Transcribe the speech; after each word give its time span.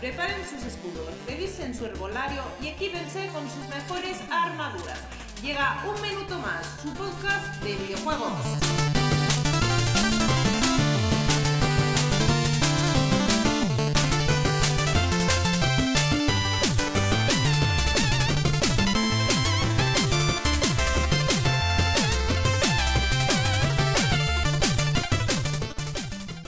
Preparen 0.00 0.44
sus 0.44 0.64
escudos, 0.64 1.08
revisen 1.28 1.72
su 1.74 1.86
herbolario 1.86 2.42
y 2.60 2.66
equípense 2.66 3.28
con 3.28 3.48
sus 3.48 3.68
mejores 3.68 4.18
armaduras. 4.32 4.98
Llega 5.40 5.84
un 5.88 6.02
minuto 6.02 6.38
más, 6.40 6.66
su 6.82 6.92
podcast 6.92 7.62
de 7.62 7.76
videojuegos. 7.76 8.32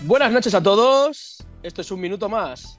Buenas 0.02 0.32
noches 0.32 0.54
a 0.54 0.62
todos. 0.62 1.38
Esto 1.62 1.80
es 1.80 1.90
un 1.90 2.00
minuto 2.00 2.28
más, 2.28 2.78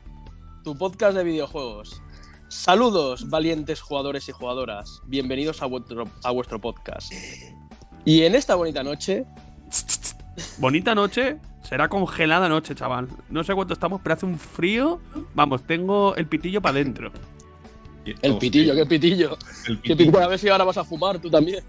tu 0.65 0.75
podcast 0.75 1.15
de 1.15 1.23
videojuegos. 1.23 2.01
Saludos, 2.47 3.29
valientes 3.29 3.81
jugadores 3.81 4.27
y 4.29 4.31
jugadoras. 4.31 4.99
Bienvenidos 5.05 5.61
a 5.61 5.67
vuestro, 5.67 6.05
a 6.23 6.31
vuestro 6.31 6.59
podcast. 6.59 7.13
Y 8.03 8.23
en 8.23 8.33
esta 8.33 8.55
bonita 8.55 8.83
noche, 8.83 9.25
Bonita 10.57 10.93
noche, 10.95 11.37
será 11.63 11.87
congelada 11.87 12.49
noche, 12.49 12.73
chaval. 12.75 13.07
No 13.29 13.43
sé 13.43 13.53
cuánto 13.53 13.73
estamos, 13.73 14.01
pero 14.03 14.15
hace 14.15 14.25
un 14.25 14.39
frío. 14.39 14.99
Vamos, 15.35 15.63
tengo 15.67 16.15
el 16.15 16.25
pitillo 16.27 16.61
para 16.63 16.79
adentro. 16.79 17.11
el 18.21 18.37
pitillo, 18.39 18.73
qué 18.75 18.85
pitillo. 18.87 19.37
El 19.67 19.79
Qué 19.81 19.95
pitillo. 19.95 20.19
A 20.19 20.27
ver 20.27 20.39
si 20.39 20.49
ahora 20.49 20.63
vas 20.63 20.77
a 20.77 20.83
fumar 20.83 21.19
tú 21.19 21.29
también. 21.29 21.63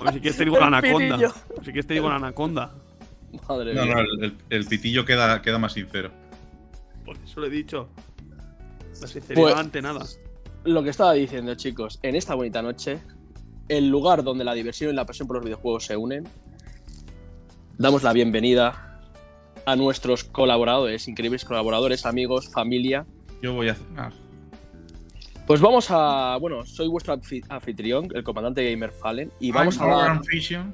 O 0.00 0.06
si 0.12 0.20
quieres 0.20 0.36
te 0.38 0.44
digo 0.44 0.58
la 0.60 0.68
El 0.68 0.74
anaconda. 0.74 1.16
pitillo. 1.16 1.32
Si 1.58 1.64
quieres 1.64 1.86
te 1.88 1.94
digo 1.94 2.08
la 2.08 2.16
anaconda. 2.16 2.72
Madre 3.48 3.74
No, 3.74 3.84
mía. 3.84 3.94
no, 3.96 4.00
el- 4.24 4.36
el 4.48 4.64
pitillo 4.66 5.04
queda, 5.04 5.42
queda 5.42 5.58
más 5.58 5.72
sincero. 5.72 6.12
Por 7.04 7.16
eso 7.18 7.40
lo 7.40 7.46
he 7.46 7.50
dicho. 7.50 7.88
La 9.00 9.06
sinceridad 9.06 9.42
Pues- 9.42 9.54
ante 9.56 9.82
nada. 9.82 10.04
Lo 10.64 10.82
que 10.82 10.90
estaba 10.90 11.12
diciendo, 11.12 11.54
chicos, 11.56 11.98
en 12.02 12.14
esta 12.16 12.34
bonita 12.34 12.62
noche, 12.62 13.00
el 13.68 13.88
lugar 13.88 14.22
donde 14.22 14.44
la 14.44 14.54
diversión 14.54 14.90
y 14.90 14.94
la 14.94 15.04
pasión 15.04 15.28
por 15.28 15.36
los 15.36 15.44
videojuegos 15.44 15.84
se 15.84 15.96
unen, 15.96 16.24
damos 17.76 18.02
la 18.02 18.12
bienvenida 18.12 19.00
a 19.66 19.76
nuestros 19.76 20.24
colaboradores, 20.24 21.06
increíbles 21.08 21.44
colaboradores, 21.44 22.06
amigos, 22.06 22.48
familia. 22.50 23.06
Yo 23.42 23.52
voy 23.54 23.68
a 23.68 23.74
cenar. 23.74 24.12
Pues 25.46 25.60
vamos 25.60 25.88
a. 25.90 26.38
Bueno, 26.40 26.64
soy 26.64 26.88
vuestro 26.88 27.14
anfi- 27.14 27.44
anfitrión, 27.50 28.08
el 28.14 28.24
comandante 28.24 28.70
Gamer 28.70 28.92
Fallen, 28.92 29.30
y 29.40 29.52
vamos 29.52 29.78
a 29.80 29.86
dar- 29.86 30.16
Our 30.16 30.26
Vision, 30.26 30.72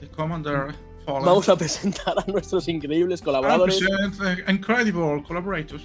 the 0.00 0.08
Commander 0.08 0.74
Fallen. 1.04 1.24
Vamos 1.24 1.48
a 1.48 1.56
presentar 1.56 2.14
a 2.18 2.24
nuestros 2.30 2.68
increíbles 2.68 3.20
I 3.20 3.24
colaboradores, 3.24 3.78
present 3.78 4.18
the 4.46 4.52
incredible 4.52 5.22
collaborators. 5.26 5.82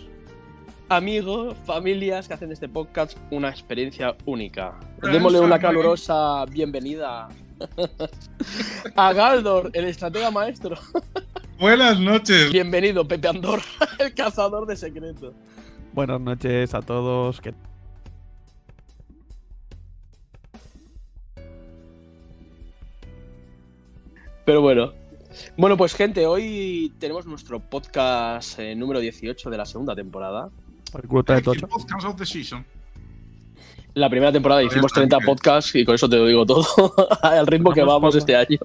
amigos, 0.89 1.55
familias 1.65 2.27
que 2.27 2.33
hacen 2.35 2.49
de 2.49 2.53
este 2.55 2.69
podcast 2.69 3.17
una 3.31 3.49
experiencia 3.49 4.15
única. 4.25 4.73
Friends, 4.99 5.13
Démosle 5.17 5.39
una 5.39 5.57
calurosa 5.59 6.45
bienvenida 6.45 7.27
a 8.95 9.13
Galdor, 9.13 9.71
el 9.73 9.85
estratega 9.85 10.29
maestro. 10.31 10.77
Buenas 11.59 11.99
noches. 11.99 12.51
Bienvenido, 12.51 13.07
Pepe 13.07 13.29
Andor, 13.29 13.61
el 13.99 14.13
cazador 14.13 14.65
de 14.67 14.75
secretos. 14.75 15.33
Buenas 15.93 16.19
noches 16.19 16.73
a 16.73 16.81
todos. 16.81 17.39
que- 17.39 17.53
Pero 24.45 24.61
bueno. 24.61 24.93
Bueno, 25.57 25.77
pues 25.77 25.93
gente, 25.93 26.25
hoy 26.25 26.93
tenemos 26.99 27.25
nuestro 27.25 27.59
podcast 27.59 28.59
eh, 28.59 28.75
número 28.75 28.99
18 28.99 29.49
de 29.49 29.57
la 29.57 29.65
segunda 29.65 29.95
temporada. 29.95 30.49
El 31.27 31.43
tocho. 31.43 31.67
Podcast 31.67 32.05
of 32.05 32.15
the 32.15 32.25
season. 32.25 32.65
La 33.93 34.09
primera 34.09 34.31
temporada 34.31 34.61
hicimos 34.61 34.91
30 34.91 35.15
Ángel. 35.15 35.25
podcasts 35.25 35.73
y 35.75 35.85
con 35.85 35.95
eso 35.95 36.09
te 36.09 36.17
lo 36.17 36.25
digo 36.25 36.45
todo, 36.45 36.65
al 37.21 37.47
ritmo 37.47 37.71
que 37.71 37.79
Vamos 37.81 37.93
vamos 37.93 38.15
poco. 38.15 38.17
este 38.19 38.35
año. 38.35 38.59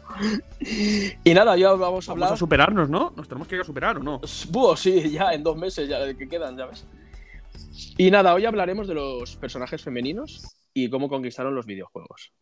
Y 1.22 1.33
nada, 1.34 1.56
ya 1.56 1.69
vamos 1.71 1.81
a 1.81 1.84
Vamos 1.87 2.09
hablar. 2.09 2.33
a 2.33 2.37
superarnos, 2.37 2.91
¿no? 2.91 3.12
Nos 3.17 3.28
tenemos 3.28 3.47
que 3.47 3.55
ir 3.55 3.61
a 3.61 3.65
superar, 3.65 3.99
¿o 3.99 4.03
no? 4.03 4.21
Buah, 4.50 4.77
sí, 4.77 5.11
ya 5.11 5.33
en 5.33 5.44
dos 5.44 5.56
meses 5.56 5.89
ya 5.89 5.99
que 6.17 6.28
quedan, 6.28 6.56
ya 6.56 6.67
ves. 6.67 6.84
Y 7.97 8.11
nada, 8.11 8.34
hoy 8.34 8.44
hablaremos 8.44 8.89
de 8.89 8.94
los 8.94 9.37
personajes 9.37 9.83
femeninos 9.83 10.43
y 10.75 10.91
cómo 10.91 11.09
conquistaron 11.09 11.55
los 11.55 11.65
videojuegos. 11.65 12.33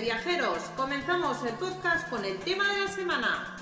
Viajeros, 0.00 0.58
comenzamos 0.76 1.44
el 1.44 1.54
podcast 1.54 2.08
con 2.08 2.24
el 2.24 2.36
tema 2.38 2.64
de 2.72 2.80
la 2.80 2.88
semana. 2.88 3.56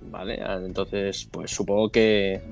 Vale, 0.00 0.40
entonces, 0.66 1.28
pues 1.30 1.50
supongo 1.50 1.90
que 1.90 2.42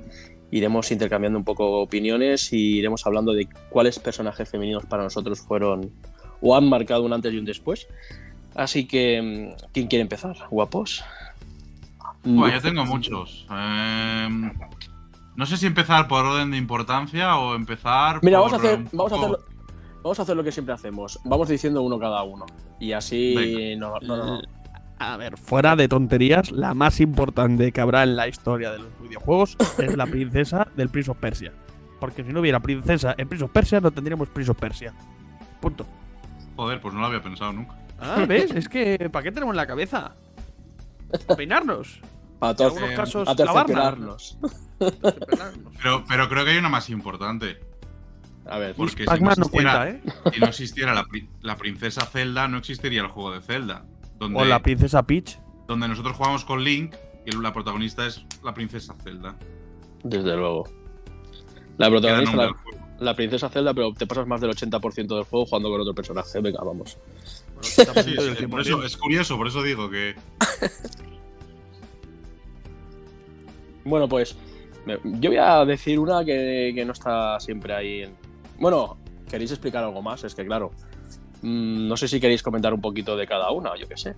iremos 0.51 0.91
intercambiando 0.91 1.39
un 1.39 1.45
poco 1.45 1.81
opiniones 1.81 2.53
y 2.53 2.79
iremos 2.79 3.07
hablando 3.07 3.33
de 3.33 3.47
cuáles 3.69 3.99
personajes 3.99 4.49
femeninos 4.49 4.87
para 4.87 5.03
nosotros 5.03 5.41
fueron 5.41 5.93
o 6.41 6.57
han 6.57 6.69
marcado 6.69 7.05
un 7.05 7.13
antes 7.13 7.33
y 7.33 7.39
un 7.39 7.45
después. 7.45 7.87
Así 8.55 8.87
que, 8.87 9.55
mm, 9.57 9.71
¿quién 9.73 9.87
quiere 9.87 10.03
empezar? 10.03 10.37
¿Guapos? 10.51 11.05
Bueno, 12.25 12.55
yo 12.55 12.61
tengo 12.61 12.85
muchos. 12.85 13.47
Em, 13.51 14.53
no 15.37 15.47
sé 15.47 15.57
si 15.57 15.67
empezar 15.67 16.07
por 16.09 16.25
orden 16.25 16.51
de 16.51 16.59
importancia 16.59 17.37
o 17.39 17.55
empezar 17.55 18.21
Mira, 18.23 18.39
por 18.41 18.51
vamos 18.51 18.53
a 18.53 18.57
hacer, 18.69 18.85
vamos 18.93 19.13
a 19.13 19.17
hacerlo- 19.17 19.45
vamos 20.03 20.19
a 20.19 20.23
hacer 20.23 20.37
lo 20.37 20.45
que 20.45 20.53
siempre 20.53 20.75
hacemos. 20.75 21.19
Vamos 21.25 21.49
diciendo 21.49 21.83
uno 21.83 21.99
cada 21.99 22.23
uno. 22.23 22.47
Y 22.79 22.93
así 22.93 23.35
Venga. 23.35 23.87
no, 23.87 24.01
no, 24.01 24.17
no. 24.17 24.43
A 24.99 25.17
ver, 25.17 25.39
fuera 25.39 25.77
de 25.77 25.89
tonterías, 25.89 26.51
la 26.53 26.75
más 26.75 27.01
importante 27.01 27.73
que 27.73 27.81
habrá 27.81 28.03
en 28.03 28.17
la 28.17 28.29
historia 28.29 28.71
de 28.71 28.81
los 28.81 29.01
videojuegos 29.01 29.57
es 29.79 29.97
la 29.97 30.05
princesa 30.07 30.69
del 30.77 30.91
Prince 30.91 31.11
of 31.11 31.17
Persia. 31.17 31.53
Porque 32.01 32.23
si 32.23 32.33
no 32.33 32.41
hubiera 32.41 32.61
princesa 32.61 33.15
en 33.17 33.29
Prince 33.29 33.45
of 33.47 33.51
Persia, 33.51 33.81
no 33.81 33.91
tendríamos 33.91 34.29
Prince 34.29 34.51
of 34.51 34.59
Persia. 34.59 34.93
Punto. 35.61 35.87
Joder, 36.57 36.81
pues 36.83 36.93
no 36.93 37.01
lo 37.01 37.07
había 37.07 37.23
pensado 37.23 37.53
nunca. 37.53 37.75
Ah, 38.01 38.25
¿ves? 38.27 38.51
Es 38.53 38.69
que, 38.69 39.09
¿para 39.11 39.23
qué 39.25 39.33
tenemos 39.33 39.53
en 39.53 39.57
la 39.57 39.67
cabeza? 39.67 40.15
¿Para 41.27 41.37
peinarnos? 41.37 42.01
A, 42.41 42.51
En 42.59 42.63
algunos 42.67 42.91
casos, 42.93 43.29
a 43.29 43.35
lavarnos. 43.35 44.39
Pero, 45.83 46.05
pero 46.09 46.29
creo 46.31 46.45
que 46.45 46.53
hay 46.53 46.57
una 46.57 46.71
más 46.71 46.89
importante. 46.89 47.59
A 48.47 48.57
ver, 48.59 48.75
Porque 48.75 49.03
si 49.03 49.05
Pac-Man 49.05 49.35
no 49.37 49.45
no 49.45 49.51
cuenta, 49.51 49.89
existiera- 49.91 50.21
¿eh? 50.25 50.31
Si 50.35 50.41
no 50.41 50.47
existiera 50.47 50.95
la, 50.95 51.07
la 51.43 51.57
princesa 51.57 52.07
Zelda, 52.07 52.49
no 52.49 52.57
existiría 52.59 53.03
el 53.03 53.09
juego 53.09 53.33
de 53.33 53.43
Zelda. 53.43 53.85
Donde, 54.19 54.41
O 54.41 54.45
la 54.47 54.61
princesa 54.63 55.03
Peach. 55.03 55.39
donde 55.69 55.87
nosotros 55.89 56.17
jugamos 56.17 56.45
con 56.47 56.65
Link 56.65 56.95
y 57.27 57.37
la 57.37 57.53
protagonista 57.53 58.07
es 58.07 58.25
la 58.43 58.55
princesa 58.55 58.95
Zelda. 59.05 59.37
desde 60.03 60.35
luego. 60.35 60.67
La 61.77 61.91
protagonista, 61.91 62.49
la 62.99 63.15
princesa 63.15 63.49
Zelda, 63.51 63.73
pero 63.75 63.93
te 63.93 64.07
pasas 64.07 64.27
más 64.27 64.41
del 64.41 64.51
80% 64.51 64.95
del 65.15 65.25
juego 65.25 65.45
jugando 65.47 65.71
con 65.71 65.81
otro 65.83 65.95
personaje. 65.95 66.41
Venga, 66.41 66.63
vamos. 66.65 66.97
Bueno, 67.77 68.03
Sí, 68.03 68.11
80% 68.17 68.21
sí, 68.21 68.35
del 68.35 68.49
por 68.49 68.61
100%. 68.61 68.63
eso, 68.63 68.85
es 68.85 68.97
curioso, 68.97 69.37
por 69.37 69.47
eso 69.49 69.63
digo 69.63 69.91
que. 69.91 70.15
Bueno, 73.85 74.09
pues 74.09 74.37
yo 75.05 75.31
voy 75.31 75.39
a 75.39 75.65
decir 75.65 75.99
una 75.99 76.25
que, 76.25 76.73
que 76.75 76.85
no 76.85 76.93
está 76.93 77.39
siempre 77.41 77.75
ahí. 77.75 78.03
en- 78.03 78.15
Bueno, 78.59 78.99
¿queréis 79.29 79.51
explicar 79.51 79.85
algo 79.85 80.03
más? 80.03 80.25
Es 80.25 80.35
que 80.35 80.45
claro. 80.45 80.71
mm, 81.43 81.89
no 81.89 81.97
sé 81.97 82.09
si 82.09 82.21
queréis 82.21 82.43
comentar 82.43 82.73
un 82.75 82.81
poquito 82.81 83.17
de 83.17 83.27
cada 83.27 83.51
una, 83.51 83.77
yo 83.77 83.89
qué 83.89 83.97
sé. 83.97 84.15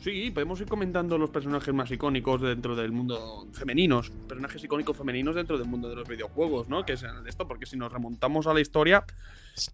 Sí, 0.00 0.30
podemos 0.30 0.60
ir 0.60 0.68
comentando 0.68 1.18
los 1.18 1.28
personajes 1.30 1.74
más 1.74 1.90
icónicos 1.90 2.40
dentro 2.40 2.76
del 2.76 2.92
mundo 2.92 3.46
femeninos, 3.52 4.10
personajes 4.28 4.62
icónicos 4.62 4.96
femeninos 4.96 5.34
dentro 5.34 5.58
del 5.58 5.66
mundo 5.66 5.88
de 5.88 5.96
los 5.96 6.08
videojuegos, 6.08 6.68
¿no? 6.68 6.84
Que 6.86 6.96
sean 6.96 7.22
de 7.24 7.30
esto, 7.30 7.46
porque 7.48 7.66
si 7.66 7.76
nos 7.76 7.92
remontamos 7.92 8.46
a 8.46 8.54
la 8.54 8.60
historia, 8.60 9.04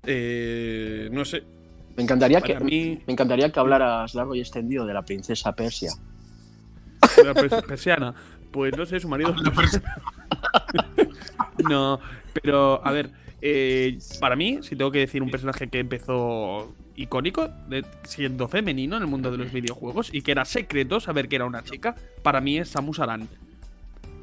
eh, 0.06 1.08
no 1.12 1.24
sé, 1.26 1.44
Me 1.96 2.02
encantaría, 2.02 2.40
que, 2.40 2.58
mí, 2.60 3.00
me 3.06 3.12
encantaría 3.12 3.50
que 3.50 3.60
hablaras 3.60 4.14
largo 4.14 4.34
y 4.34 4.40
extendido 4.40 4.84
de 4.86 4.94
la 4.94 5.02
princesa 5.02 5.52
Persia. 5.54 5.92
la 7.24 7.34
pers- 7.34 7.62
persiana, 7.66 8.14
pues 8.50 8.76
no 8.76 8.84
sé, 8.86 8.98
su 9.00 9.08
marido. 9.08 9.34
La 9.44 11.06
No, 11.68 12.00
pero 12.42 12.84
a 12.84 12.90
ver, 12.90 13.10
eh, 13.40 13.98
para 14.20 14.34
mí, 14.36 14.58
si 14.62 14.76
tengo 14.76 14.90
que 14.90 14.98
decir 15.00 15.22
un 15.22 15.30
personaje 15.30 15.68
que 15.68 15.78
empezó 15.78 16.74
icónico, 16.96 17.48
de- 17.68 17.84
siendo 18.04 18.48
femenino 18.48 18.96
en 18.96 19.02
el 19.02 19.08
mundo 19.08 19.30
de 19.30 19.38
los 19.38 19.52
videojuegos 19.52 20.12
y 20.12 20.22
que 20.22 20.32
era 20.32 20.44
secreto 20.44 20.98
saber 21.00 21.28
que 21.28 21.36
era 21.36 21.44
una 21.44 21.62
chica, 21.62 21.94
para 22.22 22.40
mí 22.40 22.58
es 22.58 22.70
Samus 22.70 22.98
Aran. 23.00 23.28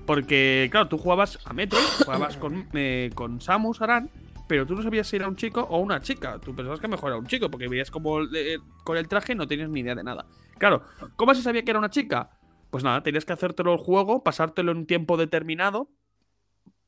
Porque, 0.05 0.67
claro, 0.71 0.87
tú 0.89 0.97
jugabas 0.97 1.39
a 1.45 1.53
Metroid, 1.53 1.83
jugabas 2.03 2.35
con, 2.35 2.67
eh, 2.73 3.11
con 3.13 3.39
Samus 3.39 3.81
Aran, 3.81 4.09
pero 4.51 4.65
tú 4.65 4.75
no 4.75 4.83
sabías 4.83 5.07
si 5.07 5.15
era 5.15 5.29
un 5.29 5.37
chico 5.37 5.61
o 5.61 5.79
una 5.79 6.01
chica. 6.01 6.37
Tú 6.37 6.53
pensabas 6.53 6.81
que 6.81 6.89
mejor 6.89 7.11
era 7.11 7.17
un 7.17 7.25
chico, 7.25 7.49
porque 7.49 7.69
veías 7.69 7.89
como 7.89 8.21
eh, 8.21 8.57
con 8.83 8.97
el 8.97 9.07
traje 9.07 9.33
no 9.33 9.47
tenías 9.47 9.69
ni 9.69 9.79
idea 9.79 9.95
de 9.95 10.03
nada. 10.03 10.25
Claro, 10.57 10.83
¿cómo 11.15 11.33
se 11.33 11.41
sabía 11.41 11.63
que 11.63 11.71
era 11.71 11.79
una 11.79 11.89
chica? 11.89 12.31
Pues 12.69 12.83
nada, 12.83 13.01
tenías 13.01 13.23
que 13.23 13.31
hacértelo 13.31 13.71
el 13.71 13.79
juego, 13.79 14.25
pasártelo 14.25 14.73
en 14.73 14.79
un 14.79 14.87
tiempo 14.87 15.15
determinado 15.15 15.89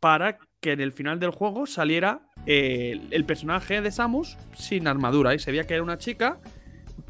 para 0.02 0.40
que 0.60 0.74
en 0.74 0.82
el 0.82 0.92
final 0.92 1.22
del 1.22 1.32
juego 1.32 1.66
saliera 1.66 2.28
eh, 2.46 3.00
el 3.12 3.24
personaje 3.24 3.80
de 3.80 3.92
Samus 3.92 4.38
sin 4.58 4.86
armadura 4.86 5.34
y 5.34 5.40
se 5.40 5.50
veía 5.50 5.66
que 5.66 5.76
era 5.76 5.84
una 5.84 5.98
chica 5.98 6.42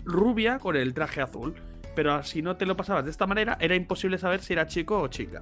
rubia 0.05 0.59
con 0.59 0.75
el 0.75 0.93
traje 0.93 1.21
azul. 1.21 1.55
Pero 1.95 2.21
si 2.21 2.43
no 2.43 2.57
te 2.57 2.67
lo 2.67 2.77
pasabas 2.77 3.05
de 3.05 3.09
esta 3.09 3.25
manera, 3.25 3.57
era 3.59 3.75
imposible 3.75 4.19
saber 4.19 4.43
si 4.43 4.53
era 4.53 4.67
chico 4.67 5.01
o 5.01 5.07
chica. 5.07 5.41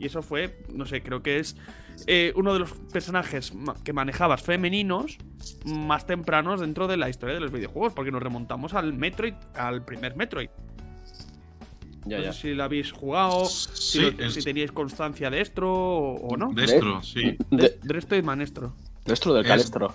Y 0.00 0.06
eso 0.06 0.20
fue, 0.20 0.64
no 0.74 0.84
sé, 0.84 1.00
creo 1.00 1.22
que 1.22 1.38
es 1.38 1.56
eh, 2.06 2.32
uno 2.36 2.52
de 2.52 2.60
los 2.60 2.72
personajes 2.92 3.52
que 3.84 3.92
manejabas 3.92 4.42
femeninos 4.42 5.18
más 5.64 6.06
tempranos 6.06 6.60
dentro 6.60 6.86
de 6.86 6.96
la 6.96 7.08
historia 7.08 7.34
de 7.34 7.40
los 7.40 7.52
videojuegos, 7.52 7.92
porque 7.92 8.10
nos 8.10 8.22
remontamos 8.22 8.74
al 8.74 8.92
Metroid, 8.92 9.34
al 9.54 9.84
primer 9.84 10.16
Metroid. 10.16 10.50
Ya, 12.04 12.18
no 12.18 12.32
sé 12.32 12.40
si 12.40 12.54
lo 12.54 12.64
habéis 12.64 12.92
jugado, 12.92 13.44
si, 13.44 14.10
teníais 14.42 14.72
constancia 14.72 15.28
de 15.30 15.42
esto 15.42 15.68
o, 15.68 16.36
no. 16.36 16.52
Destro, 16.54 17.02
sí. 17.02 17.36
De, 17.50 17.78
Destro 17.82 18.16
y 18.16 18.22
Manestro. 18.22 18.74
Destro 19.04 19.34
del 19.34 19.44
Calestro. 19.44 19.94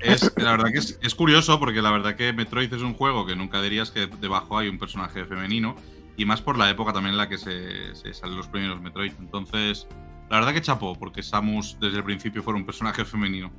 Es, 0.00 0.32
la 0.36 0.52
verdad 0.52 0.70
que 0.70 0.78
es, 0.78 1.14
curioso 1.14 1.58
porque 1.58 1.80
la 1.80 1.90
verdad 1.90 2.14
que 2.14 2.32
Metroid 2.32 2.72
es 2.72 2.82
un 2.82 2.94
juego 2.94 3.26
que 3.26 3.34
nunca 3.34 3.62
dirías 3.62 3.90
que 3.90 4.06
debajo 4.06 4.58
hay 4.58 4.68
un 4.68 4.78
personaje 4.78 5.24
femenino 5.24 5.76
y 6.16 6.24
más 6.24 6.42
por 6.42 6.58
la 6.58 6.70
época 6.70 6.92
también 6.92 7.14
en 7.14 7.18
la 7.18 7.28
que 7.28 7.38
se, 7.38 7.94
se 7.94 8.12
salen 8.12 8.36
los 8.36 8.46
primeros 8.48 8.80
Metroid. 8.80 9.12
Entonces, 9.18 9.88
la 10.34 10.40
verdad 10.40 10.52
que 10.52 10.62
chapó 10.62 10.96
porque 10.96 11.22
Samus 11.22 11.78
desde 11.80 11.98
el 11.98 12.02
principio 12.02 12.42
fue 12.42 12.54
un 12.54 12.66
personaje 12.66 13.04
femenino. 13.04 13.52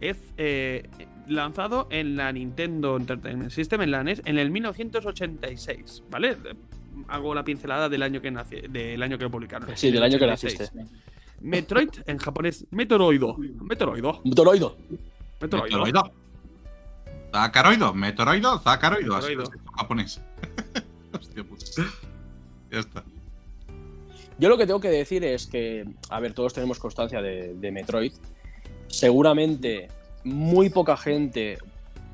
Es 0.00 0.16
eh, 0.36 0.88
lanzado 1.26 1.88
en 1.90 2.16
la 2.16 2.30
Nintendo 2.30 2.96
Entertainment 2.96 3.50
System, 3.50 3.80
en 3.80 3.90
la 3.90 4.04
NES, 4.04 4.22
en 4.24 4.38
el 4.38 4.48
1986, 4.52 6.04
¿vale? 6.08 6.36
Hago 7.08 7.34
la 7.34 7.42
pincelada 7.42 7.88
del 7.88 8.04
año 8.04 8.22
que 8.22 8.30
nació, 8.30 8.62
del 8.68 9.02
año 9.02 9.18
que 9.18 9.24
lo 9.24 9.30
publicaron. 9.32 9.76
Sí, 9.76 9.90
del 9.90 10.04
año 10.04 10.20
que 10.20 10.26
naciste. 10.28 10.68
Metroid 11.40 11.90
en 12.06 12.18
japonés, 12.18 12.64
Metoroido. 12.70 13.36
Metoroido. 13.36 14.20
Metoroido. 14.24 14.76
Metoroido. 15.40 15.78
Metoroido. 15.84 16.12
Zacaroido, 17.32 17.92
Metoroido, 17.92 18.60
Zacaroido. 18.60 19.16
Así 19.16 19.32
es 19.32 19.50
japonés. 19.76 20.22
Hostia 21.12 21.42
puta. 21.42 21.64
Ya 22.70 22.78
está. 22.78 23.02
Yo 24.38 24.48
lo 24.48 24.56
que 24.56 24.66
tengo 24.66 24.80
que 24.80 24.90
decir 24.90 25.24
es 25.24 25.46
que, 25.46 25.84
a 26.10 26.20
ver, 26.20 26.32
todos 26.32 26.54
tenemos 26.54 26.78
constancia 26.78 27.20
de, 27.20 27.70
Metroid. 27.72 28.12
Seguramente 28.86 29.88
muy 30.24 30.70
poca 30.70 30.96
gente, 30.96 31.58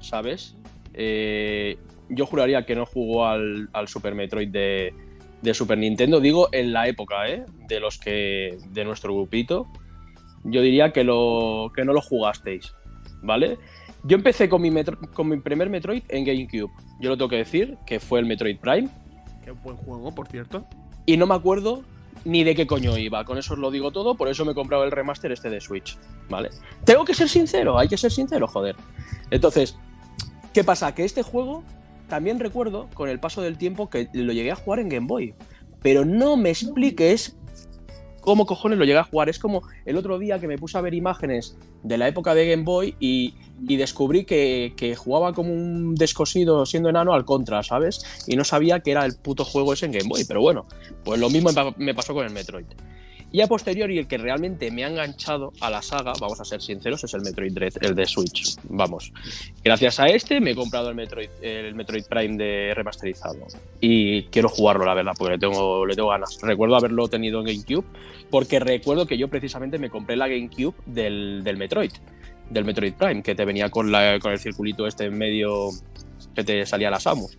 ¿sabes? 0.00 0.56
Eh, 0.94 1.76
yo 2.08 2.26
juraría 2.26 2.64
que 2.64 2.74
no 2.74 2.86
jugó 2.86 3.26
al, 3.26 3.68
Super 3.86 4.14
Metroid 4.14 4.48
de, 4.48 4.94
de, 5.42 5.54
Super 5.54 5.76
Nintendo. 5.76 6.20
Digo, 6.20 6.48
en 6.52 6.72
la 6.72 6.88
época, 6.88 7.28
¿eh? 7.28 7.44
De 7.68 7.78
los 7.78 7.98
que. 7.98 8.56
de 8.70 8.84
nuestro 8.84 9.14
grupito. 9.14 9.66
Yo 10.44 10.62
diría 10.62 10.92
que, 10.92 11.04
lo, 11.04 11.72
que 11.74 11.84
no 11.84 11.92
lo 11.92 12.00
jugasteis. 12.00 12.74
¿Vale? 13.22 13.58
Yo 14.02 14.16
empecé 14.16 14.48
con 14.48 14.62
mi, 14.62 14.70
con 15.12 15.28
mi 15.28 15.38
primer 15.40 15.68
Metroid 15.68 16.02
en 16.08 16.24
GameCube. 16.24 16.70
Yo 17.00 17.10
lo 17.10 17.16
tengo 17.16 17.28
que 17.28 17.36
decir, 17.36 17.76
que 17.86 18.00
fue 18.00 18.20
el 18.20 18.26
Metroid 18.26 18.58
Prime. 18.58 18.88
Qué 19.42 19.50
buen 19.50 19.76
juego, 19.76 20.14
por 20.14 20.28
cierto. 20.28 20.66
Y 21.06 21.16
no 21.16 21.26
me 21.26 21.34
acuerdo 21.34 21.84
ni 22.24 22.44
de 22.44 22.54
qué 22.54 22.66
coño 22.66 22.96
iba. 22.96 23.24
Con 23.24 23.38
eso 23.38 23.54
os 23.54 23.60
lo 23.60 23.70
digo 23.70 23.90
todo, 23.90 24.16
por 24.16 24.28
eso 24.28 24.44
me 24.44 24.52
he 24.52 24.54
comprado 24.54 24.84
el 24.84 24.90
remaster 24.90 25.32
este 25.32 25.50
de 25.50 25.60
Switch. 25.60 25.98
¿Vale? 26.28 26.50
Tengo 26.84 27.04
que 27.04 27.14
ser 27.14 27.28
sincero, 27.28 27.78
hay 27.78 27.88
que 27.88 27.96
ser 27.96 28.10
sincero, 28.10 28.46
joder. 28.46 28.76
Entonces, 29.30 29.76
¿qué 30.52 30.64
pasa? 30.64 30.94
Que 30.94 31.04
este 31.04 31.22
juego 31.22 31.64
también 32.08 32.38
recuerdo 32.38 32.88
con 32.94 33.08
el 33.08 33.18
paso 33.18 33.42
del 33.42 33.58
tiempo 33.58 33.90
que 33.90 34.08
lo 34.12 34.32
llegué 34.32 34.52
a 34.52 34.56
jugar 34.56 34.80
en 34.80 34.88
Game 34.88 35.06
Boy. 35.06 35.34
Pero 35.82 36.04
no 36.04 36.36
me 36.36 36.50
expliques 36.50 37.36
cómo 38.20 38.46
cojones 38.46 38.78
lo 38.78 38.84
llegué 38.84 38.98
a 38.98 39.04
jugar. 39.04 39.28
Es 39.28 39.38
como 39.38 39.62
el 39.84 39.96
otro 39.96 40.18
día 40.18 40.38
que 40.38 40.48
me 40.48 40.56
puse 40.56 40.78
a 40.78 40.80
ver 40.80 40.94
imágenes 40.94 41.56
de 41.82 41.98
la 41.98 42.08
época 42.08 42.34
de 42.34 42.48
Game 42.48 42.64
Boy 42.64 42.96
y, 42.98 43.34
descubrí 43.58 44.24
que, 44.24 44.94
jugaba 44.96 45.32
como 45.32 45.52
un 45.52 45.94
descosido 45.94 46.66
siendo 46.66 46.88
enano 46.88 47.14
al 47.14 47.24
contra, 47.24 47.62
¿sabes? 47.62 48.24
Y 48.26 48.36
no 48.36 48.44
sabía 48.44 48.80
que 48.80 48.90
era 48.90 49.04
el 49.04 49.16
puto 49.16 49.44
juego 49.44 49.72
ese 49.72 49.86
en 49.86 49.92
Game 49.92 50.08
Boy. 50.08 50.24
Pero 50.24 50.40
bueno, 50.40 50.66
pues 51.04 51.20
lo 51.20 51.30
mismo 51.30 51.50
me 51.76 51.94
pasó 51.94 52.14
con 52.14 52.26
el 52.26 52.32
Metroid. 52.32 52.66
Y 53.34 53.40
a 53.40 53.48
posteriori, 53.48 53.98
el 53.98 54.06
que 54.06 54.16
realmente 54.16 54.70
me 54.70 54.84
ha 54.84 54.88
enganchado 54.88 55.52
a 55.60 55.68
la 55.68 55.82
saga, 55.82 56.12
vamos 56.20 56.40
a 56.40 56.44
ser 56.44 56.62
sinceros, 56.62 57.02
es 57.02 57.14
el 57.14 57.22
Metroid 57.22 57.52
Dread, 57.52 57.72
el 57.80 57.96
de 57.96 58.06
Switch. 58.06 58.54
Vamos. 58.68 59.12
Gracias 59.64 59.98
a 59.98 60.06
este 60.06 60.40
me 60.40 60.52
he 60.52 60.54
comprado 60.54 60.88
el 60.88 60.94
Metroid, 60.94 61.30
el 61.42 61.74
Metroid 61.74 62.04
Prime 62.04 62.36
de 62.36 62.72
remasterizado. 62.76 63.44
Y 63.80 64.22
quiero 64.26 64.48
jugarlo, 64.48 64.84
la 64.84 64.94
verdad, 64.94 65.14
porque 65.18 65.32
le 65.32 65.38
tengo, 65.40 65.84
le 65.84 65.96
tengo 65.96 66.10
ganas. 66.10 66.38
Recuerdo 66.42 66.76
haberlo 66.76 67.08
tenido 67.08 67.40
en 67.40 67.46
GameCube, 67.46 67.84
porque 68.30 68.60
recuerdo 68.60 69.04
que 69.06 69.18
yo 69.18 69.26
precisamente 69.26 69.80
me 69.80 69.90
compré 69.90 70.14
la 70.14 70.28
GameCube 70.28 70.76
del, 70.86 71.42
del 71.42 71.56
Metroid, 71.56 71.90
del 72.50 72.64
Metroid 72.64 72.94
Prime, 72.94 73.22
que 73.22 73.34
te 73.34 73.44
venía 73.44 73.70
con, 73.70 73.90
la, 73.90 74.18
con 74.20 74.32
el 74.32 74.38
circulito 74.38 74.86
este 74.86 75.06
en 75.06 75.16
medio 75.16 75.70
que 76.34 76.44
te 76.44 76.66
salía 76.66 76.90
la 76.90 77.00
Samus. 77.00 77.38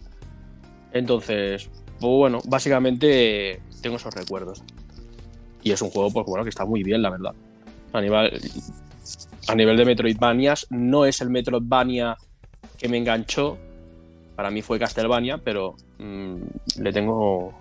Entonces, 0.92 1.70
pues 2.00 2.12
bueno, 2.12 2.40
básicamente 2.46 3.62
tengo 3.82 3.98
esos 3.98 4.14
recuerdos. 4.14 4.64
Y 5.62 5.72
es 5.72 5.82
un 5.82 5.90
juego, 5.90 6.12
pues 6.12 6.26
bueno, 6.26 6.44
que 6.44 6.50
está 6.50 6.66
muy 6.66 6.84
bien, 6.84 7.02
la 7.02 7.10
verdad. 7.10 7.34
A 7.92 8.02
nivel, 8.02 8.40
a 9.48 9.56
nivel 9.56 9.78
de 9.78 9.86
Metroidvanias, 9.86 10.68
no 10.70 11.06
es 11.06 11.22
el 11.22 11.30
Metroidvania 11.30 12.16
que 12.78 12.88
me 12.88 12.98
enganchó. 12.98 13.58
Para 14.36 14.52
mí 14.52 14.62
fue 14.62 14.80
Castlevania, 14.80 15.38
pero 15.38 15.76
mm, 15.98 16.36
le 16.82 16.94
tengo 16.94 17.54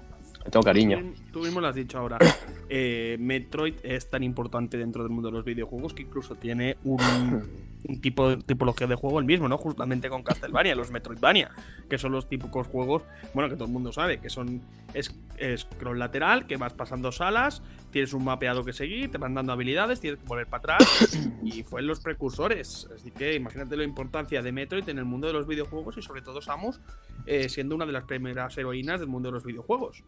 tengo 0.50 0.62
cariño. 0.62 1.14
Tú 1.34 1.40
mismo 1.40 1.60
lo 1.60 1.66
has 1.66 1.74
dicho 1.74 1.98
ahora. 1.98 2.18
Eh, 2.70 3.18
Metroid 3.20 3.74
es 3.82 4.08
tan 4.08 4.22
importante 4.22 4.78
dentro 4.78 5.02
del 5.02 5.12
mundo 5.12 5.28
de 5.28 5.34
los 5.34 5.44
videojuegos 5.44 5.92
que 5.92 6.02
incluso 6.02 6.34
tiene 6.34 6.78
un, 6.82 6.98
tipo 8.00 8.30
de 8.30 8.38
tipología 8.38 8.86
de 8.86 8.94
juego 8.94 9.18
el 9.18 9.26
mismo, 9.26 9.48
¿no? 9.48 9.58
Justamente 9.58 10.08
con 10.08 10.22
Castlevania, 10.22 10.74
los 10.74 10.90
Metroidvania, 10.90 11.50
que 11.90 11.98
son 11.98 12.12
los 12.12 12.26
típicos 12.26 12.66
juegos, 12.66 13.02
bueno, 13.34 13.50
que 13.50 13.56
todo 13.56 13.66
el 13.66 13.70
mundo 13.70 13.92
sabe, 13.92 14.18
que 14.18 14.30
son 14.30 14.62
es, 14.94 15.14
scroll 15.58 15.98
lateral, 15.98 16.46
que 16.46 16.56
vas 16.56 16.72
pasando 16.72 17.12
salas, 17.12 17.62
tienes 17.90 18.14
un 18.14 18.24
mapeado 18.24 18.64
que 18.64 18.72
seguir, 18.72 19.10
te 19.10 19.18
van 19.18 19.34
dando 19.34 19.52
habilidades, 19.52 20.00
tienes 20.00 20.20
que 20.20 20.26
volver 20.26 20.46
para 20.46 20.76
atrás, 20.76 21.18
y 21.44 21.62
fue 21.64 21.82
en 21.82 21.86
los 21.86 22.00
precursores. 22.00 22.88
Así 22.94 23.10
que 23.10 23.34
imagínate 23.34 23.76
la 23.76 23.84
importancia 23.84 24.40
de 24.40 24.52
Metroid 24.52 24.88
en 24.88 24.98
el 24.98 25.04
mundo 25.04 25.26
de 25.26 25.34
los 25.34 25.46
videojuegos 25.46 25.98
y 25.98 26.02
sobre 26.02 26.22
todo 26.22 26.40
Samus 26.40 26.80
eh, 27.26 27.50
siendo 27.50 27.74
una 27.74 27.84
de 27.84 27.92
las 27.92 28.04
primeras 28.04 28.56
heroínas 28.56 29.00
del 29.00 29.10
mundo 29.10 29.28
de 29.28 29.34
los 29.34 29.44
videojuegos. 29.44 30.02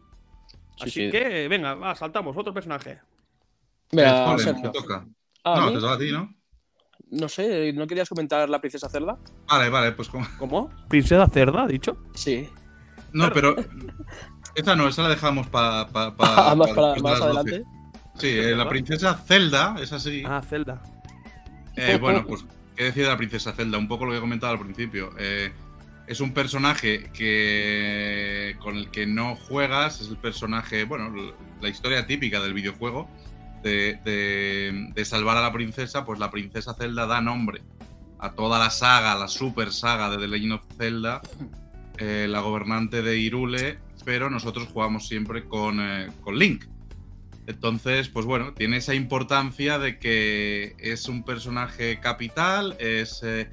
Así 0.79 1.09
que, 1.09 1.47
venga, 1.47 1.75
va, 1.75 1.95
saltamos, 1.95 2.35
otro 2.37 2.53
personaje. 2.53 2.99
Venga, 3.91 4.35
toca. 4.71 5.05
Ah, 5.43 5.61
no, 5.61 5.71
te 5.71 5.79
toca 5.79 5.93
a 5.93 5.97
ti, 5.97 6.11
¿no? 6.11 6.33
No 7.09 7.29
sé, 7.29 7.71
¿no 7.73 7.87
querías 7.87 8.09
comentar 8.09 8.49
la 8.49 8.59
princesa 8.59 8.89
Cerda? 8.89 9.17
Vale, 9.47 9.69
vale, 9.69 9.91
pues 9.93 10.09
¿cómo? 10.09 10.27
¿Cómo? 10.37 10.69
¿Princesa 10.89 11.27
Cerda, 11.27 11.63
ha 11.63 11.67
dicho? 11.67 11.97
Sí. 12.13 12.49
No, 13.13 13.31
pero. 13.31 13.55
Esta 14.55 14.75
no, 14.75 14.87
esa 14.87 15.03
la 15.03 15.09
dejamos 15.09 15.47
para. 15.47 15.87
Pa, 15.87 16.13
ah, 16.19 16.55
más, 16.55 16.75
más 17.01 17.21
adelante. 17.21 17.63
Sí, 18.15 18.27
eh, 18.27 18.55
la 18.55 18.67
princesa 18.67 19.13
Zelda, 19.15 19.75
es 19.79 19.93
así. 19.93 20.23
Ah, 20.25 20.41
Zelda. 20.41 20.81
Eh, 21.75 21.97
bueno, 22.01 22.25
pues, 22.25 22.45
¿qué 22.75 22.85
decir 22.85 23.03
de 23.03 23.09
la 23.09 23.17
princesa 23.17 23.53
Zelda? 23.53 23.77
Un 23.77 23.87
poco 23.87 24.05
lo 24.05 24.11
que 24.11 24.17
he 24.17 24.21
comentado 24.21 24.53
al 24.53 24.59
principio. 24.59 25.11
Eh, 25.19 25.53
es 26.07 26.21
un 26.21 26.33
personaje 26.33 27.09
que 27.13 28.55
con 28.59 28.77
el 28.77 28.89
que 28.89 29.05
no 29.05 29.35
juegas, 29.35 30.01
es 30.01 30.07
el 30.07 30.17
personaje, 30.17 30.85
bueno, 30.85 31.11
la 31.61 31.69
historia 31.69 32.07
típica 32.07 32.39
del 32.39 32.53
videojuego 32.53 33.09
de, 33.61 35.03
salvar 35.05 35.37
a 35.37 35.41
la 35.41 35.51
princesa, 35.51 36.05
pues 36.05 36.19
la 36.19 36.31
princesa 36.31 36.73
Zelda 36.73 37.05
da 37.05 37.21
nombre 37.21 37.61
a 38.19 38.31
toda 38.31 38.57
la 38.57 38.69
saga, 38.69 39.15
la 39.15 39.27
super 39.27 39.71
saga 39.71 40.09
de 40.09 40.17
The 40.17 40.27
Legend 40.27 40.53
of 40.53 40.63
Zelda, 40.77 41.21
eh, 41.97 42.25
la 42.29 42.39
gobernante 42.39 43.01
de 43.01 43.17
Irule, 43.17 43.77
pero 44.05 44.29
nosotros 44.29 44.69
jugamos 44.71 45.07
siempre 45.07 45.45
con, 45.45 45.79
eh, 45.81 46.07
con 46.21 46.39
Link. 46.39 46.65
Entonces, 47.47 48.09
pues 48.09 48.25
bueno, 48.25 48.53
tiene 48.53 48.77
esa 48.77 48.93
importancia 48.93 49.79
de 49.79 49.99
que 49.99 50.75
es 50.79 51.07
un 51.07 51.23
personaje 51.23 51.99
capital, 51.99 52.75
es 52.79 53.21
eh, 53.23 53.49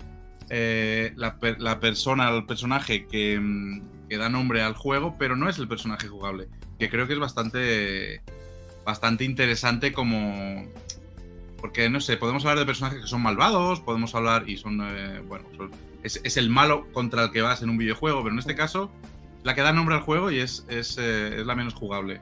eh, 0.51 1.13
la, 1.17 1.81
persona, 1.81 2.29
el 2.31 2.45
personaje 2.45 3.07
mm, 3.41 3.83
que, 4.09 4.17
da 4.17 4.29
nombre 4.29 4.63
al 4.63 4.75
juego, 4.75 5.17
pero 5.19 5.37
no 5.37 5.49
es 5.49 5.59
el 5.59 5.69
personaje 5.69 6.09
jugable. 6.09 6.49
Que 6.79 6.89
creo 6.89 7.07
que 7.07 7.15
es 7.15 7.19
bastante, 7.19 8.23
bastante 8.85 9.25
interesante 9.25 9.93
como... 9.93 10.67
Porque, 11.59 11.89
no 11.89 12.01
sé, 12.01 12.19
podemos 12.19 12.45
hablar 12.45 12.59
de 12.59 12.67
personajes 12.67 13.01
que 13.01 13.07
son 13.07 13.23
malvados, 13.23 13.81
podemos 13.81 14.15
hablar 14.15 14.49
y 14.49 14.59
son, 14.59 14.81
eh, 14.83 15.23
bueno, 15.27 15.47
es, 16.03 16.37
el 16.37 16.51
malo 16.51 16.87
contra 16.93 17.25
el 17.25 17.31
que 17.31 17.41
vas 17.41 17.63
en 17.63 17.71
un 17.71 17.79
videojuego, 17.79 18.23
pero 18.23 18.35
en 18.35 18.39
este 18.39 18.55
caso, 18.55 18.91
la 19.45 19.55
que 19.55 19.63
da 19.63 19.73
nombre 19.73 19.95
al 19.95 20.03
juego 20.03 20.31
y 20.31 20.41
es, 20.41 20.67
es, 20.69 20.99
eh, 21.01 21.43
la 21.43 21.55
menos 21.55 21.73
jugable. 21.73 22.21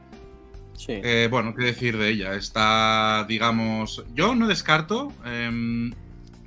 bueno, 1.28 1.56
¿qué 1.56 1.64
decir 1.64 1.98
de 1.98 2.10
ella? 2.10 2.34
Está, 2.34 3.26
digamos, 3.28 4.04
yo 4.14 4.36
no 4.36 4.46
descarto 4.46 5.12
em, 5.24 5.92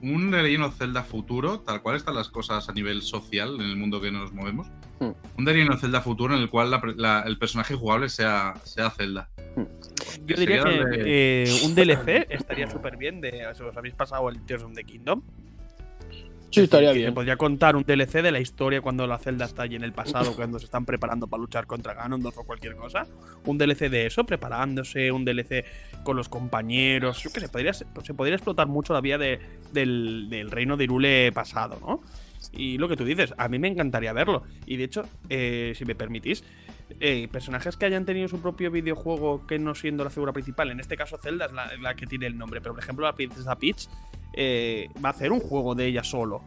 un 0.02 0.34
of 0.64 0.78
Zelda 0.78 1.04
futuro, 1.04 1.60
tal 1.62 1.82
cual 1.82 1.96
están 1.96 2.16
las 2.16 2.30
cosas 2.30 2.68
a 2.70 2.74
nivel 2.74 3.02
social 3.02 3.56
en 3.56 3.62
el 3.70 3.76
mundo 3.76 4.00
que 4.02 4.12
nos 4.12 4.32
movemos. 4.34 4.68
Hmm. 5.00 5.12
Un 5.38 5.46
of 5.72 5.82
Zelda 5.82 6.02
futuro 6.02 6.36
en 6.36 6.42
el 6.42 6.50
cual 6.50 6.72
la- 6.72 6.82
la- 6.96 7.22
el 7.26 7.38
personaje 7.38 7.76
jugable 7.76 8.10
sea, 8.10 8.54
sea 8.64 8.90
Zelda. 8.92 9.30
Yo 10.26 10.36
diría 10.36 10.64
que 10.64 10.70
de- 10.70 11.44
eh, 11.44 11.62
un 11.66 11.76
DLC 11.76 12.28
estaría 12.30 12.70
súper 12.70 12.98
bien. 12.98 13.22
De, 13.22 13.46
si 13.56 13.64
os 13.64 13.76
habéis 13.78 13.96
pasado 13.96 14.30
el 14.30 14.42
Tears 14.46 14.64
of 14.64 14.74
the 14.74 14.84
Kingdom. 14.84 15.22
Sí, 16.56 16.62
estaría 16.62 16.92
que 16.92 16.98
bien. 17.00 17.10
Se 17.10 17.14
podría 17.14 17.38
contar 17.38 17.76
un 17.76 17.84
DLC 17.84 18.22
de 18.22 18.32
la 18.32 18.40
historia 18.40 18.82
cuando 18.82 19.06
la 19.08 19.18
Zelda 19.18 19.46
está 19.46 19.64
allí 19.64 19.76
en 19.76 19.84
el 19.84 19.94
pasado, 19.94 20.36
cuando 20.36 20.58
se 20.60 20.66
están 20.66 20.86
preparando 20.86 21.28
para 21.28 21.42
luchar 21.42 21.68
contra 21.68 21.94
Ganondorf 21.94 22.38
o 22.40 22.44
cualquier 22.44 22.76
cosa. 22.76 23.06
Un 23.46 23.58
DLC 23.58 23.90
de 23.90 24.06
eso, 24.08 24.24
preparándose, 24.26 25.12
un 25.12 25.24
DLC 25.26 25.66
con 26.04 26.16
los 26.18 26.30
compañeros. 26.30 27.22
Yo 27.22 27.30
qué 27.32 27.40
sé, 27.42 27.50
podría, 27.50 27.74
se 27.74 27.86
podría 28.16 28.36
explotar 28.36 28.68
mucho 28.68 28.94
la 28.94 29.02
vía 29.02 29.18
de- 29.18 29.40
del, 29.72 30.28
del 30.30 30.50
reino 30.52 30.78
de 30.78 30.84
Irule 30.86 31.32
pasado, 31.34 31.78
¿no? 31.82 32.02
Y 32.54 32.78
lo 32.78 32.88
que 32.88 32.96
tú 32.96 33.06
dices, 33.06 33.34
a 33.38 33.48
mí 33.50 33.58
me 33.60 33.68
encantaría 33.68 34.14
verlo. 34.14 34.44
Y 34.68 34.78
de 34.78 34.84
hecho, 34.84 35.04
eh, 35.30 35.74
si 35.76 35.84
me 35.84 35.96
permitís, 35.96 36.44
eh, 37.00 37.28
personajes 37.32 37.76
que 37.78 37.86
hayan 37.86 38.06
tenido 38.06 38.28
su 38.28 38.42
propio 38.42 38.72
videojuego 38.72 39.46
que 39.48 39.58
no 39.60 39.74
siendo 39.76 40.04
la 40.04 40.10
figura 40.10 40.34
principal, 40.34 40.70
en 40.72 40.80
este 40.80 40.96
caso 40.96 41.18
Zelda 41.18 41.46
es 41.48 41.52
la, 41.52 41.76
la 41.78 41.96
que 41.96 42.06
tiene 42.08 42.26
el 42.28 42.38
nombre, 42.38 42.62
pero 42.62 42.74
por 42.74 42.84
ejemplo 42.84 43.06
la 43.06 43.14
princesa 43.16 43.56
Peach 43.58 43.88
eh, 44.34 44.90
va 45.04 45.10
a 45.10 45.12
hacer 45.12 45.32
un 45.32 45.40
juego 45.40 45.76
de 45.76 45.86
ella 45.86 46.04
solo, 46.04 46.42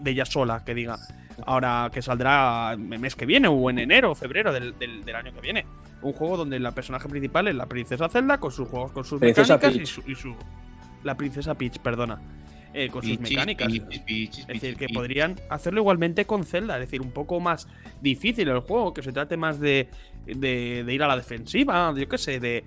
de 0.00 0.10
ella 0.10 0.24
sola, 0.24 0.64
que 0.64 0.74
diga, 0.74 0.96
ahora 1.46 1.90
que 1.92 2.02
saldrá 2.02 2.72
el 2.72 2.78
mes 2.80 3.14
que 3.16 3.26
viene 3.26 3.48
o 3.48 3.70
en 3.70 3.78
enero 3.78 4.10
o 4.10 4.14
febrero 4.14 4.52
del, 4.52 4.76
del- 4.78 5.04
del 5.04 5.16
año 5.16 5.32
que 5.32 5.40
viene. 5.40 5.64
Un 6.02 6.12
juego 6.12 6.36
donde 6.36 6.58
la 6.60 6.72
personaje 6.72 7.08
principal 7.08 7.48
es 7.48 7.54
la 7.54 7.66
princesa 7.66 8.08
Zelda 8.08 8.38
con 8.38 8.50
sus 8.52 8.68
juegos, 8.68 8.92
con 8.92 9.04
sus 9.04 9.18
Princesa 9.20 9.54
mecánicas 9.56 9.82
y 9.82 9.86
su, 9.86 10.10
y 10.10 10.14
su- 10.14 10.36
La 11.04 11.16
princesa 11.16 11.54
Peach, 11.54 11.78
perdona. 11.78 12.20
Eh, 12.84 12.88
con 12.90 13.02
sus 13.02 13.18
mecánicas. 13.20 13.72
Es 14.40 14.46
decir, 14.46 14.76
que 14.76 14.86
podrían 14.88 15.36
hacerlo 15.50 15.80
igualmente 15.80 16.24
con 16.24 16.44
Zelda, 16.44 16.74
es 16.74 16.80
decir, 16.82 17.00
un 17.00 17.10
poco 17.10 17.40
más 17.40 17.66
difícil 18.00 18.48
el 18.48 18.60
juego, 18.60 18.94
que 18.94 19.02
se 19.02 19.12
trate 19.12 19.36
más 19.36 19.58
de, 19.60 19.88
de- 20.26 20.84
de 20.84 20.94
ir 20.94 21.02
a 21.02 21.06
la 21.08 21.16
defensiva, 21.16 21.92
yo 21.96 22.08
qué 22.08 22.18
sé, 22.18 22.40
de 22.40 22.64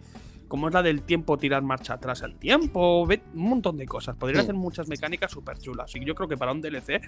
cómo 0.48 0.68
es 0.68 0.74
la 0.74 0.84
del 0.84 1.04
tiempo, 1.04 1.38
tirar 1.38 1.62
marcha 1.64 1.94
atrás 1.94 2.24
al 2.24 2.36
tiempo, 2.36 3.04
un 3.04 3.20
montón 3.34 3.78
de 3.78 3.86
cosas. 3.86 4.16
Podrían 4.18 4.42
hacer 4.42 4.56
muchas 4.56 4.88
mecánicas 4.90 5.32
súper 5.32 5.58
chulas. 5.58 5.96
Y 5.96 6.04
yo 6.04 6.14
creo 6.14 6.28
que 6.28 6.36
para 6.36 6.52
un 6.52 6.60
DLC 6.62 7.02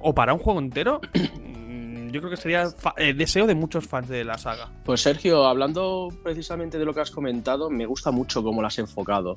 o 0.00 0.14
para 0.14 0.32
un 0.32 0.38
juego 0.38 0.60
entero, 0.60 1.00
mm, 1.14 2.08
yo 2.08 2.20
creo 2.20 2.30
que 2.30 2.36
sería 2.38 2.70
fa- 2.70 2.94
eh, 2.96 3.12
deseo 3.12 3.46
de 3.46 3.54
muchos 3.54 3.86
fans 3.86 4.08
de 4.08 4.24
la 4.24 4.38
saga. 4.38 4.70
Pues 4.84 5.02
Sergio, 5.02 5.44
hablando 5.46 6.08
precisamente 6.22 6.78
de 6.78 6.86
lo 6.86 6.94
que 6.94 7.00
has 7.00 7.10
comentado, 7.10 7.68
me 7.68 7.84
gusta 7.84 8.10
mucho 8.10 8.42
cómo 8.42 8.62
lo 8.62 8.66
has 8.66 8.78
enfocado, 8.78 9.36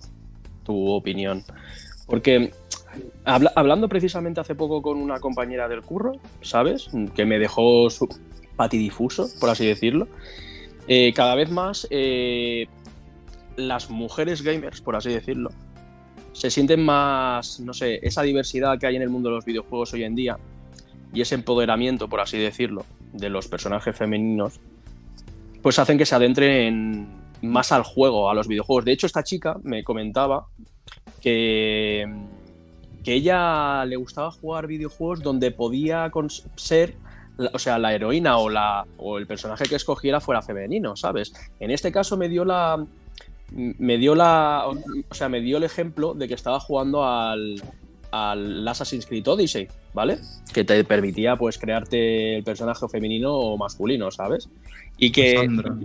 tu 0.63 0.89
opinión. 0.91 1.43
Porque 2.07 2.51
habla- 3.25 3.51
hablando 3.55 3.87
precisamente 3.89 4.39
hace 4.41 4.55
poco 4.55 4.81
con 4.81 4.97
una 4.97 5.19
compañera 5.19 5.67
del 5.67 5.81
curro, 5.81 6.13
¿sabes? 6.41 6.89
Que 7.15 7.25
me 7.25 7.39
dejó 7.39 7.89
su 7.89 8.07
patidifuso, 8.55 9.27
por 9.39 9.49
así 9.49 9.65
decirlo. 9.65 10.07
eh, 10.87 11.13
cada 11.13 11.35
vez 11.35 11.49
más 11.49 11.87
eh, 11.91 12.67
las 13.55 13.89
mujeres 13.89 14.41
gamers, 14.41 14.81
por 14.81 14.95
así 14.97 15.09
decirlo, 15.09 15.49
se 16.33 16.49
sienten 16.49 16.83
más, 16.83 17.59
no 17.61 17.73
sé, 17.73 17.99
esa 18.03 18.21
diversidad 18.23 18.77
que 18.79 18.87
hay 18.87 18.95
en 18.97 19.01
el 19.01 19.09
mundo 19.09 19.29
de 19.29 19.35
los 19.35 19.45
videojuegos 19.45 19.93
hoy 19.93 20.03
en 20.03 20.15
día 20.15 20.37
y 21.13 21.21
ese 21.21 21.35
empoderamiento, 21.35 22.09
por 22.09 22.19
así 22.19 22.37
decirlo, 22.37 22.85
de 23.13 23.29
los 23.29 23.47
personajes 23.47 23.95
femeninos, 23.95 24.59
pues 25.61 25.79
hacen 25.79 25.97
que 25.97 26.05
se 26.05 26.15
adentren 26.15 27.07
más 27.43 27.71
al 27.71 27.83
juego, 27.83 28.29
a 28.29 28.33
los 28.33 28.47
videojuegos. 28.47 28.83
De 28.83 28.91
hecho, 28.91 29.05
esta 29.07 29.23
chica 29.23 29.55
me 29.63 29.83
comentaba 29.83 30.47
que, 31.21 32.05
que 33.03 33.13
ella 33.13 33.83
le 33.85 33.95
gustaba 33.95 34.31
jugar 34.31 34.67
videojuegos 34.67 35.21
donde 35.21 35.51
podía 35.51 36.09
ser, 36.55 36.95
la- 37.37 37.51
o 37.53 37.59
sea, 37.59 37.77
la 37.77 37.93
heroína 37.93 38.37
o, 38.37 38.49
la, 38.49 38.85
o 38.97 39.17
el 39.17 39.27
personaje 39.27 39.65
que 39.65 39.75
escogiera 39.75 40.19
fuera 40.19 40.41
femenino, 40.41 40.95
¿sabes? 40.95 41.33
En 41.59 41.71
este 41.71 41.91
caso 41.91 42.17
me 42.17 42.29
dio 42.29 42.45
la... 42.45 42.85
Me 43.55 43.99
dio 43.99 44.15
la. 44.15 44.65
O 44.67 45.13
sea, 45.13 45.29
me 45.29 45.39
dio 45.39 45.57
el 45.57 45.63
ejemplo 45.63 46.15
de 46.15 46.27
que 46.27 46.33
estaba 46.33 46.59
jugando 46.59 47.05
al, 47.05 47.61
al 48.09 48.67
Assassin's 48.67 49.05
Creed 49.05 49.27
Odyssey, 49.27 49.67
¿vale? 49.93 50.17
Que 50.51 50.63
te 50.63 50.83
permitía, 50.83 51.35
pues, 51.35 51.59
crearte 51.59 52.37
el 52.37 52.43
personaje 52.43 52.87
femenino 52.87 53.31
o 53.31 53.55
masculino, 53.55 54.09
¿sabes? 54.09 54.49
Y 54.97 55.11
que. 55.11 55.35
Sandra. 55.35 55.75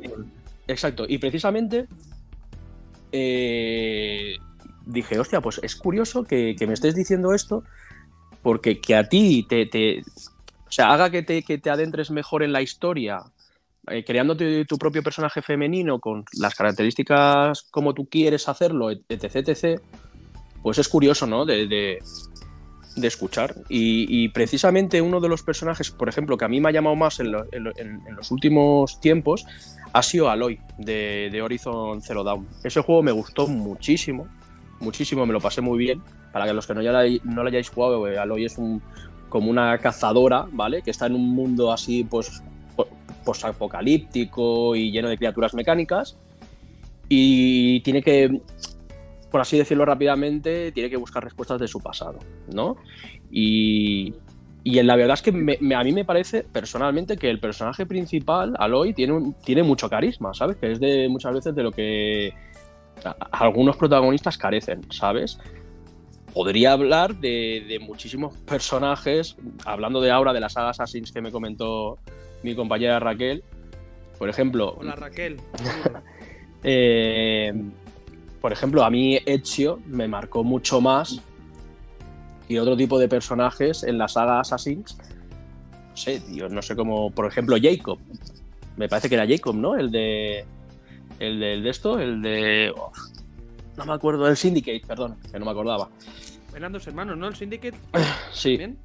Exacto, 0.67 1.05
y 1.07 1.19
precisamente 1.19 1.89
eh, 3.13 4.37
dije, 4.89 5.19
hostia, 5.19 5.41
pues 5.41 5.61
es 5.63 5.77
curioso 5.77 6.25
que, 6.25 6.57
que 6.59 6.67
me 6.67 6.73
estés 6.75 6.95
diciendo 6.95 7.35
esto, 7.35 7.63
porque 8.43 8.81
que 8.81 8.97
a 8.97 9.09
ti 9.09 9.47
te, 9.49 10.01
o 10.67 10.71
sea, 10.73 10.93
haga 10.93 11.11
que 11.11 11.23
te, 11.23 11.43
que 11.43 11.59
te 11.59 11.71
adentres 11.71 12.11
mejor 12.11 12.43
en 12.43 12.53
la 12.53 12.63
historia, 12.63 13.21
eh, 13.89 14.05
creándote 14.05 14.65
tu 14.65 14.79
propio 14.79 15.03
personaje 15.03 15.43
femenino 15.43 15.99
con 16.01 16.25
las 16.39 16.55
características 16.55 17.63
como 17.71 17.95
tú 17.95 18.07
quieres 18.07 18.49
hacerlo, 18.49 18.91
etc, 18.91 19.37
etc, 19.37 19.81
pues 20.63 20.79
es 20.79 20.89
curioso, 20.89 21.27
¿no? 21.27 21.45
De, 21.45 21.67
de- 21.67 21.99
escuchar. 23.01 23.55
Y, 23.69 24.29
precisamente 24.31 25.01
uno 25.01 25.21
de 25.21 25.29
los 25.29 25.45
personajes, 25.45 25.89
por 25.93 26.09
ejemplo, 26.09 26.37
que 26.37 26.45
a 26.45 26.49
mí 26.49 26.61
me 26.61 26.69
ha 26.69 26.73
llamado 26.73 26.97
más 26.97 27.21
en, 27.21 27.31
lo- 27.31 27.47
en 27.53 27.63
lo- 27.63 27.77
en- 27.77 28.03
en 28.09 28.17
los 28.17 28.33
últimos 28.33 29.01
tiempos, 29.01 29.47
ha 29.93 30.03
sido 30.03 30.29
Aloy 30.29 30.59
de 30.79 31.41
Horizon 31.41 32.03
Zero 32.03 32.25
Dawn. 32.25 32.45
Ese 32.65 32.81
juego 32.81 33.05
me 33.05 33.13
gustó 33.13 33.47
muchísimo, 33.47 34.27
muchísimo, 34.81 35.27
me 35.27 35.33
lo 35.33 35.41
pasé 35.41 35.61
muy 35.61 35.79
bien. 35.79 36.03
Para 36.33 36.47
que 36.47 36.53
los 36.53 36.67
que 36.67 36.75
no, 36.75 36.83
ya 36.83 36.93
la- 36.93 37.05
no 37.25 37.43
lo 37.43 37.49
hayáis 37.49 37.71
jugado, 37.71 38.07
eh, 38.09 38.19
Aloy 38.19 38.45
es 38.45 38.59
un, 38.59 38.83
como 39.29 39.51
una 39.51 39.77
cazadora, 39.79 40.47
¿vale? 40.53 40.83
Que 40.83 40.91
está 40.91 41.07
en 41.07 41.15
un 41.15 41.29
mundo 41.35 41.73
así, 41.73 42.05
pues, 42.05 42.43
po- 42.77 42.89
posapocalíptico 43.25 44.75
y 44.77 44.91
lleno 44.91 45.09
de 45.09 45.17
criaturas 45.19 45.55
mecánicas. 45.55 46.17
Y 47.09 47.81
tiene 47.81 48.03
que, 48.03 48.41
por 49.31 49.41
así 49.41 49.57
decirlo 49.57 49.85
rápidamente, 49.85 50.73
tiene 50.73 50.91
que 50.91 50.97
buscar 50.97 51.25
respuestas 51.25 51.59
de 51.61 51.69
su 51.69 51.81
pasado, 51.81 52.19
¿no? 52.53 52.77
Y, 53.31 54.15
y 54.65 54.83
la 54.83 54.97
verdad 54.97 55.15
es 55.15 55.23
que 55.23 55.31
a 55.31 55.85
mí 55.85 55.93
me 55.93 56.05
parece 56.05 56.43
personalmente 56.43 57.17
que 57.17 57.31
el 57.31 57.41
personaje 57.41 57.87
principal, 57.87 58.55
Aloy, 58.59 58.93
tiene, 58.93 59.15
un- 59.15 59.33
tiene 59.35 59.63
mucho 59.63 59.89
carisma, 59.89 60.35
¿sabes? 60.35 60.57
Que 60.57 60.73
es 60.73 60.81
de 60.81 61.09
muchas 61.09 61.33
veces 61.33 61.55
de 61.55 61.63
lo 61.63 61.73
que 61.73 62.33
algunos 63.33 63.77
protagonistas 63.77 64.39
carecen, 64.39 64.81
¿sabes? 64.91 65.39
Podría 66.33 66.73
hablar 66.73 67.17
de, 67.17 67.65
de 67.69 67.79
muchísimos 67.79 68.37
personajes, 68.39 69.37
hablando 69.65 70.01
de 70.01 70.11
ahora 70.11 70.33
de 70.33 70.41
la 70.41 70.49
saga 70.49 70.71
Assassins 70.71 71.11
que 71.13 71.21
me 71.21 71.33
comentó 71.33 71.99
mi 72.43 72.55
compañera 72.55 72.99
Raquel. 73.01 73.43
Por 74.19 74.29
ejemplo, 74.29 74.77
Hola 74.79 74.97
Raquel. 74.97 75.41
eh, 76.63 77.53
por 78.41 78.53
ejemplo, 78.53 78.85
a 78.85 78.91
mí 78.91 79.19
Ezio 79.27 79.81
me 79.87 80.09
marcó 80.09 80.45
mucho 80.45 80.81
más 80.81 81.21
que 82.47 82.61
otro 82.61 82.77
tipo 82.77 82.99
de 82.99 83.09
personajes 83.09 83.83
en 83.83 83.99
la 83.99 84.09
saga 84.09 84.41
Assassins. 84.41 84.97
No 85.91 85.97
sé, 85.97 86.21
tío, 86.21 86.49
no 86.49 86.63
sé 86.63 86.77
cómo, 86.77 87.11
por 87.11 87.27
ejemplo, 87.27 87.57
Jacob. 87.61 87.99
Me 88.77 88.89
parece 88.89 89.09
que 89.09 89.17
era 89.17 89.27
Jacob, 89.27 89.57
¿no? 89.57 89.77
El 89.77 89.91
de. 89.91 90.45
El 91.19 91.41
de, 91.41 91.55
el 91.55 91.63
de 91.63 91.71
esto, 91.71 91.99
el 91.99 92.23
de. 92.23 92.73
oh, 92.77 92.93
no 93.77 93.85
me 93.85 93.93
acuerdo, 93.93 94.25
del 94.27 94.37
Syndicate, 94.37 94.83
perdón, 94.87 95.17
que 95.31 95.39
no 95.39 95.45
me 95.45 95.51
acordaba. 95.51 95.89
Eran 96.57 96.73
dos 96.73 96.87
hermanos, 96.87 97.17
¿no? 97.17 97.29
El 97.29 97.37
Syndicate. 97.37 97.77
Sí. 98.33 98.57
Bien. 98.57 98.79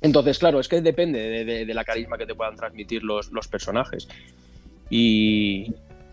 Entonces, 0.00 0.38
claro, 0.38 0.60
es 0.60 0.68
que 0.68 0.80
depende 0.80 1.18
de, 1.18 1.44
de- 1.44 1.66
de 1.66 1.74
la 1.74 1.84
carisma 1.84 2.16
que 2.16 2.24
te 2.26 2.34
puedan 2.34 2.54
transmitir 2.56 3.02
los, 3.02 3.32
los 3.32 3.48
personajes. 3.48 4.06
Y, 4.90 5.72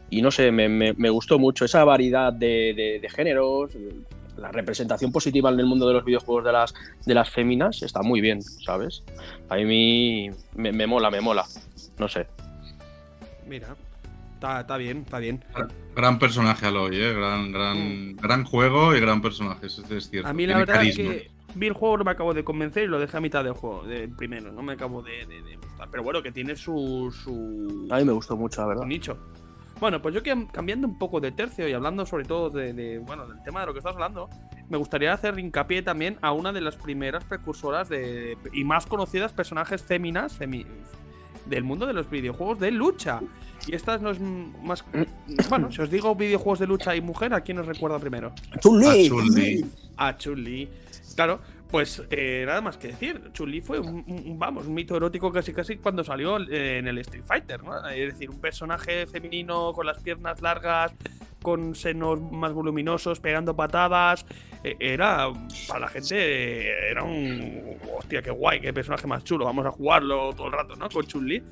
y 0.09 0.21
no 0.21 0.31
sé, 0.31 0.51
me, 0.51 0.67
me- 0.69 0.93
me 0.93 1.09
gustó 1.09 1.37
mucho 1.39 1.65
esa 1.65 1.83
variedad 1.83 2.33
de, 2.33 2.73
de- 2.75 2.99
de 2.99 3.09
géneros, 3.09 3.71
la 4.37 4.51
representación 4.51 5.11
positiva 5.11 5.49
en 5.51 5.59
el 5.59 5.65
mundo 5.65 5.87
de 5.87 5.93
los 5.93 6.03
videojuegos 6.03 6.43
de 6.45 6.51
las, 6.51 6.73
de 7.05 7.13
las 7.13 7.29
féminas 7.29 7.81
está 7.83 8.01
muy 8.01 8.19
bien, 8.21 8.41
¿sabes? 8.41 9.03
A 9.49 9.55
mí 9.55 10.29
me, 10.55 10.71
me 10.73 10.87
mola, 10.87 11.09
me 11.11 11.21
mola. 11.21 11.45
No 11.99 12.07
sé. 12.09 12.27
Mira. 13.47 13.75
Está, 14.45 14.61
está 14.61 14.77
bien, 14.77 14.97
está 14.99 15.19
bien. 15.19 15.43
Gran 15.95 16.19
personaje 16.19 16.65
Aloy, 16.67 16.95
¿eh? 16.95 17.13
Gran, 17.13 17.51
gran, 17.51 18.15
gran 18.15 18.43
juego 18.43 18.95
y 18.95 18.99
gran 18.99 19.21
personaje, 19.21 19.65
eso 19.67 19.83
es 19.89 20.09
cierto. 20.09 20.27
Mm. 20.27 20.31
A 20.31 20.33
mí 20.33 20.45
la 20.45 20.53
Tiene 20.55 20.65
verdad 20.65 20.83
es 20.85 20.95
que 20.95 21.31
vi 21.55 21.67
el 21.67 21.73
juego, 21.73 21.97
no 21.97 22.03
me 22.03 22.11
acabo 22.11 22.33
de 22.33 22.43
convencer 22.43 22.83
y 22.83 22.87
lo 22.87 22.99
dejé 22.99 23.17
a 23.17 23.21
mitad 23.21 23.43
del 23.43 23.53
juego, 23.53 23.83
del 23.83 24.09
primero. 24.15 24.51
No 24.51 24.61
me 24.61 24.73
acabo 24.73 25.01
de, 25.01 25.25
de- 25.25 25.41
de 25.41 25.55
gustar. 25.55 25.89
Pero 25.89 26.03
bueno, 26.03 26.21
que 26.21 26.31
tiene 26.31 26.55
su, 26.55 27.11
su, 27.23 27.87
A 27.91 27.97
mí 27.97 28.05
me 28.05 28.11
gustó 28.11 28.35
mucho, 28.37 28.61
la 28.61 28.67
verdad. 28.67 28.83
su 28.83 28.87
nicho. 28.87 29.17
Bueno, 29.79 30.01
pues 30.01 30.13
yo 30.15 30.21
que 30.23 30.47
cambiando 30.53 30.87
un 30.87 30.97
poco 30.97 31.19
de 31.19 31.31
tercio 31.31 31.67
y 31.67 31.73
hablando 31.73 32.05
sobre 32.05 32.23
todo 32.25 32.49
de, 32.49 32.71
de, 32.73 32.99
bueno, 32.99 33.25
del 33.27 33.41
tema 33.43 33.59
de 33.61 33.65
lo 33.65 33.73
que 33.73 33.79
estás 33.79 33.93
hablando, 33.93 34.29
me 34.69 34.77
gustaría 34.77 35.11
hacer 35.11 35.37
hincapié 35.37 35.81
también 35.81 36.17
a 36.21 36.31
una 36.31 36.53
de 36.53 36.61
las 36.61 36.77
primeras 36.77 37.25
precursoras 37.25 37.89
de 37.89 38.37
y 38.53 38.63
más 38.63 38.85
conocidas 38.85 39.33
personajes 39.33 39.81
féminas 39.83 40.39
femi- 40.39 40.65
del 41.45 41.63
mundo 41.63 41.85
de 41.85 41.93
los 41.93 42.09
videojuegos 42.09 42.59
de 42.59 42.71
lucha. 42.71 43.21
Y 43.67 43.75
esta 43.75 43.97
no 43.97 44.11
es 44.11 44.19
mm, 44.19 44.65
más. 44.65 44.83
Bueno, 45.49 45.71
si 45.71 45.81
os 45.81 45.89
digo 45.89 46.15
videojuegos 46.15 46.59
de 46.59 46.67
lucha 46.67 46.95
y 46.95 47.01
mujer, 47.01 47.33
¿a 47.33 47.41
quién 47.41 47.59
os 47.59 47.65
recuerda 47.65 47.99
primero? 47.99 48.33
A 48.51 48.59
Chun-Li. 48.59 49.65
A 49.97 50.17
Chun-Li. 50.17 50.69
Claro, 51.15 51.39
pues 51.69 52.03
eh, 52.11 52.43
nada 52.45 52.61
más 52.61 52.77
que 52.77 52.89
decir. 52.89 53.31
Chun-Li 53.33 53.61
fue 53.61 53.79
un, 53.79 54.35
vamos, 54.37 54.67
un 54.67 54.73
mito 54.73 54.95
erótico 54.95 55.31
casi 55.31 55.53
casi 55.53 55.77
cuando 55.77 56.03
salió 56.03 56.37
eh, 56.39 56.77
en 56.77 56.87
el 56.87 56.97
Street 56.99 57.23
Fighter, 57.25 57.63
¿no? 57.63 57.87
Es 57.89 58.13
decir, 58.13 58.29
un 58.29 58.39
personaje 58.39 59.07
femenino 59.07 59.73
con 59.73 59.85
las 59.85 59.99
piernas 59.99 60.41
largas, 60.41 60.93
con 61.41 61.75
senos 61.75 62.19
más 62.31 62.53
voluminosos, 62.53 63.19
pegando 63.19 63.55
patadas. 63.55 64.25
eh, 64.63 64.75
era, 64.79 65.27
para 65.67 65.81
la 65.81 65.87
gente, 65.89 66.89
era 66.89 67.03
un. 67.03 67.77
Hostia, 67.97 68.21
qué 68.21 68.31
guay, 68.31 68.59
qué 68.61 68.73
personaje 68.73 69.05
más 69.05 69.23
chulo. 69.23 69.45
Vamos 69.45 69.65
a 69.65 69.71
jugarlo 69.71 70.33
todo 70.33 70.47
el 70.47 70.53
rato, 70.53 70.75
¿no? 70.75 70.89
Con 70.89 71.05
Chun-Li. 71.05 71.43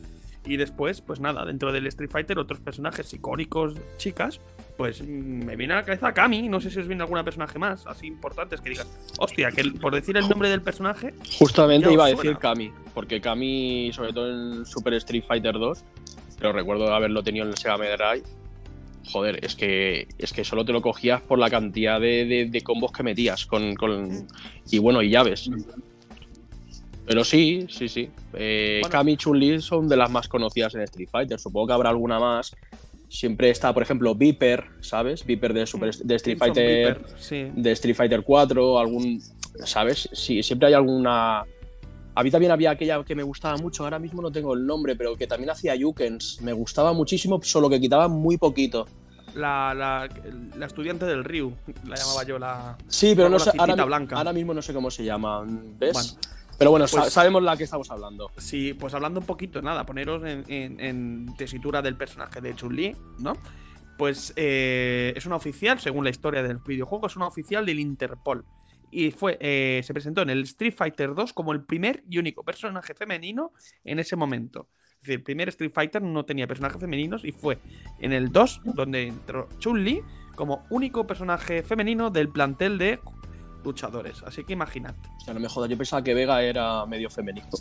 Y 0.45 0.57
después, 0.57 0.99
pues 1.01 1.19
nada, 1.21 1.45
dentro 1.45 1.71
del 1.71 1.87
Street 1.87 2.09
Fighter, 2.11 2.37
otros 2.37 2.59
personajes 2.59 3.13
icónicos, 3.13 3.75
chicas, 3.97 4.41
pues 4.75 5.01
mm, 5.01 5.05
me 5.45 5.55
viene 5.55 5.73
a 5.73 5.77
la 5.77 5.83
cabeza 5.83 6.13
Kami. 6.13 6.49
No 6.49 6.59
sé 6.59 6.69
si 6.69 6.79
os 6.79 6.87
viene 6.87 7.01
alguna 7.03 7.23
personaje 7.23 7.57
más, 7.57 7.87
así 7.87 8.07
importantes 8.07 8.59
que 8.59 8.71
digas, 8.71 8.87
hostia, 9.19 9.51
que 9.51 9.63
por 9.79 9.93
decir 9.95 10.17
el 10.17 10.27
nombre 10.27 10.49
del 10.49 10.61
personaje, 10.61 11.13
Justamente 11.39 11.91
iba 11.93 12.05
a 12.05 12.07
suena. 12.09 12.21
decir 12.23 12.37
Kami, 12.39 12.71
porque 12.93 13.21
Kami, 13.21 13.91
sobre 13.93 14.11
todo 14.11 14.29
en 14.59 14.65
Super 14.65 14.93
Street 14.95 15.23
Fighter 15.25 15.53
2, 15.53 15.83
pero 16.39 16.51
recuerdo 16.51 16.93
haberlo 16.93 17.23
tenido 17.23 17.45
en 17.45 17.51
el 17.51 17.57
Sega 17.57 17.77
Mega 17.77 17.95
Drive. 17.95 18.27
Joder, 19.11 19.39
es 19.45 19.55
que, 19.55 20.07
es 20.17 20.31
que 20.33 20.43
solo 20.45 20.63
te 20.65 20.71
lo 20.73 20.81
cogías 20.81 21.21
por 21.21 21.37
la 21.39 21.49
cantidad 21.49 21.99
de, 22.01 22.25
de- 22.25 22.47
de 22.49 22.61
combos 22.61 22.91
que 22.91 23.03
metías 23.03 23.45
con, 23.45 23.75
con- 23.75 24.27
y 24.69 24.77
bueno, 24.79 25.01
y 25.01 25.09
llaves. 25.09 25.49
Pero 27.05 27.23
sí, 27.23 27.65
sí, 27.69 27.89
sí. 27.89 28.09
Eh, 28.33 28.79
Bueno. 28.81 28.91
Kami 28.91 29.13
y 29.13 29.17
Chun-Li 29.17 29.61
son 29.61 29.87
de 29.89 29.97
las 29.97 30.09
más 30.09 30.27
conocidas 30.27 30.73
en 30.75 30.81
Street 30.81 31.09
Fighter. 31.11 31.39
Supongo 31.39 31.67
que 31.67 31.73
habrá 31.73 31.89
alguna 31.89 32.19
más. 32.19 32.55
Siempre 33.09 33.49
está, 33.49 33.73
por 33.73 33.83
ejemplo, 33.83 34.15
Viper, 34.15 34.63
¿sabes? 34.79 35.25
Viper 35.25 35.53
de, 35.53 35.67
Super, 35.67 35.93
de 35.93 36.15
Street 36.15 36.37
Crimson 36.39 36.55
Fighter 36.55 37.01
sí. 37.17 37.51
de 37.53 37.71
Street 37.73 37.95
Fighter 37.95 38.23
4, 38.23 38.79
algún, 38.79 39.21
¿sabes? 39.65 40.09
Sí, 40.13 40.41
siempre 40.41 40.69
hay 40.69 40.73
alguna... 40.73 41.43
A 42.15 42.23
mí 42.23 42.31
también 42.31 42.51
había 42.51 42.71
aquella 42.71 43.03
que 43.03 43.15
me 43.15 43.23
gustaba 43.23 43.57
mucho, 43.57 43.83
ahora 43.83 43.99
mismo 43.99 44.21
no 44.21 44.31
tengo 44.31 44.53
el 44.53 44.65
nombre, 44.65 44.95
pero 44.95 45.15
que 45.15 45.27
también 45.27 45.49
hacía 45.49 45.75
Yukens. 45.75 46.41
Me 46.41 46.53
gustaba 46.53 46.93
muchísimo, 46.93 47.39
solo 47.43 47.69
que 47.69 47.79
quitaba 47.79 48.07
muy 48.07 48.37
poquito. 48.37 48.87
La, 49.35 49.73
la, 49.73 50.07
la 50.55 50.65
estudiante 50.67 51.05
del 51.05 51.23
Ryu, 51.23 51.53
la 51.87 51.95
llamaba 51.95 52.23
yo 52.23 52.37
la. 52.37 52.77
Sí, 52.87 53.13
pero 53.15 53.29
no 53.29 53.39
sé, 53.39 53.51
ahora, 53.57 53.83
blanca. 53.83 54.15
ahora 54.15 54.31
mismo 54.31 54.53
no 54.53 54.61
sé 54.61 54.73
cómo 54.75 54.91
se 54.91 55.03
llama, 55.03 55.43
¿ves? 55.79 55.93
Bueno, 55.93 56.09
pero 56.57 56.71
bueno, 56.71 56.87
sa- 56.87 57.01
pues- 57.01 57.13
sabemos 57.13 57.41
la 57.43 57.57
que 57.57 57.63
estamos 57.63 57.89
hablando. 57.91 58.31
Sí, 58.37 58.73
pues 58.73 58.93
hablando 58.93 59.19
un 59.19 59.25
poquito, 59.25 59.61
nada, 59.61 59.85
poneros 59.85 60.23
en, 60.25 60.43
en- 60.47 60.79
en 60.79 61.35
tesitura 61.37 61.81
del 61.81 61.95
personaje 61.95 62.41
de 62.41 62.55
Chun-Li, 62.55 62.95
¿no? 63.19 63.37
Pues 63.97 64.33
eh, 64.35 65.13
es 65.15 65.25
una 65.25 65.35
oficial, 65.35 65.79
según 65.79 66.03
la 66.03 66.09
historia 66.09 66.41
del 66.43 66.57
videojuego, 66.57 67.07
es 67.07 67.15
una 67.15 67.27
oficial 67.27 67.65
del 67.65 67.79
Interpol. 67.79 68.45
Y 68.91 69.11
fue, 69.11 69.37
eh, 69.41 69.81
se 69.83 69.93
presentó 69.93 70.21
en 70.21 70.29
el 70.29 70.43
Street 70.43 70.73
Fighter 70.75 71.15
2 71.15 71.33
como 71.33 71.51
el 71.53 71.63
primer 71.63 72.03
y 72.09 72.19
único 72.19 72.43
personaje 72.43 72.93
femenino 72.93 73.51
en 73.83 73.99
ese 73.99 74.15
momento. 74.15 74.67
Es 74.95 74.99
decir, 75.07 75.15
el 75.15 75.23
primer 75.23 75.49
Street 75.49 75.71
Fighter 75.73 76.01
no 76.01 76.25
tenía 76.25 76.47
personajes 76.47 76.79
femeninos 76.79 77.25
y 77.25 77.31
fue 77.31 77.59
en 77.99 78.13
el 78.13 78.31
2 78.31 78.61
donde 78.65 79.07
entró 79.07 79.49
Chun-Li 79.57 80.01
como 80.35 80.65
único 80.69 81.05
personaje 81.07 81.63
femenino 81.63 82.09
del 82.11 82.29
plantel 82.29 82.77
de 82.77 82.99
luchadores. 83.63 84.21
Así 84.25 84.43
que 84.43 84.53
imaginad. 84.53 84.95
O 85.17 85.19
sea, 85.21 85.33
no 85.33 85.39
me 85.39 85.47
jodas, 85.47 85.69
yo 85.69 85.77
pensaba 85.77 86.03
que 86.03 86.13
Vega 86.13 86.41
era 86.41 86.85
medio 86.85 87.09
femenino. 87.09 87.47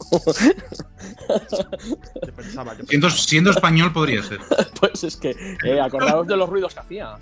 Yo 2.26 2.32
pensaba, 2.34 2.74
yo 2.76 2.84
Siendo, 2.86 3.08
pensaba. 3.08 3.10
siendo 3.10 3.50
español 3.50 3.92
podría 3.92 4.22
ser. 4.22 4.38
pues 4.80 5.02
es 5.04 5.16
que, 5.16 5.34
eh, 5.64 5.80
acordaros 5.80 6.26
de 6.26 6.36
los 6.36 6.48
ruidos 6.48 6.74
que 6.74 6.80
hacía. 6.80 7.16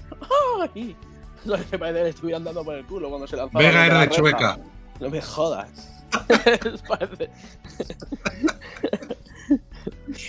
¡Ay! 0.75 0.97
Lo 1.45 1.57
que 1.57 1.79
parece 1.79 1.99
que 1.99 2.05
le 2.05 2.11
estuvieran 2.11 2.45
dando 2.45 2.63
por 2.65 2.75
el 2.75 2.85
culo 2.85 3.09
cuando 3.09 3.27
se 3.27 3.37
lanzaba. 3.37 3.59
Vega 3.65 3.87
era 3.87 3.95
la 3.95 4.01
de. 4.07 4.11
Chueca. 4.11 4.59
No 5.01 5.09
me 5.11 5.23
jodas. 5.23 5.71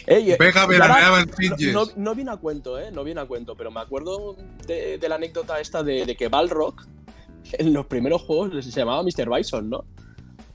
Ey, 0.08 0.32
eh, 0.32 0.38
Vega 0.40 0.62
ahora- 0.62 0.68
veraneaba 0.78 1.22
en 1.22 1.74
no, 1.74 1.86
no, 1.86 1.92
no 1.96 2.16
viene 2.16 2.32
a 2.32 2.38
cuento, 2.38 2.80
¿eh? 2.80 2.92
No 2.92 3.04
viene 3.04 3.20
a 3.22 3.26
cuento, 3.26 3.56
pero 3.56 3.72
me 3.72 3.80
acuerdo 3.80 4.36
de, 4.68 4.98
de 4.98 5.10
la 5.10 5.16
anécdota 5.16 5.60
esta 5.60 5.84
de, 5.84 6.06
de 6.06 6.16
que 6.16 6.28
Balrog 6.28 6.76
en 7.54 7.74
los 7.74 7.86
primeros 7.86 8.22
juegos 8.22 8.64
se 8.66 8.72
llamaba 8.72 9.04
Mr. 9.04 9.30
Bison, 9.36 9.70
¿no? 9.70 9.84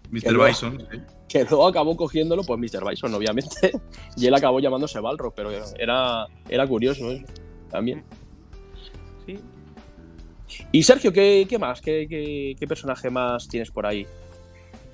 que 0.05 0.11
Mr. 0.11 0.33
luego- 0.33 0.46
Bison. 0.49 0.87
sí. 0.90 0.99
Que 1.29 1.40
luego 1.44 1.66
acabó 1.66 1.96
cogiéndolo, 1.96 2.44
pues 2.44 2.59
Mr. 2.61 2.88
Bison, 2.88 3.12
obviamente. 3.14 3.72
Y 4.16 4.27
él 4.27 4.35
acabó 4.35 4.61
llamándose 4.61 5.01
Balrog, 5.01 5.35
pero 5.35 5.51
era, 5.79 6.27
era 6.49 6.66
curioso 6.66 7.11
eso, 7.11 7.25
también. 7.70 8.05
Sí, 9.27 9.38
Y 10.72 10.83
Sergio, 10.85 11.12
¿qué, 11.12 11.46
qué 11.49 11.59
más? 11.59 11.81
¿Qué, 11.81 12.07
qué, 12.09 12.55
qué 12.59 12.66
personaje 12.66 13.11
más 13.11 13.49
tienes 13.49 13.70
por 13.72 13.85
ahí? 13.87 14.07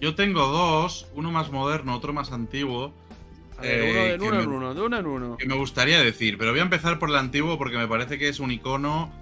Yo 0.00 0.14
tengo 0.14 0.40
dos, 0.48 1.06
uno 1.14 1.30
más 1.30 1.52
moderno, 1.52 1.94
otro 1.94 2.12
más 2.12 2.32
antiguo. 2.32 2.92
A 3.58 3.62
ver, 3.62 3.82
uno 3.82 4.00
eh, 4.00 4.18
de 4.18 4.24
uno 4.26 4.36
me- 4.38 4.42
en 4.42 4.48
uno, 4.50 4.74
de 4.74 4.80
uno 4.80 4.98
en 4.98 5.06
uno. 5.06 5.36
que 5.36 5.46
me 5.46 5.54
gustaría 5.56 6.00
decir, 6.02 6.38
pero 6.38 6.50
voy 6.50 6.60
a 6.60 6.64
empezar 6.64 6.98
por 6.98 7.10
el 7.10 7.16
antiguo 7.16 7.58
porque 7.58 7.76
me 7.76 7.86
parece 7.86 8.18
que 8.18 8.28
es 8.28 8.40
un 8.40 8.50
icono 8.50 9.12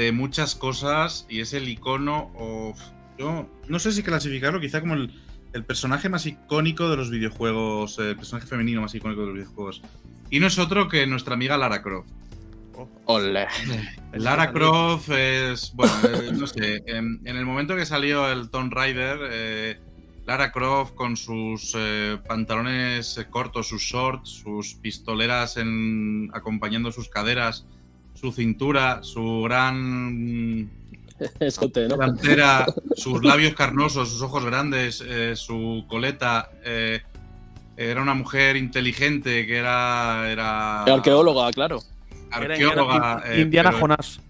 de 0.00 0.12
muchas 0.12 0.54
cosas 0.54 1.26
y 1.28 1.40
es 1.40 1.52
el 1.52 1.68
icono 1.68 2.32
o 2.34 2.74
yo 3.18 3.46
no 3.68 3.78
sé 3.78 3.92
si 3.92 4.02
clasificarlo 4.02 4.58
quizá 4.58 4.80
como 4.80 4.94
el, 4.94 5.12
el 5.52 5.64
personaje 5.64 6.08
más 6.08 6.24
icónico 6.24 6.88
de 6.88 6.96
los 6.96 7.10
videojuegos, 7.10 7.98
el 7.98 8.16
personaje 8.16 8.46
femenino 8.46 8.80
más 8.80 8.94
icónico 8.94 9.20
de 9.20 9.26
los 9.26 9.36
videojuegos. 9.36 9.82
Y 10.30 10.40
no 10.40 10.46
es 10.46 10.58
otro 10.58 10.88
que 10.88 11.06
nuestra 11.06 11.34
amiga 11.34 11.58
Lara 11.58 11.82
Croft. 11.82 12.08
Ole. 13.04 13.46
Lara 14.14 14.52
Croft 14.52 15.10
es, 15.10 15.72
bueno, 15.74 15.92
eh, 16.04 16.30
no 16.32 16.46
sé, 16.46 16.82
en, 16.86 17.20
en 17.24 17.36
el 17.36 17.44
momento 17.44 17.76
que 17.76 17.84
salió 17.84 18.30
el 18.32 18.48
Tomb 18.48 18.72
Raider, 18.72 19.18
eh, 19.30 19.80
Lara 20.24 20.50
Croft 20.50 20.94
con 20.94 21.16
sus 21.16 21.74
eh, 21.76 22.16
pantalones 22.26 23.18
eh, 23.18 23.26
cortos, 23.28 23.68
sus 23.68 23.82
shorts, 23.82 24.30
sus 24.30 24.76
pistoleras 24.76 25.58
en, 25.58 26.30
acompañando 26.32 26.90
sus 26.90 27.10
caderas, 27.10 27.66
su 28.20 28.32
cintura, 28.32 29.02
su 29.02 29.42
gran 29.44 30.70
Escote, 31.40 31.88
¿no? 31.88 31.96
delantera, 31.96 32.66
sus 32.96 33.24
labios 33.24 33.54
carnosos, 33.54 34.10
sus 34.10 34.22
ojos 34.22 34.44
grandes, 34.44 35.02
eh, 35.06 35.34
su 35.36 35.84
coleta. 35.88 36.50
eh, 36.64 37.00
era 37.76 38.02
una 38.02 38.12
mujer 38.12 38.56
inteligente 38.56 39.46
que 39.46 39.56
era. 39.56 40.30
Era 40.30 40.82
Arqueóloga, 40.84 41.50
claro. 41.50 41.80
Era 42.30 42.52
arqueóloga. 42.54 42.94
Indiana, 42.94 43.22
eh, 43.26 43.40
Indiana 43.40 43.70
pero- 43.70 43.80
Jonas. 43.80 44.20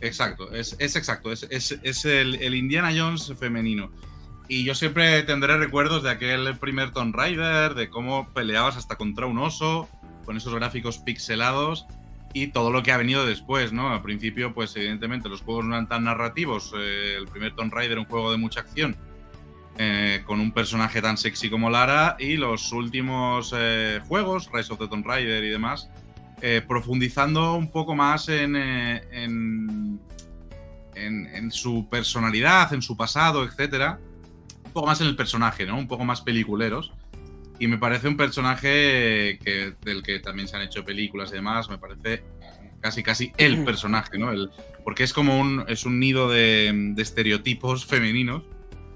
Exacto, 0.00 0.50
es, 0.54 0.76
es 0.78 0.94
exacto, 0.96 1.30
es, 1.32 1.46
es- 1.50 1.78
es 1.82 2.04
el, 2.04 2.36
el 2.36 2.54
Indiana 2.54 2.90
Jones 2.96 3.32
femenino. 3.38 3.90
Y 4.48 4.64
yo 4.64 4.74
siempre 4.76 5.22
tendré 5.24 5.56
recuerdos 5.58 6.02
de 6.04 6.10
aquel 6.10 6.56
primer 6.58 6.92
Tomb 6.92 7.14
Raider, 7.14 7.74
de 7.74 7.90
cómo 7.90 8.32
peleabas 8.32 8.76
hasta 8.76 8.96
contra 8.96 9.26
un 9.26 9.38
oso, 9.38 9.88
con 10.24 10.36
esos 10.36 10.54
gráficos 10.54 10.98
pixelados 10.98 11.86
y 12.32 12.48
todo 12.48 12.70
lo 12.70 12.82
que 12.82 12.92
ha 12.92 12.96
venido 12.96 13.26
después, 13.26 13.72
¿no? 13.72 13.90
Al 13.92 14.02
principio, 14.02 14.54
pues 14.54 14.74
evidentemente 14.76 15.28
los 15.28 15.42
juegos 15.42 15.64
no 15.64 15.74
eran 15.74 15.88
tan 15.88 16.04
narrativos. 16.04 16.72
eh, 16.76 17.16
el 17.18 17.26
primer 17.26 17.54
Tomb 17.56 17.72
Raider 17.74 17.98
un 17.98 18.04
juego 18.04 18.30
de 18.30 18.38
mucha 18.38 18.60
acción, 18.60 18.96
eh, 19.78 20.22
con 20.26 20.40
un 20.40 20.52
personaje 20.52 21.00
tan 21.02 21.16
sexy 21.16 21.50
como 21.50 21.70
Lara, 21.70 22.16
y 22.18 22.36
los 22.36 22.70
últimos 22.72 23.52
eh, 23.56 24.00
juegos, 24.06 24.48
Rise 24.52 24.72
of 24.72 24.78
the 24.78 24.88
Tomb 24.88 25.06
Raider 25.06 25.42
y 25.44 25.48
demás, 25.50 25.88
profundizando 26.66 27.54
un 27.54 27.70
poco 27.70 27.94
más 27.94 28.28
en, 28.30 28.56
en, 28.56 30.00
en- 30.94 31.26
en 31.26 31.50
su 31.52 31.86
personalidad, 31.90 32.72
en 32.72 32.80
su 32.80 32.96
pasado, 32.96 33.44
etcétera. 33.44 33.98
Un 34.64 34.72
poco 34.72 34.86
más 34.86 35.00
en 35.02 35.08
el 35.08 35.16
personaje, 35.16 35.66
¿no? 35.66 35.76
Un 35.78 35.88
poco 35.88 36.04
más 36.04 36.20
peliculeros. 36.22 36.92
Y 37.60 37.68
me 37.68 37.78
parece 37.78 38.08
un 38.08 38.16
personaje 38.16 39.38
que, 39.44 39.74
del 39.84 40.02
que 40.02 40.18
también 40.18 40.48
se 40.48 40.56
han 40.56 40.62
hecho 40.62 40.84
películas 40.84 41.30
y 41.30 41.34
demás. 41.34 41.68
Me 41.70 41.78
parece 41.78 42.24
casi, 42.80 43.02
casi 43.02 43.32
el 43.36 43.64
personaje, 43.64 44.18
¿no? 44.18 44.32
El, 44.32 44.50
porque 44.82 45.04
es 45.04 45.12
como 45.12 45.38
un, 45.38 45.64
es 45.68 45.84
un 45.84 46.00
nido 46.00 46.28
de, 46.30 46.72
de 46.94 47.02
estereotipos 47.02 47.84
femeninos 47.86 48.42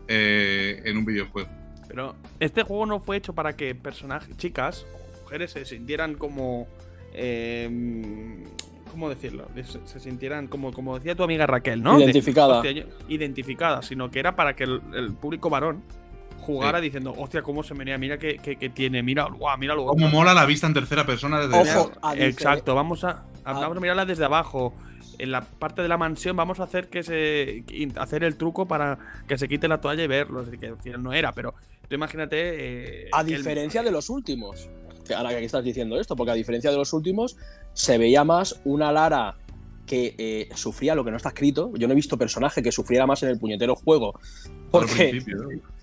eh, 0.08 0.80
en 0.86 0.96
un 0.96 1.04
videojuego. 1.04 1.48
Pero 1.86 2.16
este 2.40 2.62
juego 2.62 2.86
no 2.86 3.00
fue 3.00 3.18
hecho 3.18 3.34
para 3.34 3.54
que 3.54 3.74
personajes, 3.74 4.36
chicas 4.38 4.86
o 4.94 5.22
mujeres 5.24 5.52
se 5.52 5.64
sintieran 5.66 6.14
como. 6.14 6.66
eh, 7.12 7.68
¿Cómo 8.90 9.08
decirlo? 9.10 9.48
Se, 9.56 9.84
se 9.86 9.98
sintieran 10.00 10.46
como, 10.46 10.72
como 10.72 10.96
decía 10.96 11.16
tu 11.16 11.24
amiga 11.24 11.46
Raquel, 11.48 11.82
¿no? 11.82 11.98
De, 11.98 12.04
Identificada. 12.04 12.60
hostia, 12.60 12.86
identificada, 13.08 13.82
sino 13.82 14.08
que 14.10 14.20
era 14.20 14.36
para 14.36 14.54
que 14.54 14.64
el, 14.64 14.80
el 14.94 15.12
público 15.14 15.50
varón 15.50 15.82
jugara 16.44 16.80
diciendo, 16.80 17.14
hostia, 17.16 17.42
cómo 17.42 17.62
se 17.62 17.74
menea, 17.74 17.98
mira 17.98 18.18
que, 18.18 18.38
que- 18.38 18.56
que 18.56 18.68
tiene, 18.70 19.02
mira, 19.02 19.24
guau, 19.24 19.56
mira 19.58 19.74
lo 19.74 19.86
Cómo 19.86 20.08
mola 20.08 20.34
la 20.34 20.46
vista 20.46 20.66
en 20.66 20.74
tercera 20.74 21.04
persona 21.06 21.40
desde 21.40 21.56
Ojo, 21.58 21.90
difer- 22.02 22.22
Exacto, 22.22 22.74
vamos 22.74 23.04
a, 23.04 23.10
a- 23.44 23.50
a- 23.50 23.52
vamos 23.60 23.76
a 23.76 23.80
mirarla 23.80 24.04
desde 24.04 24.24
abajo. 24.24 24.74
En 25.18 25.30
la 25.30 25.42
parte 25.42 25.80
de 25.82 25.86
la 25.88 25.96
mansión 25.96 26.36
vamos 26.36 26.58
a 26.60 26.64
hacer 26.64 26.88
que 26.88 27.02
se 27.04 27.64
hacer 27.96 28.24
el 28.24 28.36
truco 28.36 28.66
para 28.66 28.98
que 29.28 29.38
se 29.38 29.46
quite 29.46 29.68
la 29.68 29.80
toalla 29.80 30.02
y 30.02 30.06
verlo. 30.08 30.40
Es 30.40 30.50
decir, 30.50 30.74
que 30.82 30.98
no 30.98 31.12
era, 31.12 31.32
pero 31.32 31.54
tú 31.88 31.94
imagínate. 31.94 33.04
eh, 33.04 33.08
A 33.12 33.20
el- 33.20 33.26
diferencia 33.28 33.82
de 33.84 33.92
los 33.92 34.10
últimos. 34.10 34.68
Ahora 35.16 35.30
que 35.30 35.44
estás 35.44 35.62
diciendo 35.62 36.00
esto, 36.00 36.16
porque 36.16 36.32
a 36.32 36.34
diferencia 36.34 36.70
de 36.70 36.76
los 36.78 36.92
últimos, 36.92 37.36
se 37.74 37.96
veía 37.98 38.24
más 38.24 38.60
una 38.64 38.90
Lara 38.90 39.36
que 39.86 40.14
eh, 40.18 40.48
sufría 40.54 40.94
lo 40.94 41.04
que 41.04 41.10
no 41.12 41.18
está 41.18 41.28
escrito. 41.28 41.70
Yo 41.76 41.86
no 41.86 41.92
he 41.92 41.96
visto 41.96 42.16
personaje 42.16 42.62
que 42.62 42.72
sufriera 42.72 43.06
más 43.06 43.22
en 43.22 43.28
el 43.28 43.38
puñetero 43.38 43.76
juego 43.76 44.18
Porque, 44.80 45.22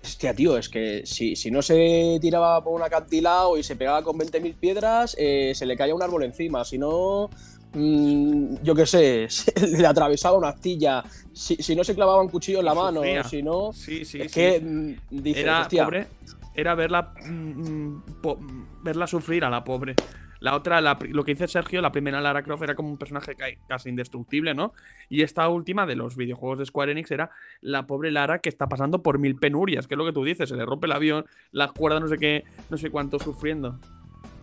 hostia, 0.02 0.34
tío, 0.34 0.58
es 0.58 0.68
que 0.68 1.02
si, 1.04 1.34
si, 1.36 1.50
no 1.50 1.62
se 1.62 2.18
tiraba 2.20 2.62
por 2.62 2.74
un 2.74 2.82
acantilado 2.82 3.56
y 3.56 3.62
se 3.62 3.76
pegaba 3.76 4.02
con 4.02 4.18
20.000 4.18 4.54
piedras, 4.54 5.16
eh, 5.18 5.52
se 5.54 5.66
le 5.66 5.76
caía 5.76 5.94
un 5.94 6.02
árbol 6.02 6.24
encima. 6.24 6.64
Si 6.64 6.78
no, 6.78 7.30
mmm, 7.72 8.56
yo 8.62 8.74
qué 8.74 8.86
sé, 8.86 9.28
le 9.78 9.86
atravesaba 9.86 10.36
una 10.36 10.48
astilla. 10.48 11.02
Si, 11.32 11.56
si, 11.56 11.74
no 11.74 11.84
se 11.84 11.94
clavaba 11.94 12.20
un 12.20 12.28
cuchillo 12.28 12.58
en 12.58 12.66
la 12.66 12.74
mano, 12.74 13.02
si 13.28 13.42
no. 13.42 13.72
Sí, 13.72 14.04
sí, 14.04 14.20
es 14.20 14.32
sí. 14.32 14.40
que 14.40 14.60
mm, 14.60 14.94
dices, 15.22 15.42
Era 15.42 15.62
hostia, 15.62 15.84
pobre. 15.84 16.06
Era 16.54 16.74
verla, 16.74 17.14
mm, 17.24 18.20
po- 18.20 18.38
verla 18.82 19.06
sufrir 19.06 19.44
a 19.44 19.50
la 19.50 19.64
pobre. 19.64 19.94
La 20.42 20.56
otra, 20.56 20.80
la 20.80 20.98
lo 21.08 21.22
que 21.24 21.32
dice 21.34 21.46
Sergio, 21.46 21.80
la 21.80 21.92
primera 21.92 22.20
Lara 22.20 22.42
Croft 22.42 22.62
era 22.64 22.74
como 22.74 22.88
un 22.90 22.98
personaje 22.98 23.36
ca- 23.36 23.46
casi 23.68 23.88
indestructible, 23.90 24.54
¿no? 24.54 24.72
Y 25.08 25.22
esta 25.22 25.48
última 25.48 25.86
de 25.86 25.94
los 25.94 26.16
videojuegos 26.16 26.58
de 26.58 26.66
Square 26.66 26.90
Enix 26.92 27.12
era 27.12 27.30
la 27.60 27.86
pobre 27.86 28.10
Lara 28.10 28.40
que 28.40 28.48
está 28.48 28.66
pasando 28.68 29.02
por 29.04 29.18
mil 29.20 29.36
penurias, 29.36 29.86
que 29.86 29.94
es 29.94 29.98
lo 29.98 30.04
que 30.04 30.12
tú 30.12 30.24
dices, 30.24 30.48
se 30.48 30.56
le 30.56 30.66
rompe 30.66 30.86
el 30.86 30.92
avión, 30.92 31.24
las 31.52 31.70
cuerdas 31.72 32.00
no 32.02 32.08
sé 32.08 32.18
qué, 32.18 32.42
no 32.70 32.76
sé 32.76 32.90
cuánto 32.90 33.20
sufriendo. 33.20 33.78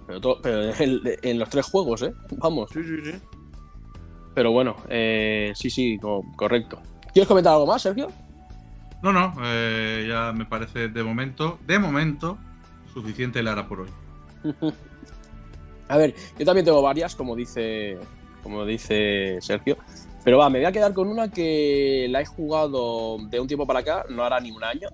Pero, 0.08 0.22
to- 0.22 0.40
pero 0.42 0.74
en, 0.74 1.02
en 1.22 1.38
los 1.38 1.50
tres 1.50 1.66
juegos, 1.66 2.02
¿eh? 2.04 2.14
Vamos. 2.38 2.70
Sí, 2.72 2.82
sí, 2.82 2.96
sí. 3.04 3.20
Pero 4.34 4.52
bueno, 4.52 4.78
eh, 4.88 5.52
sí, 5.54 5.70
sí, 5.70 6.00
co- 6.00 6.24
correcto. 6.38 6.82
¿Quieres 7.14 7.28
comentar 7.28 7.52
algo 7.54 7.68
más, 7.68 7.82
Sergio? 7.82 8.10
No, 9.02 9.12
no, 9.12 9.34
eh, 9.44 10.06
ya 10.08 10.32
me 10.32 10.46
parece 10.46 10.88
de 10.88 11.04
momento, 11.04 11.60
de 11.68 11.78
momento, 11.78 12.38
suficiente 12.94 13.44
Lara 13.44 13.68
por 13.68 13.82
hoy. 13.82 13.90
A 15.90 15.98
ver, 15.98 16.16
yo 16.38 16.46
también 16.46 16.66
tengo 16.66 16.82
varias, 16.82 17.16
como 17.16 17.36
dice, 17.36 17.98
como 18.44 18.66
dice 18.66 19.38
Sergio. 19.42 19.78
Pero 20.24 20.38
va, 20.38 20.50
me 20.50 20.60
voy 20.60 20.66
a 20.66 20.72
quedar 20.72 20.94
con 20.94 21.08
una 21.08 21.32
que 21.32 22.08
la 22.10 22.22
he 22.22 22.26
jugado 22.26 23.18
de 23.30 23.40
un 23.40 23.48
tiempo 23.48 23.66
para 23.68 23.80
acá, 23.80 24.06
no 24.10 24.24
hará 24.24 24.40
ni 24.40 24.52
un 24.52 24.64
año. 24.64 24.90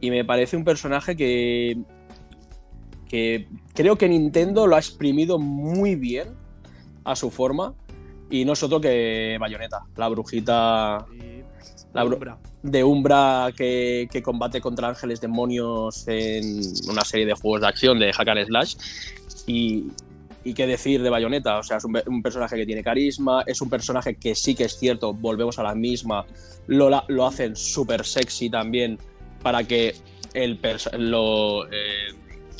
Y 0.00 0.10
me 0.10 0.24
parece 0.24 0.56
un 0.56 0.64
personaje 0.64 1.16
que, 1.16 1.78
que 3.08 3.48
creo 3.74 3.96
que 3.96 4.08
Nintendo 4.08 4.66
lo 4.66 4.76
ha 4.76 4.78
exprimido 4.78 5.38
muy 5.38 5.94
bien 5.94 6.28
a 7.04 7.16
su 7.16 7.30
forma. 7.30 7.74
Y 8.30 8.44
no 8.44 8.54
es 8.54 8.62
otro 8.62 8.80
que 8.80 9.36
Bayonetta, 9.38 9.82
la 9.96 10.08
brujita 10.08 11.06
Y- 11.14 11.42
La 11.92 12.04
bru- 12.04 12.14
Umbra. 12.14 12.38
de 12.62 12.82
Umbra 12.82 13.52
que, 13.56 14.08
que 14.10 14.22
combate 14.22 14.60
contra 14.60 14.88
ángeles 14.88 15.20
demonios 15.20 16.04
en 16.08 16.44
una 16.90 17.04
serie 17.04 17.24
de 17.26 17.34
juegos 17.34 17.60
de 17.60 17.68
acción 17.68 17.98
de 18.00 18.12
Hack 18.12 18.28
and 18.28 18.44
Slash. 18.46 18.74
Y, 19.46 19.84
y 20.44 20.54
qué 20.54 20.66
decir 20.66 21.02
de 21.02 21.10
Bayonetta, 21.10 21.58
o 21.58 21.62
sea, 21.62 21.78
es 21.78 21.84
un, 21.84 21.98
un 22.06 22.22
personaje 22.22 22.56
que 22.56 22.66
tiene 22.66 22.82
carisma, 22.82 23.42
es 23.46 23.60
un 23.60 23.70
personaje 23.70 24.14
que 24.16 24.34
sí 24.34 24.54
que 24.54 24.64
es 24.64 24.78
cierto, 24.78 25.12
volvemos 25.14 25.58
a 25.58 25.62
la 25.62 25.74
misma, 25.74 26.24
lo, 26.66 26.90
lo 27.08 27.26
hacen 27.26 27.56
súper 27.56 28.04
sexy 28.04 28.50
también 28.50 28.98
para 29.42 29.64
que 29.64 29.94
el 30.34 30.58
lo, 30.98 31.66
eh, 31.66 32.12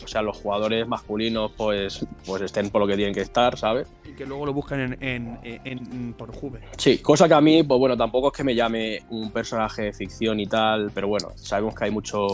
o 0.03 0.07
sea, 0.09 0.23
los 0.23 0.37
jugadores 0.37 0.87
masculinos 0.87 1.53
pues, 1.57 2.05
pues 2.27 2.43
estén 2.43 2.71
por 2.71 2.81
lo 2.83 2.87
que 2.87 2.97
tienen 2.97 3.15
que 3.15 3.23
estar, 3.23 3.59
¿sabes? 3.59 3.89
Y 4.09 4.13
que 4.15 4.27
luego 4.27 4.47
lo 4.47 4.53
buscan 4.53 4.81
en, 4.81 4.93
en, 5.03 5.39
en- 5.65 5.79
en- 5.93 6.13
por 6.15 6.33
Juve. 6.35 6.61
Sí, 6.77 6.99
cosa 6.99 7.27
que 7.27 7.35
a 7.35 7.41
mí, 7.41 7.63
pues 7.65 7.79
bueno, 7.81 7.97
tampoco 7.97 8.29
es 8.29 8.35
que 8.37 8.45
me 8.45 8.55
llame 8.55 9.03
un 9.11 9.31
personaje 9.31 9.83
de 9.83 9.93
ficción 9.93 10.39
y 10.41 10.47
tal, 10.47 10.91
pero 10.95 11.09
bueno, 11.09 11.31
sabemos 11.37 11.75
que 11.75 11.85
hay 11.87 11.91
mucho 11.91 12.27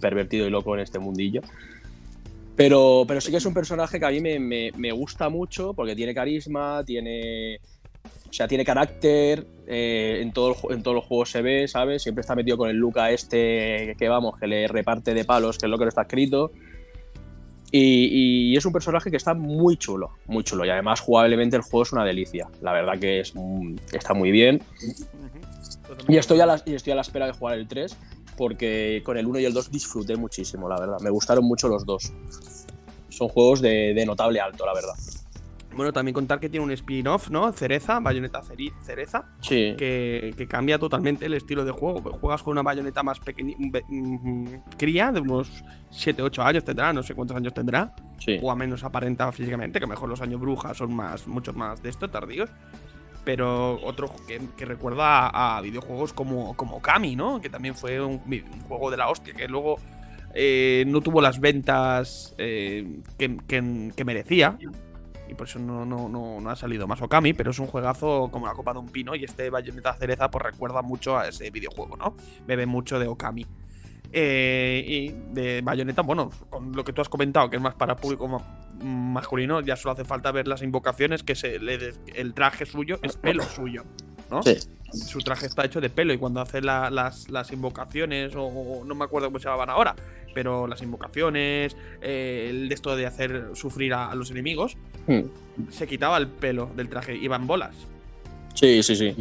pervertido 0.00 0.46
y 0.46 0.50
loco 0.50 0.74
en 0.74 0.80
este 0.80 0.98
mundillo. 0.98 1.42
Pero, 2.58 3.04
pero 3.06 3.20
sí 3.20 3.30
que 3.30 3.36
es 3.36 3.46
un 3.46 3.54
personaje 3.54 4.00
que 4.00 4.04
a 4.04 4.10
mí 4.10 4.20
me, 4.20 4.38
me- 4.40 4.72
me 4.76 4.90
gusta 4.92 5.28
mucho 5.28 5.72
porque 5.74 5.94
tiene 5.94 6.12
carisma, 6.12 6.82
tiene. 6.84 7.60
O 8.28 8.32
sea, 8.32 8.46
tiene 8.48 8.64
carácter, 8.64 9.46
eh, 9.66 10.18
en, 10.20 10.32
todo 10.32 10.50
el 10.68 10.76
en 10.76 10.82
todos 10.82 10.96
los 10.96 11.04
juegos 11.04 11.30
se 11.30 11.40
ve, 11.40 11.66
¿sabes? 11.68 12.02
Siempre 12.02 12.20
está 12.22 12.34
metido 12.34 12.58
con 12.58 12.68
el 12.68 12.76
Luca 12.76 13.10
este 13.12 13.94
que 13.98 14.08
vamos, 14.08 14.36
que 14.38 14.46
le 14.48 14.66
reparte 14.68 15.14
de 15.14 15.24
palos, 15.24 15.56
que 15.56 15.66
es 15.66 15.70
lo 15.70 15.78
que 15.78 15.84
no 15.84 15.88
está 15.88 16.02
escrito. 16.02 16.50
Y, 17.70 18.50
y 18.52 18.56
es 18.56 18.64
un 18.66 18.72
personaje 18.72 19.10
que 19.10 19.16
está 19.18 19.34
muy 19.34 19.76
chulo, 19.76 20.10
muy 20.26 20.42
chulo. 20.42 20.64
Y 20.64 20.70
además, 20.70 21.00
jugablemente, 21.00 21.54
el 21.56 21.62
juego 21.62 21.82
es 21.84 21.92
una 21.92 22.04
delicia. 22.04 22.48
La 22.60 22.72
verdad 22.72 22.98
que 22.98 23.20
es, 23.20 23.32
mm, 23.34 23.76
está 23.92 24.14
muy 24.14 24.30
bien. 24.30 24.60
Y 26.08 26.16
estoy, 26.16 26.40
a 26.40 26.46
la, 26.46 26.60
y 26.66 26.74
estoy 26.74 26.92
a 26.92 26.96
la 26.96 27.02
espera 27.02 27.26
de 27.26 27.32
jugar 27.32 27.58
el 27.58 27.68
3, 27.68 27.96
porque 28.38 29.02
con 29.04 29.18
el 29.18 29.26
1 29.26 29.40
y 29.40 29.44
el 29.44 29.52
2 29.52 29.70
disfruté 29.70 30.16
muchísimo, 30.16 30.68
la 30.68 30.78
verdad. 30.80 30.98
Me 31.02 31.10
gustaron 31.10 31.44
mucho 31.44 31.68
los 31.68 31.84
dos. 31.84 32.12
Son 33.10 33.28
juegos 33.28 33.60
de, 33.60 33.92
de 33.94 34.06
notable 34.06 34.40
alto, 34.40 34.64
la 34.64 34.72
verdad. 34.72 34.94
Bueno, 35.76 35.92
también 35.92 36.12
contar 36.14 36.40
que 36.40 36.48
tiene 36.48 36.64
un 36.64 36.72
spin-off, 36.72 37.30
¿no? 37.30 37.52
Cereza, 37.52 38.00
Bayonetta 38.00 38.40
Ceri- 38.42 38.72
Cereza, 38.82 39.26
Sí. 39.40 39.74
que, 39.78 40.34
que 40.36 40.48
cambia 40.48 40.76
totalmente 40.78 41.26
el 41.26 41.34
estilo 41.34 41.64
de 41.64 41.70
juego. 41.70 42.02
Pues 42.02 42.16
Juegas 42.16 42.42
con 42.42 42.52
una 42.52 42.62
bayoneta 42.62 43.02
más 43.04 43.20
pequeña, 43.20 43.54
cría, 44.76 45.12
de 45.12 45.20
unos 45.20 45.62
7, 45.90 46.22
8 46.22 46.42
años 46.42 46.64
tendrá, 46.64 46.92
no 46.92 47.02
sé 47.02 47.14
cuántos 47.14 47.36
años 47.36 47.54
tendrá, 47.54 47.94
Sí. 48.18 48.38
o 48.42 48.50
a 48.50 48.56
menos 48.56 48.82
aparenta 48.82 49.30
físicamente, 49.30 49.78
que 49.78 49.86
mejor 49.86 50.08
los 50.08 50.20
años 50.20 50.40
brujas 50.40 50.76
son 50.76 50.92
más, 50.94 51.26
muchos 51.28 51.54
más 51.54 51.80
de 51.82 51.90
esto, 51.90 52.08
tardíos. 52.08 52.50
Pero 53.28 53.78
otro 53.82 54.10
que, 54.26 54.64
recuerda 54.64 55.28
a, 55.28 55.60
videojuegos 55.60 56.14
como, 56.14 56.56
como 56.56 56.80
Kami, 56.80 57.14
¿no? 57.14 57.42
Que 57.42 57.50
también 57.50 57.74
fue 57.74 58.00
un, 58.00 58.22
juego 58.66 58.90
de 58.90 58.96
la 58.96 59.10
hostia, 59.10 59.34
que 59.34 59.46
luego 59.46 59.76
eh, 60.32 60.84
no 60.86 61.02
tuvo 61.02 61.20
las 61.20 61.38
ventas 61.38 62.34
eh, 62.38 63.02
que, 63.18 63.36
que- 63.94 64.04
merecía. 64.06 64.56
Y 65.28 65.34
por 65.34 65.46
eso 65.46 65.58
no, 65.58 65.84
no, 65.84 66.08
no, 66.08 66.40
no 66.40 66.48
ha 66.48 66.56
salido 66.56 66.86
más 66.86 67.02
Okami, 67.02 67.34
pero 67.34 67.50
es 67.50 67.58
un 67.58 67.66
juegazo 67.66 68.30
como 68.32 68.46
la 68.46 68.54
copa 68.54 68.72
de 68.72 68.78
un 68.78 68.88
pino. 68.88 69.14
Y 69.14 69.24
este 69.24 69.50
Bayonetta 69.50 69.92
Cereza 69.92 70.30
pues 70.30 70.46
recuerda 70.46 70.80
mucho 70.80 71.18
a 71.18 71.28
ese 71.28 71.50
videojuego, 71.50 71.98
¿no? 71.98 72.16
Bebe 72.46 72.64
mucho 72.64 72.98
de 72.98 73.08
Okami. 73.08 73.46
Eh, 74.10 74.84
y 74.86 75.34
de 75.34 75.60
Bayonetta, 75.60 76.00
bueno, 76.00 76.30
con 76.48 76.72
lo 76.72 76.82
que 76.82 76.94
tú 76.94 77.02
has 77.02 77.10
comentado, 77.10 77.50
que 77.50 77.56
es 77.56 77.62
más 77.62 77.74
para 77.74 77.94
público 77.94 78.42
masculino, 78.82 79.60
ya 79.60 79.76
solo 79.76 79.92
hace 79.92 80.04
falta 80.04 80.30
ver 80.32 80.48
las 80.48 80.62
invocaciones, 80.62 81.22
que 81.22 81.34
se 81.34 81.58
le 81.58 81.78
des- 81.78 82.00
el 82.14 82.34
traje 82.34 82.66
suyo 82.66 82.98
es 83.02 83.16
pelo 83.16 83.42
suyo, 83.44 83.84
¿no? 84.30 84.42
Sí. 84.42 84.56
Su 84.92 85.18
traje 85.18 85.46
está 85.46 85.64
hecho 85.66 85.80
de 85.82 85.90
pelo 85.90 86.12
y 86.14 86.18
cuando 86.18 86.40
hace 86.40 86.62
la- 86.62 86.88
las, 86.90 87.28
las 87.28 87.52
invocaciones, 87.52 88.34
o, 88.34 88.44
o 88.44 88.84
no 88.84 88.94
me 88.94 89.04
acuerdo 89.04 89.28
cómo 89.28 89.38
se 89.38 89.44
llamaban 89.44 89.68
ahora, 89.70 89.94
pero 90.34 90.66
las 90.66 90.80
invocaciones, 90.82 91.76
eh, 92.00 92.46
el 92.50 92.68
de 92.68 92.74
esto 92.74 92.94
de 92.96 93.06
hacer 93.06 93.50
sufrir 93.54 93.92
a, 93.94 94.10
a 94.10 94.14
los 94.14 94.30
enemigos, 94.30 94.76
Hmm. 95.06 95.22
se 95.70 95.86
quitaba 95.86 96.18
el 96.18 96.28
pelo 96.28 96.70
del 96.76 96.88
traje, 96.88 97.16
iban 97.16 97.46
bolas. 97.46 97.74
Sí, 98.54 98.82
sí, 98.82 98.94
sí. 98.96 99.14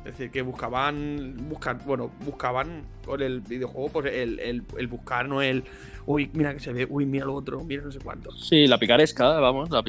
Es 0.00 0.12
decir, 0.16 0.30
que 0.30 0.40
buscaban, 0.40 1.36
buscan, 1.48 1.78
bueno, 1.84 2.10
buscaban 2.24 2.84
con 3.04 3.20
el 3.20 3.40
videojuego, 3.40 3.90
pues 3.90 4.06
el, 4.06 4.40
el, 4.40 4.62
el 4.78 4.86
buscar, 4.86 5.28
no 5.28 5.42
el, 5.42 5.62
uy, 6.06 6.30
mira 6.32 6.54
que 6.54 6.60
se 6.60 6.72
ve, 6.72 6.86
uy, 6.88 7.04
mira 7.04 7.26
lo 7.26 7.34
otro, 7.34 7.62
mira 7.64 7.82
no 7.82 7.92
sé 7.92 7.98
cuánto. 7.98 8.32
Sí, 8.32 8.66
la 8.66 8.78
picaresca, 8.78 9.38
vamos, 9.40 9.68
la 9.68 9.84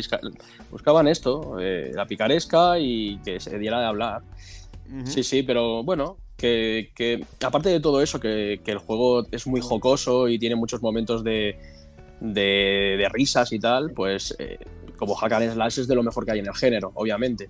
buscaban 0.69 1.07
esto, 1.07 1.57
eh, 1.61 1.91
la 1.93 2.05
picaresca 2.05 2.77
y 2.77 3.19
que 3.23 3.39
se 3.39 3.57
diera 3.57 3.79
de 3.79 3.85
hablar. 3.85 4.21
Sí, 5.05 5.23
sí, 5.23 5.43
pero 5.43 5.83
bueno, 5.83 6.17
que, 6.35 6.91
que 6.93 7.25
aparte 7.41 7.69
de 7.69 7.79
todo 7.79 8.01
eso, 8.01 8.19
que, 8.19 8.59
que 8.65 8.71
el 8.71 8.79
juego 8.79 9.25
es 9.31 9.47
muy 9.47 9.61
jocoso 9.61 10.27
y 10.27 10.37
tiene 10.37 10.55
muchos 10.55 10.81
momentos 10.81 11.23
de, 11.23 11.57
de, 12.19 12.95
de 12.97 13.09
risas 13.09 13.53
y 13.53 13.59
tal, 13.59 13.91
pues 13.91 14.35
eh, 14.37 14.59
como 14.97 15.15
Hack 15.15 15.31
and 15.31 15.53
Slash 15.53 15.79
es 15.79 15.87
de 15.87 15.95
lo 15.95 16.03
mejor 16.03 16.25
que 16.25 16.31
hay 16.31 16.39
en 16.39 16.47
el 16.47 16.55
género, 16.55 16.91
obviamente. 16.95 17.49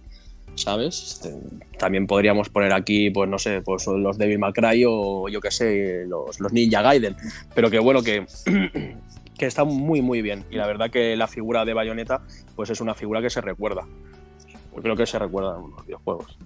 ¿Sabes? 0.56 1.14
Este, 1.24 1.36
También 1.80 2.06
podríamos 2.08 2.50
poner 2.50 2.74
aquí, 2.74 3.10
pues 3.10 3.30
no 3.30 3.40
sé, 3.40 3.62
pues 3.62 3.88
los 3.88 4.18
Devil 4.18 4.40
May 4.40 4.54
Cry 4.54 4.84
o 4.88 5.28
yo 5.30 5.40
qué 5.42 5.50
sé, 5.52 6.06
los, 6.08 6.40
los 6.40 6.52
Ninja 6.54 6.82
Gaiden. 6.82 7.16
Pero 7.56 7.70
que 7.70 7.80
bueno, 7.80 8.04
que, 8.04 8.26
que 9.38 9.46
está 9.46 9.64
muy, 9.64 10.02
muy 10.02 10.22
bien. 10.22 10.46
Y 10.52 10.56
la 10.56 10.68
verdad 10.68 10.90
que 10.92 11.16
la 11.16 11.28
figura 11.28 11.66
de 11.66 11.74
Bayonetta, 11.74 12.22
pues 12.56 12.70
es 12.70 12.82
una 12.82 12.94
figura 12.94 13.22
que 13.22 13.30
se 13.30 13.42
recuerda. 13.42 13.84
Yo 14.76 14.82
creo 14.82 14.96
que 14.96 15.06
se 15.06 15.18
recuerda 15.20 15.58
en 15.58 15.72
los 15.72 15.86
videojuegos. 15.86 16.38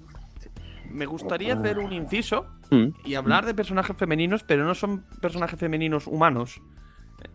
Me 0.90 1.06
gustaría 1.06 1.54
hacer 1.56 1.80
un 1.80 1.92
inciso 1.92 2.46
Mm. 2.72 2.88
y 3.04 3.14
hablar 3.14 3.46
de 3.46 3.54
personajes 3.54 3.96
femeninos, 3.96 4.42
pero 4.44 4.66
no 4.66 4.74
son 4.74 5.06
personajes 5.22 5.60
femeninos 5.60 6.08
humanos. 6.08 6.62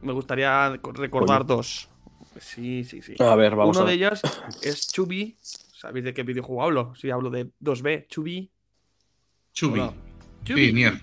Me 0.02 0.12
gustaría 0.12 0.70
recordar 0.94 1.46
dos. 1.46 1.88
Sí, 2.40 2.82
sí, 2.82 3.00
sí. 3.00 3.14
A 3.20 3.36
ver, 3.36 3.54
vamos 3.54 3.76
Uno 3.76 3.86
a 3.86 3.90
de 3.90 3.96
ver. 3.96 4.06
ellos 4.12 4.22
es 4.62 4.88
Chubby. 4.92 5.36
¿Sabéis 5.80 6.04
de 6.04 6.12
qué 6.12 6.24
videojuego 6.24 6.62
hablo? 6.62 6.94
Si 6.94 7.10
hablo 7.10 7.30
de 7.30 7.46
2B, 7.58 8.06
Chubby. 8.06 8.50
Chubi. 9.54 9.80
Hola. 9.80 9.94
Sí, 10.44 10.72
Nier. 10.74 11.00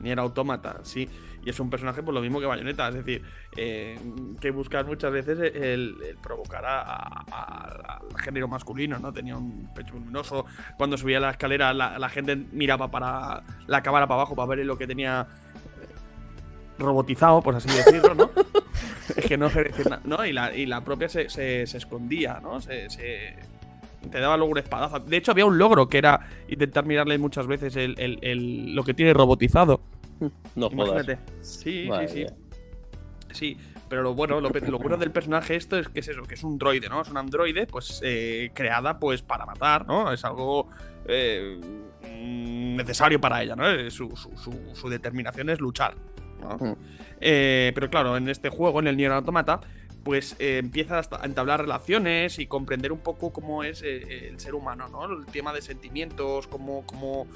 Nier 0.00 0.18
Automata, 0.18 0.80
sí. 0.82 1.08
Y 1.44 1.50
es 1.50 1.60
un 1.60 1.70
personaje 1.70 2.02
por 2.02 2.12
lo 2.12 2.20
mismo 2.20 2.40
que 2.40 2.46
Bayonetta, 2.46 2.88
es 2.88 2.96
decir, 2.96 3.22
eh, 3.56 3.96
que 4.40 4.50
buscas 4.50 4.84
muchas 4.86 5.12
veces 5.12 5.38
el, 5.38 5.94
el 6.04 6.16
provocar 6.20 6.64
a- 6.64 6.80
a- 6.82 7.24
a- 7.30 8.00
al 8.12 8.20
género 8.20 8.48
masculino, 8.48 8.98
¿no? 8.98 9.12
Tenía 9.12 9.36
un 9.36 9.72
pecho 9.72 9.94
luminoso. 9.94 10.44
Cuando 10.76 10.96
subía 10.98 11.20
la 11.20 11.30
escalera, 11.30 11.72
la, 11.72 11.96
la 11.96 12.08
gente 12.08 12.34
miraba 12.34 12.90
para 12.90 13.44
la 13.68 13.82
cámara 13.84 14.08
para 14.08 14.20
abajo 14.22 14.34
para 14.34 14.48
ver 14.48 14.66
lo 14.66 14.76
que 14.76 14.88
tenía 14.88 15.28
eh, 15.80 15.94
robotizado, 16.80 17.40
por 17.40 17.54
así 17.54 17.68
decirlo, 17.68 18.16
¿no? 18.16 18.30
es 19.16 19.24
que 19.26 19.38
no 19.38 19.48
¿no? 20.04 20.26
Y 20.26 20.32
la, 20.32 20.52
y 20.56 20.66
la 20.66 20.82
propia 20.82 21.08
se, 21.08 21.28
se- 21.30 21.68
se 21.68 21.78
escondía, 21.78 22.40
¿no? 22.42 22.60
Se, 22.60 22.90
se- 22.90 23.36
te 24.10 24.20
daba 24.20 24.36
luego 24.36 24.52
un 24.52 24.58
espadazo. 24.58 25.00
De 25.00 25.16
hecho, 25.16 25.32
había 25.32 25.44
un 25.46 25.58
logro 25.58 25.88
que 25.88 25.98
era 25.98 26.20
intentar 26.48 26.84
mirarle 26.86 27.18
muchas 27.18 27.46
veces 27.46 27.76
el- 27.76 27.98
el- 27.98 28.18
el- 28.22 28.74
lo 28.74 28.84
que 28.84 28.94
tiene 28.94 29.12
robotizado. 29.14 29.80
No 30.54 30.68
jodas. 30.70 30.72
Imagínate. 31.04 31.18
Sí, 31.40 31.86
Madre 31.88 32.08
sí, 32.08 32.26
sí. 32.26 32.34
Sí, 33.30 33.56
pero 33.88 34.02
lo 34.02 34.14
bueno, 34.14 34.40
lo, 34.40 34.48
lo 34.50 34.78
bueno 34.78 34.96
del 34.96 35.10
personaje 35.10 35.54
esto 35.54 35.78
es 35.78 35.88
que 35.88 36.00
es 36.00 36.08
eso, 36.08 36.22
que 36.22 36.34
es 36.34 36.42
un 36.42 36.58
droide, 36.58 36.88
¿no? 36.88 37.02
Es 37.02 37.08
un 37.08 37.18
androide, 37.18 37.66
pues, 37.66 38.00
eh, 38.02 38.50
creada, 38.54 38.98
pues, 38.98 39.22
para 39.22 39.44
matar, 39.46 39.86
¿no? 39.86 40.10
Es 40.12 40.24
algo 40.24 40.68
eh, 41.06 41.58
necesario 42.14 43.20
para 43.20 43.42
ella, 43.42 43.54
¿no? 43.56 43.68
Eh, 43.68 43.90
Su, 43.90 44.14
su- 44.16 44.36
su- 44.36 44.74
su 44.74 44.88
determinación 44.88 45.50
es 45.50 45.60
luchar, 45.60 45.94
¿no? 46.40 46.56
Mm. 46.58 46.76
Eh, 47.20 47.72
pero 47.74 47.88
claro, 47.90 48.16
en 48.16 48.28
este 48.28 48.48
juego, 48.48 48.80
en 48.80 48.88
el 48.88 48.96
Nier 48.96 49.12
Automata, 49.12 49.60
pues 50.08 50.36
eh, 50.38 50.56
empieza 50.56 51.00
a 51.00 51.26
entablar 51.26 51.60
relaciones 51.60 52.38
y 52.38 52.46
comprender 52.46 52.92
un 52.92 53.00
poco 53.00 53.30
cómo 53.30 53.62
es 53.62 53.82
eh, 53.82 54.28
el 54.30 54.40
ser 54.40 54.54
humano, 54.54 54.88
¿no? 54.88 55.04
El 55.04 55.26
tema 55.26 55.52
de 55.52 55.60
sentimientos, 55.60 56.46
cómo, 56.46 56.86
cómo 56.86 57.26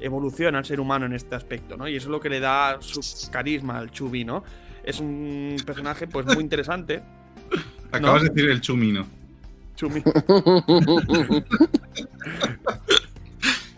evoluciona 0.00 0.58
el 0.60 0.64
ser 0.64 0.80
humano 0.80 1.04
en 1.04 1.12
este 1.12 1.34
aspecto, 1.34 1.76
¿no? 1.76 1.86
Y 1.86 1.96
eso 1.96 2.06
es 2.06 2.10
lo 2.12 2.20
que 2.20 2.30
le 2.30 2.40
da 2.40 2.78
su 2.80 3.02
carisma 3.30 3.76
al 3.76 3.90
Chubi, 3.90 4.24
¿no? 4.24 4.42
Es 4.82 5.00
un 5.00 5.56
personaje, 5.66 6.06
pues, 6.06 6.24
muy 6.24 6.38
interesante. 6.42 7.02
Acabas 7.92 8.22
No. 8.22 8.28
de 8.28 8.34
decir 8.34 8.50
el 8.50 8.62
chumino. 8.62 9.06
Chumi. 9.76 10.02
esto, 10.06 10.16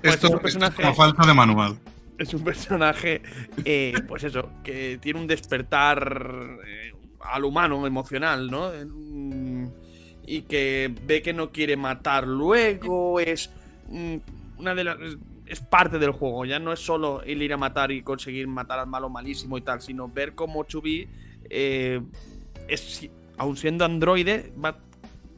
Pues 0.03 0.05
es 0.05 0.05
un 0.05 0.05
esto 0.05 0.27
es 0.37 0.41
personaje- 0.41 0.83
como 0.83 0.95
falta 0.95 1.27
de 1.27 1.35
manual. 1.35 1.77
es 2.19 2.33
un 2.33 2.45
personaje, 2.45 3.23
eh, 3.65 3.93
pues 4.07 4.23
eso, 4.23 4.51
que 4.63 4.99
tiene 5.03 5.19
un 5.19 5.27
despertar 5.27 6.59
eh, 6.65 6.93
al 7.31 7.45
humano 7.45 7.87
emocional, 7.87 8.51
¿no? 8.51 8.71
Y 10.27 10.43
que 10.43 10.93
ve 11.07 11.23
que 11.23 11.33
no 11.33 11.51
quiere 11.51 11.77
matar 11.77 12.27
luego, 12.27 13.21
es 13.21 13.51
mm, 13.89 14.17
una 14.59 14.75
de 14.75 14.85
las. 14.85 14.97
Es 15.47 15.61
parte 15.61 16.01
del 16.01 16.11
juego, 16.11 16.45
ya 16.45 16.59
no 16.59 16.73
es 16.73 16.81
solo 16.81 17.23
el 17.23 17.41
ir 17.41 17.53
a 17.53 17.57
matar 17.57 17.93
y 17.93 18.03
conseguir 18.03 18.49
matar 18.49 18.81
al 18.81 18.89
malo 18.89 19.09
malísimo 19.09 19.57
y 19.57 19.61
tal, 19.61 19.81
sino 19.81 20.09
ver 20.09 20.35
cómo 20.35 20.65
Chubi, 20.65 21.09
eh, 21.49 22.03
es, 22.67 23.09
aun 23.39 23.57
siendo 23.57 23.85
androide, 23.85 24.53
va 24.63 24.81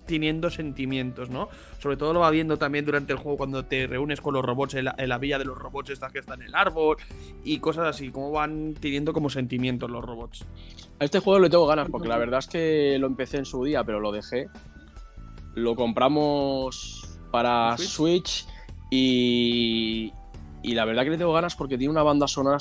teniendo 0.08 0.50
sentimientos, 0.50 1.30
¿no? 1.30 1.48
Sobre 1.78 1.96
todo 1.96 2.12
lo 2.12 2.18
va 2.18 2.30
viendo 2.30 2.56
también 2.56 2.84
durante 2.84 3.12
el 3.12 3.18
juego 3.20 3.38
cuando 3.38 3.64
te 3.64 3.86
reúnes 3.86 4.20
con 4.20 4.34
los 4.34 4.44
robots 4.44 4.74
en 4.74 4.86
la, 4.86 4.94
en 4.98 5.08
la 5.08 5.18
villa 5.18 5.38
de 5.38 5.44
los 5.44 5.56
robots 5.56 5.90
estas 5.90 6.10
que 6.10 6.18
están 6.18 6.42
en 6.42 6.48
el 6.48 6.54
árbol 6.56 6.96
y 7.44 7.60
cosas 7.60 7.86
así, 7.86 8.10
cómo 8.10 8.32
van 8.32 8.74
teniendo 8.74 9.12
como 9.12 9.30
sentimientos 9.30 9.88
los 9.88 10.04
robots. 10.04 10.44
A 10.98 11.04
este 11.04 11.20
juego 11.20 11.38
le 11.38 11.48
tengo 11.50 11.66
ganas 11.66 11.88
porque 11.88 12.08
la 12.08 12.18
verdad 12.18 12.40
es 12.40 12.48
que 12.48 12.96
lo 12.98 13.06
empecé 13.06 13.36
en 13.36 13.44
su 13.44 13.62
día, 13.62 13.84
pero 13.84 14.00
lo 14.00 14.10
dejé. 14.10 14.48
Lo 15.54 15.76
compramos 15.76 17.18
para 17.30 17.76
¿Switch? 17.76 17.88
Switch, 17.88 18.46
y, 18.90 20.12
y 20.62 20.74
la 20.74 20.84
verdad 20.84 21.04
que 21.04 21.10
le 21.10 21.18
tengo 21.18 21.32
ganas 21.32 21.54
porque 21.54 21.78
tiene 21.78 21.92
una 21.92 22.02
banda 22.02 22.26
sonora 22.26 22.58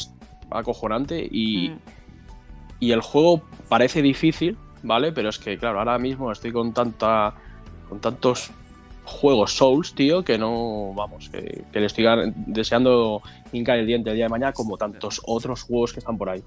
acojonante 0.52 1.28
y, 1.32 1.70
Mm. 1.70 1.80
y 2.80 2.92
el 2.92 3.02
juego 3.02 3.42
parece 3.70 4.02
difícil, 4.02 4.58
¿vale? 4.84 5.12
Pero 5.12 5.30
es 5.30 5.40
que, 5.40 5.58
claro, 5.58 5.80
ahora 5.80 5.98
mismo 5.98 6.32
estoy 6.32 6.52
con 6.52 6.74
tanta 6.74 7.34
con 7.90 8.00
tantos 8.00 8.52
juegos 9.06 9.54
Souls, 9.54 9.94
tío, 9.94 10.24
que 10.24 10.38
no, 10.38 10.94
vamos, 10.94 11.30
que, 11.30 11.64
que 11.72 11.80
le 11.80 11.86
estoy 11.86 12.06
deseando 12.36 13.22
hincar 13.54 13.80
el 13.80 13.88
diente 13.88 14.10
el 14.10 14.18
día 14.18 14.26
de 14.26 14.30
mañana 14.30 14.52
como 14.52 14.78
tantos 14.78 15.22
otros 15.26 15.64
juegos 15.64 15.94
que 15.94 16.00
están 16.00 16.18
por 16.18 16.30
ahí. 16.30 16.44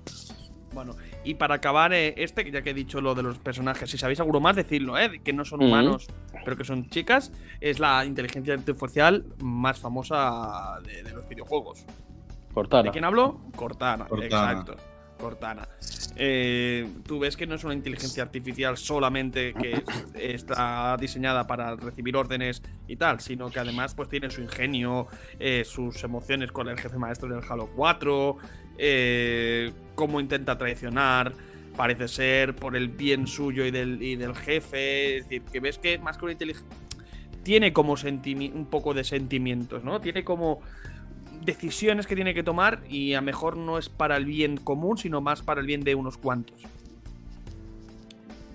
Bueno, 0.72 0.94
y 1.24 1.34
para 1.34 1.56
acabar 1.56 1.92
eh, 1.92 2.14
este, 2.18 2.44
que 2.44 2.50
ya 2.50 2.62
que 2.62 2.70
he 2.70 2.74
dicho 2.74 3.00
lo 3.00 3.14
de 3.14 3.22
los 3.22 3.38
personajes, 3.38 3.90
si 3.90 3.98
sabéis 3.98 4.20
alguno 4.20 4.40
más, 4.40 4.56
decidlo, 4.56 4.98
¿eh? 4.98 5.20
Que 5.24 5.32
no 5.32 5.44
son 5.44 5.62
humanos, 5.62 6.06
pero 6.44 6.56
que 6.56 6.64
son 6.64 6.88
chicas, 6.90 7.32
es 7.60 7.80
la 7.80 8.04
inteligencia 8.04 8.54
artificial 8.54 9.24
más 9.38 9.78
famosa 9.78 10.78
de, 10.84 11.02
de 11.02 11.12
los 11.12 11.28
videojuegos. 11.28 11.84
Cortana. 12.54 12.84
¿De 12.84 12.90
quién 12.90 13.04
hablo? 13.04 13.40
Cortana, 13.56 14.06
Cortana. 14.06 14.60
exacto. 14.60 14.89
Cortana. 15.20 15.68
Eh, 16.16 16.87
tú 17.06 17.18
ves 17.18 17.37
que 17.37 17.46
no 17.46 17.54
es 17.54 17.64
una 17.64 17.74
inteligencia 17.74 18.22
artificial 18.22 18.76
solamente 18.76 19.54
que 19.54 19.83
está 20.14 20.96
diseñada 20.98 21.46
para 21.46 21.76
recibir 21.76 22.16
órdenes 22.16 22.62
y 22.88 22.96
tal, 22.96 23.20
sino 23.20 23.50
que 23.50 23.61
además 23.61 23.94
pues 23.94 24.09
tiene 24.09 24.30
su 24.30 24.42
ingenio, 24.42 25.06
eh, 25.38 25.64
sus 25.64 26.02
emociones 26.02 26.52
con 26.52 26.68
el 26.68 26.78
jefe 26.78 26.98
maestro 26.98 27.28
del 27.28 27.42
Halo 27.48 27.70
4, 27.74 28.37
eh, 28.78 29.72
cómo 29.94 30.20
intenta 30.20 30.59
traicionar, 30.59 31.33
parece 31.76 32.09
ser 32.09 32.54
por 32.54 32.76
el 32.76 32.88
bien 32.88 33.26
suyo 33.26 33.64
y 33.64 33.70
del, 33.70 34.02
y 34.02 34.16
del 34.16 34.35
jefe. 34.35 35.18
Es 35.18 35.24
decir, 35.24 35.42
que 35.50 35.61
ves 35.61 35.78
que 35.78 35.98
más 35.98 36.18
que 36.18 36.24
una 36.24 36.33
inteligencia... 36.33 36.68
Tiene 37.42 37.72
como 37.72 37.94
un 37.94 38.66
poco 38.70 38.92
de 38.92 39.02
sentimientos, 39.02 39.83
¿no? 39.83 39.98
Tiene 40.02 40.24
como 40.24 40.61
decisiones 41.40 42.07
que 42.07 42.14
tiene 42.14 42.35
que 42.35 42.42
tomar 42.42 42.81
y 42.88 43.14
a 43.14 43.20
lo 43.20 43.26
mejor 43.26 43.57
no 43.57 43.79
es 43.79 43.88
para 43.88 44.16
el 44.16 44.24
bien 44.24 44.57
común, 44.57 44.98
sino 44.98 45.20
más 45.20 45.42
para 45.42 45.61
el 45.61 45.66
bien 45.66 45.83
de 45.83 45.94
unos 45.94 46.16
cuantos. 46.18 46.57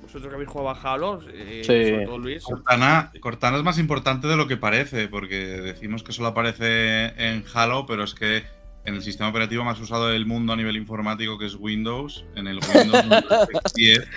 Vosotros 0.04 0.30
que 0.30 0.36
habéis 0.36 0.50
jugado 0.50 0.70
a 0.70 0.94
Halo, 0.94 1.20
eh, 1.34 1.62
Sí. 1.64 1.90
sobre 1.92 2.06
todo 2.06 2.18
Luis. 2.20 2.44
Cortana, 2.44 3.12
Cortana 3.20 3.58
es 3.58 3.64
más 3.64 3.80
importante 3.80 4.28
de 4.28 4.38
lo 4.38 4.48
que 4.48 4.56
parece, 4.56 5.08
porque 5.08 5.36
decimos 5.36 6.04
que 6.04 6.14
solo 6.14 6.30
aparece 6.30 7.08
en 7.18 7.44
Halo, 7.54 7.86
pero 7.86 8.04
es 8.04 8.14
que 8.14 8.44
en 8.86 8.94
el 8.94 9.02
sistema 9.02 9.30
operativo 9.30 9.64
más 9.64 9.80
usado 9.82 10.08
del 10.10 10.28
mundo 10.28 10.54
a 10.54 10.56
nivel 10.56 10.78
informático, 10.78 11.38
que 11.40 11.48
es 11.48 11.56
Windows, 11.56 12.24
en 12.36 12.48
el 12.48 12.60
Windows 12.60 13.04
10, 13.76 14.08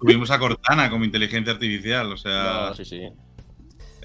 tuvimos 0.00 0.30
a 0.30 0.38
Cortana 0.38 0.90
como 0.90 1.04
inteligencia 1.06 1.54
artificial. 1.54 2.12
O 2.12 2.16
sea, 2.18 2.66
No, 2.68 2.74
sí, 2.74 2.84
sí. 2.84 3.08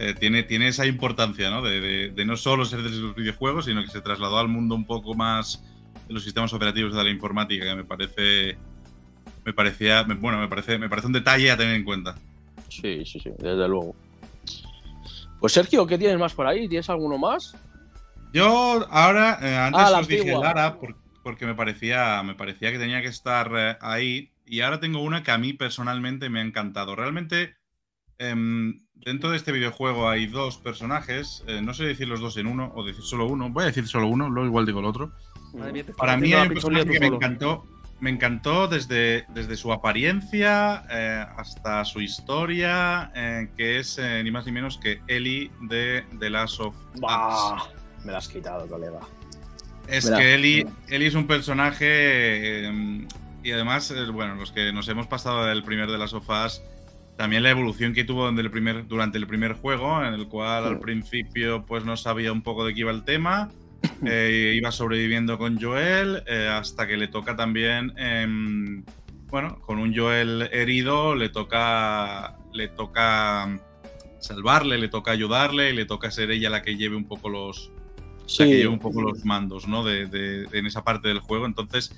Eh, 0.09 0.13
tiene, 0.13 0.43
tiene 0.43 0.67
esa 0.67 0.85
importancia, 0.85 1.49
¿no? 1.49 1.61
De, 1.61 1.79
de- 1.81 2.09
de 2.11 2.25
no 2.25 2.35
solo 2.37 2.65
ser 2.65 2.81
de 2.81 2.89
los 2.89 3.15
videojuegos, 3.15 3.65
sino 3.65 3.81
que 3.83 3.89
se 3.89 4.01
trasladó 4.01 4.37
al 4.39 4.47
mundo 4.47 4.75
un 4.75 4.85
poco 4.85 5.13
más 5.15 5.63
de 6.07 6.13
los 6.13 6.23
sistemas 6.23 6.53
operativos 6.53 6.93
de 6.95 7.03
la 7.03 7.09
informática, 7.09 7.65
que 7.65 7.75
me 7.75 7.83
parece. 7.85 8.57
Me 9.45 9.53
parecía. 9.53 10.03
me- 10.03 10.15
Bueno, 10.15 10.39
me 10.39 10.47
parece, 10.47 10.77
me 10.77 10.89
parece 10.89 11.07
un 11.07 11.13
detalle 11.13 11.51
a 11.51 11.57
tener 11.57 11.75
en 11.75 11.83
cuenta. 11.83 12.15
Sí, 12.69 13.03
sí, 13.05 13.19
sí, 13.19 13.29
desde 13.37 13.67
luego. 13.67 13.95
Pues 15.39 15.53
Sergio, 15.53 15.85
¿qué 15.85 15.97
tienes 15.97 16.17
más 16.17 16.33
por 16.33 16.47
ahí? 16.47 16.67
¿Tienes 16.69 16.89
alguno 16.89 17.17
más? 17.17 17.55
Yo 18.33 18.87
ahora, 18.89 19.37
eh, 19.41 19.55
antes 19.57 19.81
Ah, 19.83 19.99
os 19.99 20.07
dije. 20.07 20.31
Lara 20.39 20.79
por- 20.79 20.95
porque 21.21 21.45
me 21.45 21.53
parecía, 21.55 22.21
me 22.23 22.35
parecía 22.35 22.71
que 22.71 22.79
tenía 22.79 23.01
que 23.01 23.07
estar 23.09 23.51
eh, 23.55 23.77
ahí. 23.81 24.31
Y 24.45 24.61
ahora 24.61 24.79
tengo 24.79 25.01
una 25.01 25.23
que 25.23 25.31
a 25.31 25.37
mí 25.37 25.53
personalmente 25.53 26.29
me 26.29 26.39
ha 26.39 26.43
encantado. 26.43 26.95
Realmente, 26.95 27.55
em, 28.17 28.82
dentro 29.05 29.31
de 29.31 29.37
este 29.37 29.51
videojuego 29.51 30.09
hay 30.09 30.27
dos 30.27 30.57
personajes. 30.57 31.43
eh, 31.47 31.61
no 31.61 31.73
sé 31.73 31.85
decir 31.85 32.07
los 32.07 32.19
dos 32.19 32.37
en 32.37 32.47
uno 32.47 32.71
o 32.75 32.83
decir 32.83 33.03
solo 33.03 33.25
uno. 33.27 33.49
Voy 33.49 33.63
a 33.63 33.67
decir 33.67 33.87
solo 33.87 34.07
uno, 34.07 34.29
luego 34.29 34.47
igual 34.47 34.65
digo 34.65 34.79
el 34.79 34.85
otro. 34.85 35.11
Mía, 35.53 35.85
Para 35.97 36.17
mí 36.17 36.33
hay 36.33 36.47
un 36.47 36.53
personaje 36.53 36.85
que 36.85 36.99
me 36.99 37.07
encantó. 37.07 37.65
Me 37.99 38.09
encantó 38.09 38.67
desde, 38.67 39.25
desde 39.29 39.55
su 39.55 39.71
apariencia 39.71 40.83
eh, 40.89 41.25
hasta 41.37 41.85
su 41.85 42.01
historia, 42.01 43.11
eh, 43.15 43.49
que 43.55 43.79
es 43.79 43.97
ni 44.23 44.29
más 44.29 44.45
ni 44.45 44.51
menos 44.51 44.77
que 44.77 45.01
Ellie 45.07 45.51
de 45.61 46.03
The 46.19 46.29
Last 46.29 46.59
of 46.59 46.75
Us. 46.95 47.69
Me 48.03 48.11
la 48.11 48.17
has 48.17 48.27
quitado, 48.27 48.67
colega. 48.67 48.99
Es 49.87 50.05
Mira. 50.05 50.17
que 50.17 50.33
Eli, 50.33 50.65
Eli 50.89 51.05
es 51.05 51.15
un 51.15 51.27
personaje 51.27 52.69
y 53.43 53.51
además, 53.51 53.93
bueno, 54.13 54.35
los 54.35 54.51
que 54.51 54.71
nos 54.71 54.87
hemos 54.87 55.07
pasado 55.07 55.45
del 55.45 55.63
primer 55.63 55.91
de 55.91 55.97
las 55.97 56.11
sofás, 56.11 56.63
también 57.17 57.43
la 57.43 57.49
evolución 57.51 57.93
que 57.93 58.03
tuvo 58.03 58.21
durante 58.21 58.41
el 58.41 58.51
primer, 58.51 58.87
durante 58.87 59.17
el 59.17 59.27
primer 59.27 59.53
juego, 59.53 60.03
en 60.03 60.13
el 60.13 60.27
cual 60.27 60.65
al 60.65 60.79
principio 60.79 61.65
pues 61.65 61.85
no 61.85 61.95
sabía 61.97 62.31
un 62.31 62.41
poco 62.41 62.65
de 62.65 62.73
qué 62.73 62.81
iba 62.81 62.91
el 62.91 63.03
tema, 63.03 63.49
eh, 64.05 64.53
iba 64.55 64.71
sobreviviendo 64.71 65.37
con 65.37 65.61
Joel 65.61 66.23
eh, 66.27 66.47
hasta 66.51 66.87
que 66.87 66.97
le 66.97 67.07
toca 67.07 67.35
también, 67.35 67.93
em, 67.97 68.83
bueno, 69.29 69.59
con 69.61 69.79
un 69.79 69.95
Joel 69.95 70.49
herido 70.51 71.15
le 71.15 71.29
toca, 71.29 72.37
le 72.53 72.67
toca 72.67 73.59
salvarle, 74.19 74.77
le 74.77 74.87
toca 74.87 75.11
ayudarle, 75.11 75.71
y 75.71 75.73
le 75.75 75.85
toca 75.85 76.09
ser 76.11 76.31
ella 76.31 76.49
la 76.49 76.61
que 76.61 76.77
lleve 76.77 76.95
un 76.95 77.05
poco 77.05 77.29
los, 77.29 77.71
que 78.19 78.23
Sí, 78.27 78.43
lleva 78.45 78.71
un 78.71 78.79
poco 78.79 79.01
los 79.01 79.25
mandos, 79.25 79.67
¿no? 79.67 79.83
De, 79.83 80.05
de- 80.07 80.47
en 80.53 80.65
esa 80.65 80.83
parte 80.83 81.09
del 81.09 81.19
juego. 81.19 81.45
Entonces, 81.45 81.93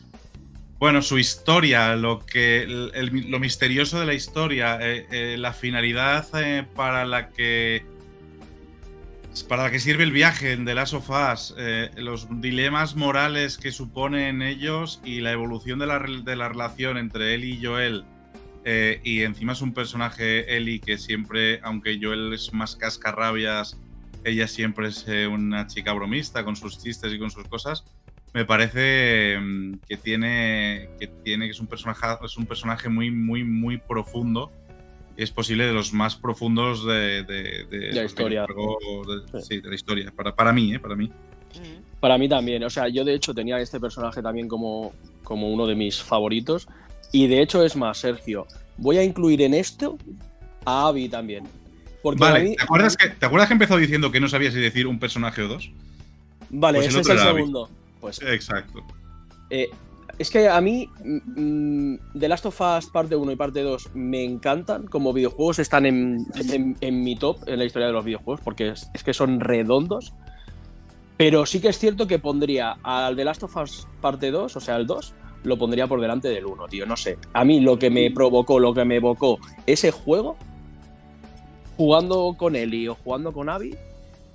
bueno, 0.77 1.01
su 1.01 1.17
historia, 1.17 1.95
lo 1.95 2.19
que 2.25 2.65
lo 2.67 3.39
misterioso 3.39 3.99
de 3.99 4.05
la 4.05 4.13
historia, 4.13 4.77
eh, 4.81 5.07
eh, 5.09 5.37
la 5.37 5.53
finalidad 5.53 6.27
eh, 6.33 6.65
para 6.75 7.05
la 7.05 7.29
que 7.29 7.85
para 9.49 9.63
la 9.63 9.71
que 9.71 9.79
sirve 9.79 10.03
el 10.03 10.11
viaje 10.11 10.57
of 10.93 11.09
Us, 11.09 11.53
eh, 11.57 11.89
los 11.97 12.27
dilemas 12.41 12.95
morales 12.95 13.57
que 13.57 13.71
suponen 13.71 14.41
ellos 14.41 15.01
y 15.03 15.19
la 15.19 15.31
evolución 15.33 15.77
de 15.77 15.87
la, 15.87 15.99
de 15.99 16.35
la 16.37 16.49
relación 16.49 16.97
entre 16.97 17.35
él 17.35 17.43
y 17.43 17.63
Joel. 17.63 18.05
y 18.65 19.21
encima 19.21 19.53
es 19.53 19.61
un 19.61 19.73
personaje, 19.73 20.55
Ellie, 20.55 20.79
que 20.79 20.97
siempre, 20.97 21.59
aunque 21.63 21.99
Joel 22.01 22.33
es 22.33 22.53
más 22.53 22.75
cascarrabias, 22.75 23.77
ella 24.23 24.47
siempre 24.47 24.87
es 24.87 25.05
una 25.29 25.67
chica 25.67 25.93
bromista 25.93 26.43
con 26.43 26.55
sus 26.55 26.81
chistes 26.81 27.13
y 27.13 27.19
con 27.19 27.29
sus 27.29 27.47
cosas. 27.47 27.83
Me 28.35 28.43
parece 28.43 29.37
mm, 29.39 29.75
que 29.87 29.95
tiene 29.95 30.89
que 30.99 31.07
tiene 31.07 31.45
que 31.45 31.51
es 31.51 31.59
un 31.61 31.67
personaje 31.67 32.05
es 32.23 32.35
un 32.35 32.45
personaje 32.45 32.89
muy 32.89 33.09
muy 33.09 33.45
muy 33.45 33.77
profundo. 33.77 34.51
Es 35.15 35.31
posible 35.31 35.65
de 35.65 35.71
los 35.71 35.93
más 35.93 36.17
profundos 36.17 36.85
de, 36.85 37.23
de, 37.23 37.65
de 37.71 37.93
la 37.93 38.03
historia. 38.03 38.41
de- 38.41 39.39
Sí. 39.41 39.47
sí, 39.47 39.61
de 39.61 39.69
la 39.69 39.75
historia. 39.75 40.11
Para, 40.13 40.35
para 40.35 40.51
mí, 40.51 40.73
¿eh? 40.75 40.79
Para 40.79 40.97
mí. 40.97 41.09
Para 42.01 42.17
mí 42.17 42.27
también. 42.27 42.61
O 42.65 42.69
sea, 42.69 42.89
yo 42.89 43.05
de 43.05 43.13
hecho 43.13 43.33
tenía 43.33 43.57
este 43.61 43.79
personaje 43.79 44.21
también 44.21 44.49
como, 44.49 44.93
como 45.23 45.49
uno 45.49 45.65
de 45.65 45.75
mis 45.75 46.03
favoritos. 46.03 46.67
Y 47.13 47.27
de 47.27 47.41
hecho 47.41 47.63
es 47.63 47.77
más, 47.77 47.99
Sergio. 47.99 48.45
Voy 48.75 48.97
a 48.97 49.03
incluir 49.05 49.41
en 49.43 49.53
esto 49.53 49.97
a 50.65 50.87
Abby 50.89 51.07
también. 51.07 51.45
Porque 52.03 52.21
a 52.25 52.31
Vale, 52.31 52.43
mí- 52.43 52.55
¿te 52.57 52.63
acuerdas, 52.63 52.97
que, 52.97 53.07
¿te 53.07 53.25
acuerdas 53.25 53.47
que 53.47 53.53
empezó 53.53 53.77
diciendo 53.77 54.11
que 54.11 54.19
no 54.19 54.27
sabía 54.27 54.51
si 54.51 54.59
decir 54.59 54.85
un 54.87 54.99
personaje 54.99 55.41
o 55.43 55.47
dos? 55.47 55.71
Vale, 56.49 56.79
Pues 56.79 56.93
el 56.93 56.99
ese 56.99 57.13
es 57.13 57.21
el 57.21 57.25
Abby. 57.25 57.43
Pues 58.05 58.21
Exacto. 58.21 58.79
Eh, 59.49 59.69
es 60.17 60.29
que 60.29 60.47
a 60.47 60.61
mí 60.61 60.89
mm, 61.03 61.95
The 62.17 62.27
Last 62.29 62.45
of 62.45 62.59
Us 62.61 62.87
parte 62.87 63.15
1 63.15 63.31
y 63.31 63.35
parte 63.35 63.61
2 63.61 63.89
me 63.95 64.23
encantan. 64.23 64.85
Como 64.87 65.11
videojuegos 65.13 65.59
están 65.59 65.85
en, 65.85 66.25
en- 66.51 66.77
en 66.79 67.03
mi 67.03 67.15
top 67.17 67.37
en 67.47 67.59
la 67.59 67.65
historia 67.65 67.87
de 67.87 67.93
los 67.93 68.05
videojuegos 68.05 68.41
porque 68.43 68.69
es, 68.69 68.89
es 68.93 69.03
que 69.03 69.13
son 69.13 69.39
redondos. 69.39 70.13
Pero 71.17 71.45
sí 71.45 71.61
que 71.61 71.69
es 71.69 71.79
cierto 71.79 72.07
que 72.07 72.19
pondría 72.19 72.77
al 72.83 73.15
The 73.15 73.23
Last 73.25 73.43
of 73.43 73.55
Us 73.57 73.87
parte 74.01 74.31
2, 74.31 74.55
o 74.55 74.59
sea, 74.59 74.75
el 74.75 74.85
2, 74.85 75.13
lo 75.43 75.57
pondría 75.57 75.87
por 75.87 76.01
delante 76.01 76.27
del 76.27 76.45
1, 76.45 76.67
tío. 76.67 76.85
No 76.85 76.97
sé. 76.97 77.17
A 77.33 77.45
mí 77.45 77.59
lo 77.61 77.77
que 77.79 77.89
me 77.89 78.11
provocó, 78.11 78.59
lo 78.59 78.73
que 78.73 78.83
me 78.85 78.97
evocó 78.97 79.39
ese 79.65 79.91
juego, 79.91 80.35
jugando 81.77 82.35
con 82.37 82.55
Ellie 82.55 82.89
o 82.89 82.95
jugando 82.95 83.31
con 83.33 83.49
Abby, 83.49 83.75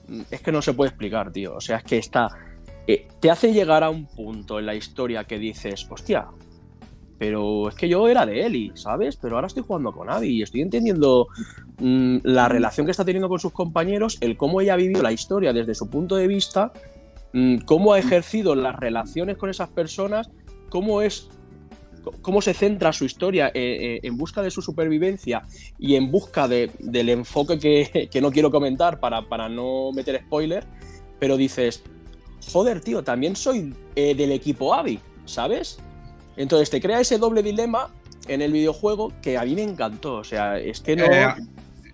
mm, 0.08 0.20
es 0.30 0.40
que 0.42 0.52
no 0.52 0.62
se 0.62 0.72
puede 0.74 0.88
explicar, 0.90 1.30
tío. 1.32 1.54
O 1.56 1.60
sea, 1.60 1.78
es 1.78 1.84
que 1.84 1.98
está 1.98 2.28
te 3.20 3.30
hace 3.30 3.52
llegar 3.52 3.82
a 3.84 3.90
un 3.90 4.06
punto 4.06 4.58
en 4.58 4.66
la 4.66 4.74
historia 4.74 5.24
que 5.24 5.38
dices, 5.38 5.86
hostia, 5.90 6.26
pero 7.18 7.68
es 7.68 7.74
que 7.74 7.88
yo 7.88 8.08
era 8.08 8.24
de 8.24 8.46
Ellie, 8.46 8.72
¿sabes? 8.74 9.16
Pero 9.16 9.34
ahora 9.34 9.46
estoy 9.48 9.62
jugando 9.66 9.92
con 9.92 10.08
Abby 10.08 10.28
y 10.28 10.42
estoy 10.42 10.62
entendiendo 10.62 11.28
mm, 11.78 12.18
la 12.22 12.48
relación 12.48 12.86
que 12.86 12.92
está 12.92 13.04
teniendo 13.04 13.28
con 13.28 13.38
sus 13.38 13.52
compañeros, 13.52 14.16
el 14.22 14.36
cómo 14.36 14.60
ella 14.60 14.74
ha 14.74 14.76
vivido 14.76 15.02
la 15.02 15.12
historia 15.12 15.52
desde 15.52 15.74
su 15.74 15.90
punto 15.90 16.16
de 16.16 16.26
vista, 16.26 16.72
mm, 17.34 17.58
cómo 17.66 17.92
ha 17.92 17.98
ejercido 17.98 18.54
las 18.54 18.74
relaciones 18.76 19.36
con 19.36 19.50
esas 19.50 19.68
personas, 19.68 20.30
cómo 20.70 21.02
es 21.02 21.28
cómo 22.22 22.40
se 22.40 22.54
centra 22.54 22.94
su 22.94 23.04
historia 23.04 23.48
eh, 23.48 23.52
eh, 23.54 24.00
en 24.04 24.16
busca 24.16 24.40
de 24.40 24.50
su 24.50 24.62
supervivencia 24.62 25.42
y 25.78 25.96
en 25.96 26.10
busca 26.10 26.48
de- 26.48 26.70
del 26.78 27.10
enfoque 27.10 27.58
que, 27.58 28.08
que 28.10 28.20
no 28.22 28.30
quiero 28.32 28.50
comentar 28.50 29.00
para, 29.00 29.28
para 29.28 29.50
no 29.50 29.92
meter 29.92 30.18
spoiler, 30.24 30.64
pero 31.18 31.36
dices, 31.36 31.82
joder, 32.46 32.80
tío, 32.80 33.02
también 33.02 33.36
soy 33.36 33.74
eh, 33.96 34.14
del 34.14 34.32
equipo 34.32 34.74
Abby, 34.74 35.00
¿sabes? 35.24 35.78
Entonces 36.36 36.70
te 36.70 36.80
crea 36.80 37.00
ese 37.00 37.18
doble 37.18 37.42
dilema 37.42 37.88
en 38.28 38.42
el 38.42 38.52
videojuego 38.52 39.12
que 39.22 39.36
a 39.38 39.44
mí 39.44 39.54
me 39.54 39.62
encantó. 39.62 40.14
O 40.14 40.24
sea, 40.24 40.58
es 40.58 40.80
que 40.80 40.96
no. 40.96 41.04
Eh, 41.04 41.34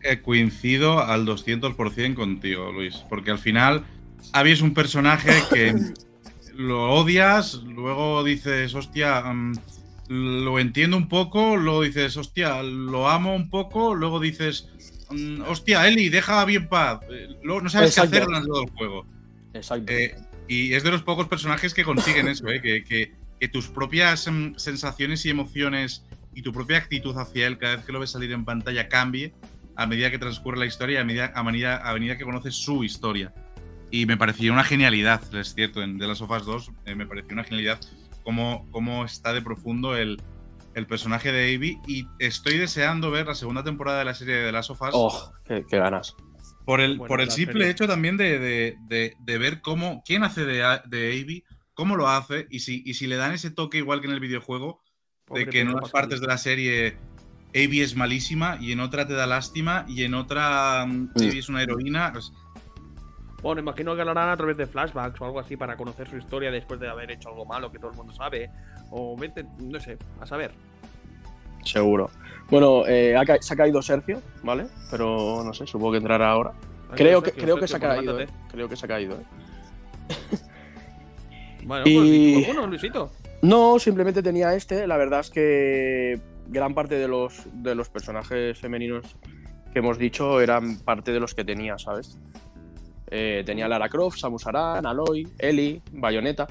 eh, 0.03 0.23
coincido 0.23 1.01
al 1.01 1.27
200% 1.27 2.15
contigo, 2.15 2.71
Luis, 2.73 2.97
porque 3.09 3.31
al 3.31 3.39
final 3.39 3.85
Abby 4.33 4.53
es 4.53 4.61
un 4.61 4.75
personaje 4.75 5.33
que 5.53 5.75
lo 6.55 6.93
odias, 6.93 7.55
luego 7.65 8.23
dices, 8.23 8.75
hostia, 8.75 9.23
mm, 9.23 9.55
lo 10.09 10.59
entiendo 10.59 10.97
un 10.97 11.09
poco, 11.09 11.57
luego 11.57 11.83
dices, 11.83 12.17
hostia, 12.17 12.63
lo 12.63 13.09
amo 13.09 13.35
un 13.35 13.51
poco, 13.51 13.95
luego 13.95 14.21
dices, 14.21 14.69
mm, 15.11 15.43
hostia, 15.49 15.89
Eli, 15.89 16.09
deja 16.09 16.45
bien 16.45 16.63
en 16.63 16.69
paz, 16.69 17.01
luego 17.43 17.63
no 17.63 17.69
sabes 17.69 17.91
Exacto. 17.91 18.11
qué 18.11 18.17
hacer 18.19 18.27
durante 18.27 18.49
todo 18.49 18.63
el 18.63 18.71
juego. 18.71 19.07
Exacto. 19.55 19.93
Eh, 19.93 20.15
y 20.49 20.75
es 20.75 20.83
de 20.83 20.91
los 20.91 21.03
pocos 21.03 21.29
personajes 21.29 21.75
que 21.75 21.85
consiguen 21.85 22.29
eso, 22.29 22.49
¿eh? 22.49 22.61
que, 22.61 23.13
tus 23.53 23.69
propias 23.69 24.27
mm, 24.31 24.55
sensaciones 24.57 25.25
y 25.27 25.31
emociones 25.31 26.05
y 26.35 26.43
tu 26.43 26.53
propia 26.53 26.79
actitud 26.79 27.17
hacia 27.17 27.47
él 27.47 27.59
cada 27.59 27.77
vez 27.77 27.85
que 27.85 27.93
lo 27.93 28.01
ves 28.01 28.11
salir 28.11 28.33
en 28.33 28.45
pantalla 28.45 28.89
cambie 28.89 29.35
a 29.77 29.87
medida 29.87 30.11
que 30.11 30.19
transcurre 30.19 30.59
la 30.59 30.67
historia 30.67 30.99
y 30.99 31.03
a 31.03 31.05
medida, 31.05 31.33
a 31.35 31.43
medida, 31.43 31.89
a 31.89 31.93
medida 31.95 32.17
que 32.17 32.25
conoces 32.25 32.55
su 32.55 32.83
historia. 32.83 33.33
Y 33.91 34.07
me 34.07 34.17
pareció 34.17 34.53
una 34.53 34.65
genialidad, 34.65 35.23
es 35.35 35.55
cierto, 35.55 35.83
en 35.83 35.99
The 35.99 36.07
Last 36.07 36.23
of 36.23 36.31
Us 36.31 36.47
2 36.47 36.73
eh, 36.87 36.95
me 36.95 37.07
pareció 37.07 37.35
una 37.35 37.45
genialidad 37.45 37.79
cómo, 38.25 38.67
cómo 38.73 39.05
está 39.05 39.33
de 39.33 39.43
profundo 39.43 39.97
el, 39.97 40.21
el 40.75 40.87
personaje 40.87 41.31
de 41.31 41.55
Abby 41.55 41.79
y 41.87 42.09
estoy 42.19 42.59
deseando 42.59 43.11
ver 43.11 43.27
la 43.27 43.35
segunda 43.35 43.63
temporada 43.63 44.01
de 44.01 44.05
la 44.07 44.15
serie 44.15 44.35
de 44.35 44.47
The 44.47 44.53
Last 44.53 44.71
of 44.71 44.83
Us 44.83 44.91
oh, 44.93 45.33
qué 45.47 45.65
ganas. 45.71 46.17
Por 46.67 46.81
el, 46.83 46.99
Bueno, 46.99 47.09
por 47.09 47.21
el 47.23 47.31
simple 47.31 47.53
serie. 47.55 47.71
hecho 47.71 47.87
también 47.87 48.17
de, 48.19 48.39
de- 48.39 48.77
de- 48.89 49.15
de 49.19 49.39
ver 49.39 49.61
cómo, 49.63 50.03
quién 50.05 50.23
hace 50.25 50.45
de, 50.45 50.63
A- 50.65 50.83
de 50.87 51.13
Abby, 51.23 51.45
cómo 51.75 51.97
lo 51.97 52.09
hace, 52.09 52.47
y 52.51 52.59
si, 52.61 52.83
y 52.85 52.95
si 52.95 53.07
le 53.07 53.17
dan 53.17 53.33
ese 53.33 53.51
toque 53.51 53.79
igual 53.79 54.01
que 54.01 54.09
en 54.09 54.13
el 54.13 54.21
videojuego, 54.21 54.83
Pobre 55.25 55.45
de 55.47 55.51
que 55.51 55.61
en 55.61 55.69
unas 55.69 55.91
partes 55.91 56.21
de 56.21 56.27
la 56.27 56.39
serie 56.39 56.97
Abby 57.55 57.81
es 57.81 57.97
malísima 57.97 58.59
y 58.61 58.73
en 58.73 58.81
otra 58.81 59.07
te 59.07 59.15
da 59.15 59.27
lástima 59.27 59.85
y 59.89 60.03
en 60.03 60.15
otra 60.15 60.85
mm, 60.87 61.11
Abby 61.17 61.39
es 61.39 61.49
una 61.49 61.63
heroína. 61.63 62.13
pues, 62.13 62.33
Bueno, 63.43 63.61
imagino 63.61 63.95
que 63.95 64.05
lo 64.05 64.11
harán 64.11 64.29
a 64.31 64.37
través 64.37 64.57
de 64.57 64.67
flashbacks 64.67 65.21
o 65.21 65.25
algo 65.25 65.39
así 65.41 65.57
para 65.57 65.77
conocer 65.77 66.09
su 66.09 66.17
historia 66.17 66.51
después 66.51 66.81
de 66.81 66.89
haber 66.89 67.11
hecho 67.13 67.29
algo 67.29 67.47
malo 67.47 67.71
que 67.71 67.79
todo 67.79 67.91
el 67.93 67.97
mundo 67.97 68.13
sabe. 68.13 68.51
O 68.91 69.17
vete, 69.17 69.45
no 69.59 69.79
sé, 69.81 69.99
a 70.21 70.27
saber. 70.27 70.53
Seguro. 71.67 72.11
Bueno, 72.51 72.87
eh, 72.87 73.17
ha 73.17 73.25
ca- 73.25 73.39
se 73.41 73.55
ha 73.55 73.57
caído 73.57 73.83
Sergio, 73.83 74.23
¿vale? 74.43 74.67
Pero 74.91 75.43
no 75.45 75.53
sé, 75.53 75.67
supongo 75.67 75.93
que 75.93 75.99
entrará 75.99 76.31
ahora. 76.31 76.53
Ay, 76.91 76.95
Creo 76.97 77.21
que, 77.23 77.31
Sergio, 77.31 77.43
creo 77.45 77.57
que 77.59 77.67
se 77.69 77.77
ha 77.77 77.81
pues 77.81 77.95
caído, 77.97 78.21
¿eh? 78.21 78.29
Creo 78.51 78.69
que 78.69 78.77
se 78.77 78.85
ha 78.87 78.89
caído, 78.89 79.15
¿eh? 79.17 79.25
Bueno, 81.65 81.83
Y- 81.87 81.95
pues 81.97 82.11
di 82.11 82.33
tú 82.45 82.51
alguno, 82.51 82.67
Luisito. 82.69 83.13
No, 83.43 83.79
simplemente 83.79 84.23
tenía 84.23 84.55
este. 84.55 84.87
La 84.87 84.97
verdad 84.97 85.21
es 85.21 85.31
que 85.31 86.21
gran 86.49 86.75
parte 86.75 86.95
de 86.97 87.09
los, 87.09 87.43
de 87.53 87.75
los 87.75 87.89
personajes 87.89 88.57
femeninos 88.59 89.17
que 89.73 89.81
hemos 89.81 89.99
dicho 89.99 90.41
eran 90.41 90.79
parte 90.79 91.13
de 91.13 91.21
los 91.21 91.35
que 91.35 91.45
tenía, 91.45 91.77
¿sabes? 91.79 92.19
Eh, 93.11 93.43
tenía 93.45 93.69
Lara 93.69 93.89
Croft, 93.89 94.19
Samus 94.19 94.47
Aran, 94.47 94.87
Aloy, 94.87 95.29
Ellie, 95.39 95.83
Bayonetta. 95.93 96.47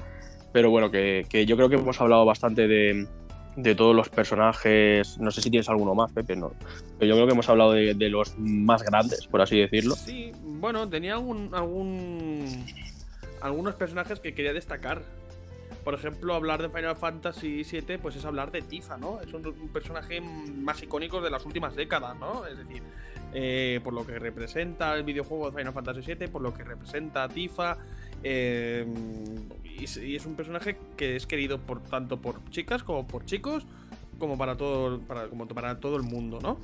Pero 0.52 0.70
bueno, 0.70 0.90
que, 0.90 1.26
que 1.28 1.44
yo 1.46 1.56
creo 1.56 1.68
que 1.68 1.76
hemos 1.76 2.00
hablado 2.00 2.24
bastante 2.24 2.68
de, 2.68 3.06
de 3.56 3.74
todos 3.74 3.96
los 3.96 4.08
personajes. 4.08 5.18
No 5.18 5.30
sé 5.30 5.40
si 5.40 5.50
tienes 5.50 5.68
alguno 5.68 5.94
más, 5.94 6.12
Pepe, 6.12 6.36
no. 6.36 6.52
Pero 6.98 7.08
yo 7.08 7.14
creo 7.14 7.26
que 7.26 7.32
hemos 7.32 7.48
hablado 7.48 7.72
de, 7.72 7.94
los 8.08 8.36
más 8.38 8.82
grandes, 8.82 9.26
por 9.26 9.40
así 9.40 9.58
decirlo. 9.58 9.96
Sí, 9.96 10.32
bueno, 10.42 10.88
tenía 10.88 11.14
algún, 11.14 11.54
algún 11.54 12.66
algunos 13.40 13.74
personajes 13.74 14.20
que 14.20 14.34
quería 14.34 14.52
destacar. 14.52 15.02
Por 15.84 15.94
ejemplo, 15.94 16.34
hablar 16.34 16.62
de 16.62 16.68
Final 16.68 16.96
Fantasy 16.96 17.62
VII, 17.62 17.98
pues 17.98 18.16
es 18.16 18.24
hablar 18.24 18.50
de 18.50 18.60
Tifa, 18.62 18.96
¿no? 18.96 19.20
Es 19.20 19.32
un 19.32 19.70
personaje 19.72 20.20
más 20.20 20.82
icónico 20.82 21.20
de 21.20 21.30
las 21.30 21.44
últimas 21.46 21.76
décadas, 21.76 22.16
¿no? 22.18 22.44
Es 22.46 22.58
decir, 22.58 22.82
eh, 23.34 23.80
por 23.84 23.92
lo 23.92 24.06
que 24.06 24.18
representa 24.18 24.94
el 24.94 25.02
videojuego 25.04 25.50
de 25.50 25.56
Final 25.58 25.72
Fantasy 25.72 26.14
VII, 26.14 26.28
por 26.28 26.42
lo 26.42 26.52
que 26.54 26.64
representa 26.64 27.24
a 27.24 27.28
Tifa. 27.28 27.76
eh, 28.22 28.86
y, 29.78 29.84
es- 29.84 29.98
y 29.98 30.16
es 30.16 30.24
un 30.26 30.34
personaje 30.36 30.76
que 30.96 31.16
es 31.16 31.26
querido 31.26 31.58
por 31.60 31.82
tanto 31.82 32.18
por 32.20 32.42
chicas 32.50 32.82
como 32.82 33.06
por 33.06 33.24
chicos, 33.26 33.66
como 34.18 34.38
para 34.38 34.56
todo, 34.56 35.00
para, 35.00 35.28
como 35.28 35.46
para 35.46 35.78
todo 35.78 35.96
el 35.96 36.02
mundo, 36.02 36.38
¿no? 36.42 36.58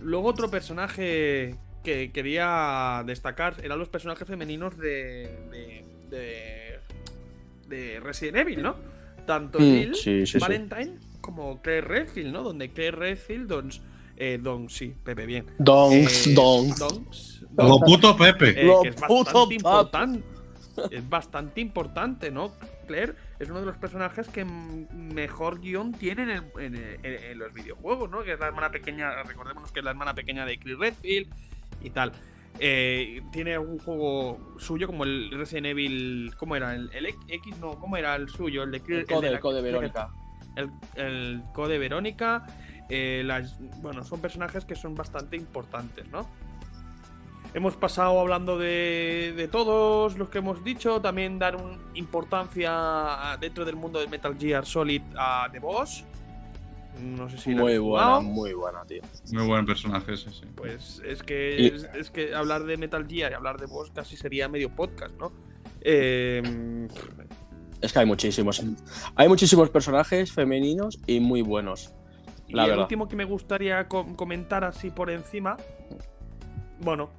Luego 0.00 0.28
otro 0.28 0.48
personaje 0.48 1.56
que 1.82 2.12
quería 2.12 3.02
destacar 3.06 3.56
eran 3.62 3.78
los 3.78 3.88
personajes 3.88 4.26
femeninos 4.28 4.78
de, 4.78 5.28
de, 5.50 5.84
de, 6.08 6.78
de 7.68 8.00
Resident 8.00 8.36
Evil, 8.38 8.62
¿no? 8.62 8.76
Tanto 9.26 9.58
Mm, 9.58 9.62
Jill, 9.62 9.94
sí, 9.96 10.20
sí, 10.20 10.26
sí. 10.26 10.38
Valentine, 10.38 10.98
como 11.20 11.60
Claire 11.60 11.86
Redfield, 11.86 12.32
¿no? 12.32 12.42
Donde 12.44 12.70
Claire 12.70 12.96
Redfield, 12.96 13.48
eh, 14.18 14.38
don, 14.40 14.68
sí, 14.68 14.94
Pepe, 15.04 15.26
bien. 15.26 15.46
Donks, 15.58 16.26
Eh, 16.26 16.34
donks. 16.34 16.78
donks, 16.78 17.44
Lo 17.56 17.78
puto 17.80 18.16
Pepe. 18.16 18.50
eh, 18.60 18.64
Lo 18.64 18.82
que 18.82 18.88
es 18.90 18.94
puto 18.96 19.24
bastante 19.48 19.54
importante. 19.54 20.22
Es 20.92 21.08
bastante 21.08 21.60
importante, 21.60 22.30
¿no? 22.30 22.52
Claire 22.86 23.14
es 23.40 23.50
uno 23.50 23.60
de 23.60 23.66
los 23.66 23.76
personajes 23.78 24.28
que 24.28 24.44
mejor 24.44 25.60
guion 25.60 25.92
tiene 25.92 26.22
en, 26.22 26.30
el- 26.30 26.42
en- 26.60 26.74
en- 26.76 27.24
en 27.32 27.38
los 27.38 27.52
videojuegos, 27.52 28.08
¿no? 28.10 28.22
Que 28.22 28.34
es 28.34 28.38
la 28.40 28.46
hermana 28.46 28.70
pequeña, 28.70 29.22
recordemos 29.24 29.72
que 29.72 29.80
es 29.80 29.84
la 29.84 29.90
hermana 29.90 30.14
pequeña 30.14 30.46
de 30.46 30.58
Chris 30.58 30.78
Redfield 30.78 31.28
y 31.82 31.90
tal. 31.90 32.12
Eh, 32.60 33.22
tiene 33.32 33.54
algún 33.54 33.78
juego 33.80 34.54
suyo 34.58 34.86
como 34.86 35.04
el 35.04 35.30
Resident 35.32 35.66
Evil. 35.66 36.32
¿Cómo 36.36 36.54
era? 36.56 36.74
El, 36.74 36.90
el 36.94 37.06
X, 37.06 37.56
no, 37.60 37.78
¿cómo 37.78 37.96
era 37.96 38.14
el 38.16 38.28
suyo? 38.28 38.62
El 38.62 38.70
de 38.70 38.80
Chris- 38.80 38.98
El 39.00 39.06
code, 39.06 39.26
de 39.26 39.30
la- 39.30 39.36
el 39.36 39.42
code 39.42 39.62
Verónica. 39.62 40.10
el, 40.56 40.70
el 40.96 41.42
Code 41.54 41.78
Verónica. 41.78 42.46
Eh, 42.88 43.22
las, 43.24 43.56
bueno, 43.80 44.04
son 44.04 44.20
personajes 44.20 44.64
que 44.64 44.74
son 44.76 44.94
bastante 44.94 45.36
importantes, 45.36 46.06
¿no? 46.08 46.28
Hemos 47.54 47.76
pasado 47.76 48.20
hablando 48.20 48.58
de, 48.58 49.32
de 49.34 49.48
todos 49.48 50.18
los 50.18 50.28
que 50.28 50.38
hemos 50.38 50.62
dicho, 50.64 51.00
también 51.00 51.38
dar 51.38 51.56
un- 51.56 51.78
importancia 51.94 53.36
dentro 53.40 53.64
del 53.64 53.74
mundo 53.76 54.00
de 54.00 54.06
Metal 54.06 54.36
Gear 54.38 54.66
Solid 54.66 55.00
a 55.16 55.48
The 55.50 55.58
Boss. 55.58 56.04
No 57.00 57.30
sé 57.30 57.38
si 57.38 57.50
Muy 57.54 57.78
buena, 57.78 58.20
muy 58.20 58.52
buena, 58.52 58.84
tío. 58.84 59.00
Muy 59.32 59.46
buen 59.46 59.64
personaje 59.64 60.12
ese, 60.14 60.30
sí. 60.30 60.42
Pues 60.56 61.00
es 61.06 61.22
que, 61.22 61.56
Y- 61.60 61.66
es, 61.68 61.84
es 61.94 62.10
que 62.10 62.34
hablar 62.34 62.64
de 62.64 62.76
Metal 62.76 63.06
Gear 63.08 63.32
y 63.32 63.34
hablar 63.34 63.58
de 63.58 63.66
Boss 63.66 63.90
casi 63.94 64.16
sería 64.16 64.48
medio 64.48 64.68
podcast, 64.74 65.14
¿no? 65.18 65.32
Eh, 65.80 66.88
Es 67.80 67.92
que 67.92 67.98
hay 68.00 68.06
muchísimos. 68.06 68.60
Hay 69.14 69.28
muchísimos 69.28 69.70
personajes 69.70 70.32
femeninos 70.32 70.98
y 71.06 71.20
muy 71.20 71.40
buenos. 71.42 71.94
La 72.48 72.62
y 72.66 72.66
el 72.66 72.72
último 72.82 73.08
que 73.08 73.16
me 73.16 73.24
gustaría 73.24 73.88
com- 73.88 74.14
comentar 74.16 74.64
así 74.64 74.90
por 74.90 75.10
encima. 75.10 75.56
Bueno, 76.80 77.10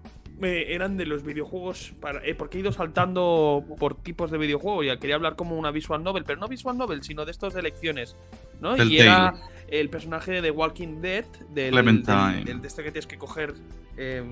eh, 0.42 0.68
eran 0.70 0.98
de 0.98 1.06
los 1.06 1.24
videojuegos. 1.24 1.94
Para, 2.00 2.26
eh, 2.26 2.34
porque 2.36 2.58
he 2.58 2.62
ido 2.62 2.72
saltando 2.72 3.64
por 3.78 3.96
tipos 3.96 4.32
de 4.32 4.38
videojuego. 4.38 4.84
Ya 4.84 4.98
quería 4.98 5.16
hablar 5.16 5.36
como 5.36 5.58
una 5.58 5.72
visual 5.72 6.04
novel, 6.04 6.24
pero 6.26 6.40
no 6.40 6.48
visual 6.48 6.78
novel, 6.78 7.04
sino 7.04 7.26
de 7.26 7.32
estos 7.32 7.54
de 7.54 7.60
elecciones. 7.60 8.16
¿no? 8.62 8.76
Y 8.90 8.98
era 9.00 9.34
el 9.70 9.90
personaje 9.90 10.32
de 10.32 10.42
The 10.42 10.52
Walking 10.52 11.02
Dead, 11.02 11.26
del, 11.54 11.74
del- 12.06 12.06
del- 12.46 12.62
de 12.62 12.68
este 12.68 12.84
que 12.84 12.92
tienes 12.92 13.08
que 13.08 13.18
coger 13.18 13.54
eh, 13.98 14.24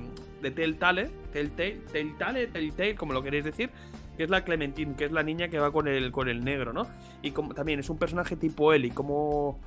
de 0.41 0.52
Telltale, 0.52 1.10
Telltale, 1.32 1.78
Telltale, 1.91 2.48
Telltale, 2.48 2.95
como 2.95 3.14
lo 3.14 3.22
queréis 3.22 3.43
decir, 3.45 3.70
que 4.18 4.24
es 4.24 4.30
la 4.30 4.43
Clementine, 4.43 4.95
que 4.95 5.06
es 5.06 5.12
la 5.12 5.24
niña 5.24 5.50
que 5.50 5.60
va 5.60 5.72
con 5.72 5.88
el, 5.88 6.12
con 6.12 6.28
el 6.30 6.43
negro, 6.43 6.74
¿no? 6.74 6.88
Y 7.22 7.32
como, 7.32 7.54
también 7.54 7.80
es 7.80 7.89
un 7.89 7.98
personaje 7.98 8.36
tipo 8.36 8.74
Ellie, 8.74 8.91
como 8.91 9.60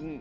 mm, 0.00 0.16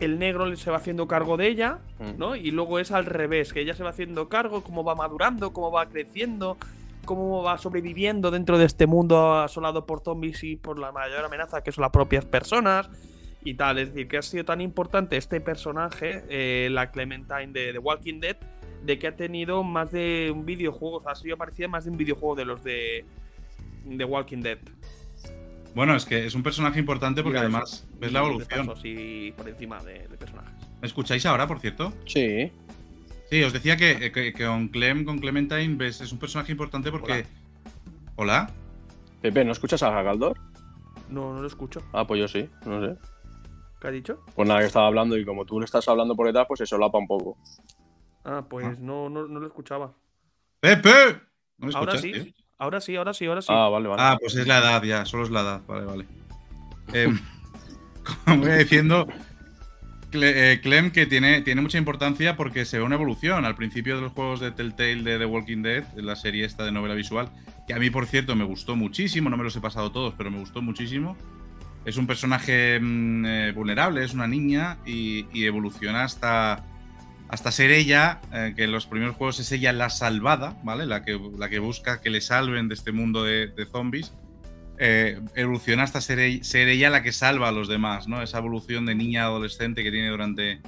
el 0.00 0.18
negro 0.18 0.54
se 0.56 0.70
va 0.70 0.78
haciendo 0.78 1.06
cargo 1.06 1.36
de 1.36 1.48
ella, 1.48 1.78
Mm. 1.98 2.18
¿no? 2.18 2.36
Y 2.36 2.50
luego 2.50 2.78
es 2.78 2.90
al 2.92 3.06
revés, 3.06 3.52
que 3.52 3.60
ella 3.60 3.74
se 3.74 3.82
va 3.82 3.90
haciendo 3.90 4.28
cargo, 4.28 4.62
cómo 4.62 4.82
va 4.84 4.94
madurando, 4.94 5.52
cómo 5.52 5.70
va 5.70 5.86
creciendo, 5.86 6.56
cómo 7.04 7.42
va 7.42 7.58
sobreviviendo 7.58 8.30
dentro 8.30 8.58
de 8.58 8.64
este 8.66 8.86
mundo 8.86 9.34
asolado 9.38 9.86
por 9.86 10.00
zombies 10.02 10.42
y 10.44 10.56
por 10.56 10.78
la 10.78 10.92
mayor 10.92 11.24
amenaza 11.24 11.62
que 11.62 11.72
son 11.72 11.82
las 11.82 11.90
propias 11.90 12.24
personas 12.24 12.88
y 13.44 13.54
tal. 13.54 13.78
Es 13.78 13.88
decir, 13.88 14.08
que 14.08 14.18
ha 14.18 14.22
sido 14.22 14.44
tan 14.44 14.60
importante 14.60 15.16
este 15.16 15.40
personaje, 15.40 16.24
eh, 16.28 16.68
la 16.70 16.90
Clementine 16.90 17.48
de 17.48 17.72
The 17.72 17.78
Walking 17.78 18.20
Dead, 18.20 18.36
de 18.84 18.98
que 18.98 19.08
ha 19.08 19.16
tenido 19.16 19.62
más 19.62 19.90
de 19.90 20.30
un 20.34 20.46
videojuego, 20.46 21.06
ha 21.08 21.14
sido 21.14 21.36
parecida 21.36 21.68
más 21.68 21.84
de 21.84 21.90
un 21.90 21.96
videojuego 21.96 22.34
de 22.34 22.44
los 22.46 22.62
de 22.64 23.04
The 23.96 24.04
Walking 24.04 24.40
Dead. 24.42 24.58
Bueno, 25.74 25.94
es 25.94 26.04
que 26.04 26.26
es 26.26 26.34
un 26.34 26.42
personaje 26.42 26.78
importante 26.80 27.22
porque 27.22 27.38
además 27.38 27.84
eso, 27.86 27.98
ves 28.00 28.12
la 28.12 28.20
evolución. 28.20 28.72
y 28.84 29.32
por 29.32 29.48
encima 29.48 29.82
de, 29.84 30.08
de 30.08 30.16
personajes. 30.16 30.52
¿Me 30.80 30.86
escucháis 30.86 31.24
ahora, 31.26 31.46
por 31.46 31.60
cierto? 31.60 31.92
Sí. 32.06 32.50
Sí, 33.30 33.42
os 33.44 33.52
decía 33.52 33.76
que, 33.76 34.10
que- 34.10 34.32
que 34.32 34.44
con 34.46 34.68
Clem, 34.68 35.04
con 35.04 35.18
Clementine, 35.18 35.76
ves, 35.76 36.00
es 36.00 36.10
un 36.12 36.18
personaje 36.18 36.50
importante 36.52 36.90
porque. 36.90 37.24
Hola. 38.16 38.50
Pepe, 39.22 39.44
¿no 39.44 39.52
escuchas 39.52 39.82
a 39.84 40.02
Galdor? 40.02 40.38
No, 41.08 41.32
no 41.34 41.40
lo 41.40 41.46
escucho. 41.46 41.82
Ah, 41.92 42.06
pues 42.06 42.20
yo 42.20 42.26
sí, 42.28 42.48
no 42.66 42.84
sé. 42.84 42.96
¿Qué 43.80 43.88
ha 43.88 43.90
dicho? 43.90 44.24
Pues 44.34 44.48
nada, 44.48 44.60
que 44.60 44.66
estaba 44.66 44.86
hablando 44.88 45.16
y 45.16 45.24
como 45.24 45.44
tú 45.46 45.58
le 45.60 45.64
estás 45.64 45.86
hablando 45.88 46.14
por 46.16 46.26
detrás, 46.26 46.46
pues 46.48 46.58
se 46.58 46.66
solapa 46.66 46.98
un 46.98 47.06
poco. 47.06 47.38
Ah, 48.24 48.44
pues 48.48 48.78
no, 48.78 49.08
no, 49.08 49.26
no 49.26 49.40
lo 49.40 49.46
escuchaba. 49.46 49.92
¡Pepe! 50.60 50.90
¿No 51.58 51.66
me 51.68 51.74
Ahora 51.74 51.96
sí, 51.98 52.12
tío? 52.12 52.24
Ahora 52.60 52.80
sí, 52.80 52.94
ahora 52.94 53.12
sí, 53.12 53.26
ahora 53.26 53.42
sí. 53.42 53.48
Ah, 53.50 53.68
vale, 53.68 53.88
vale. 53.88 54.02
Ah, 54.04 54.16
pues 54.20 54.36
es 54.36 54.46
la 54.46 54.58
edad 54.58 54.82
ya, 54.84 55.04
solo 55.04 55.24
es 55.24 55.30
la 55.30 55.40
edad, 55.40 55.60
vale, 55.66 55.84
vale. 55.86 56.06
Em, 56.92 57.18
como 58.24 58.44
iba 58.44 58.56
diciendo, 58.56 59.06
Cle- 60.12 60.32
eh, 60.34 60.60
Clem 60.62 60.90
que 60.90 61.06
tiene, 61.06 61.40
tiene 61.42 61.60
mucha 61.60 61.78
importancia 61.78 62.36
porque 62.36 62.64
se 62.64 62.78
ve 62.78 62.84
una 62.84 62.94
evolución. 62.96 63.44
Al 63.44 63.54
principio 63.56 63.96
de 63.96 64.02
los 64.02 64.12
juegos 64.12 64.40
de 64.40 64.50
Telltale 64.52 65.02
de 65.02 65.18
The 65.18 65.26
Walking 65.26 65.62
Dead, 65.62 65.82
de 65.84 66.02
la 66.02 66.16
serie 66.16 66.44
esta 66.44 66.64
de 66.64 66.72
novela 66.72 66.94
visual, 66.94 67.28
que 67.66 67.74
a 67.74 67.78
mí, 67.78 67.90
por 67.90 68.06
cierto, 68.06 68.34
me 68.36 68.44
gustó 68.44 68.76
muchísimo, 68.76 69.30
no 69.30 69.36
me 69.36 69.44
los 69.44 69.54
he 69.56 69.60
pasado 69.60 69.92
todos, 69.92 70.14
pero 70.16 70.30
me 70.30 70.38
gustó 70.38 70.62
muchísimo. 70.62 71.16
Es 71.84 71.96
un 71.96 72.06
personaje 72.06 72.78
mm, 72.80 73.24
eh, 73.26 73.52
vulnerable, 73.52 74.04
es 74.04 74.12
una 74.12 74.26
niña 74.26 74.78
y, 74.84 75.26
y 75.32 75.44
evoluciona 75.46 76.04
hasta, 76.04 76.64
hasta 77.30 77.50
ser 77.52 77.70
ella, 77.70 78.20
eh, 78.32 78.52
que 78.56 78.64
en 78.64 78.72
los 78.72 78.86
primeros 78.86 79.16
juegos 79.16 79.38
es 79.40 79.50
ella 79.52 79.72
la 79.72 79.90
salvada, 79.90 80.56
¿vale? 80.62 80.86
La 80.86 81.02
que, 81.04 81.18
la 81.38 81.48
que 81.48 81.58
busca 81.58 82.00
que 82.00 82.10
le 82.10 82.20
salven 82.20 82.68
de 82.68 82.74
este 82.74 82.92
mundo 82.92 83.24
de, 83.24 83.48
de 83.48 83.66
zombies. 83.66 84.12
Eh, 84.82 85.20
evoluciona 85.34 85.82
hasta 85.82 86.00
ser, 86.00 86.42
ser 86.44 86.68
ella 86.68 86.88
la 86.88 87.02
que 87.02 87.12
salva 87.12 87.48
a 87.48 87.52
los 87.52 87.68
demás, 87.68 88.08
¿no? 88.08 88.22
Esa 88.22 88.38
evolución 88.38 88.86
de 88.86 88.94
niña 88.94 89.24
adolescente 89.24 89.82
que 89.82 89.90
tiene 89.90 90.08
durante, 90.08 90.60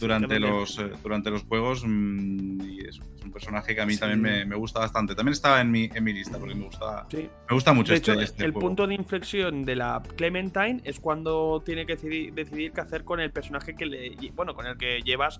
durante, 0.00 0.40
los, 0.40 0.78
eh, 0.78 0.90
durante 1.02 1.30
los 1.30 1.42
juegos. 1.44 1.84
mm, 1.86 2.60
y 2.62 2.80
es, 2.88 3.00
es 3.16 3.22
un 3.22 3.30
personaje 3.30 3.74
que 3.74 3.82
a 3.82 3.86
mí 3.86 3.92
Sí. 3.94 4.00
también 4.00 4.22
me, 4.22 4.44
me 4.46 4.56
gusta 4.56 4.80
bastante. 4.80 5.14
También 5.14 5.34
estaba 5.34 5.60
en 5.60 5.70
mi, 5.70 5.90
en 5.94 6.02
mi 6.02 6.14
lista 6.14 6.38
porque 6.38 6.54
me 6.54 6.64
gusta, 6.64 7.06
Sí. 7.10 7.28
me 7.48 7.54
gusta 7.54 7.74
mucho 7.74 7.92
De 7.92 7.96
este, 7.98 8.12
hecho, 8.12 8.20
este 8.22 8.44
el 8.46 8.52
juego. 8.52 8.66
punto 8.68 8.86
de 8.86 8.94
inflexión 8.94 9.64
de 9.66 9.76
la 9.76 10.02
Clementine 10.16 10.80
es 10.84 10.98
cuando 10.98 11.62
tiene 11.64 11.84
que 11.84 11.96
decidir, 11.96 12.32
decidir 12.32 12.72
qué 12.72 12.80
hacer 12.80 13.04
con 13.04 13.20
el 13.20 13.30
personaje 13.30 13.74
que 13.76 13.84
le. 13.84 14.16
Bueno, 14.34 14.54
con 14.54 14.66
el 14.66 14.78
que 14.78 15.02
llevas 15.04 15.38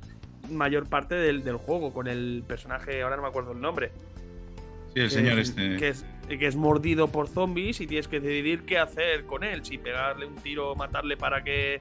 mayor 0.51 0.89
parte 0.89 1.15
del, 1.15 1.43
del 1.43 1.57
juego, 1.57 1.93
con 1.93 2.09
el 2.09 2.45
personaje, 2.47 3.03
ahora 3.03 3.17
no 3.17 3.23
me 3.23 3.29
acuerdo 3.29 3.53
el 3.53 3.61
nombre. 3.61 3.93
Sí, 4.95 5.01
el 5.01 5.09
que 5.09 5.15
señor 5.15 5.39
es, 5.39 5.49
este. 5.51 5.77
Que 5.77 5.89
es, 5.89 6.05
que 6.29 6.47
es 6.47 6.57
mordido 6.57 7.09
por 7.09 7.29
zombies 7.29 7.81
y 7.81 7.87
tienes 7.87 8.09
que 8.09 8.21
decidir 8.21 8.63
qué 8.63 8.79
hacer 8.79 9.25
con 9.25 9.45
él. 9.45 9.65
Si 9.65 9.79
pegarle 9.79 10.27
un 10.27 10.37
tiro 10.37 10.73
o 10.73 10.77
matarle 10.77 11.17
para 11.17 11.43
que 11.43 11.81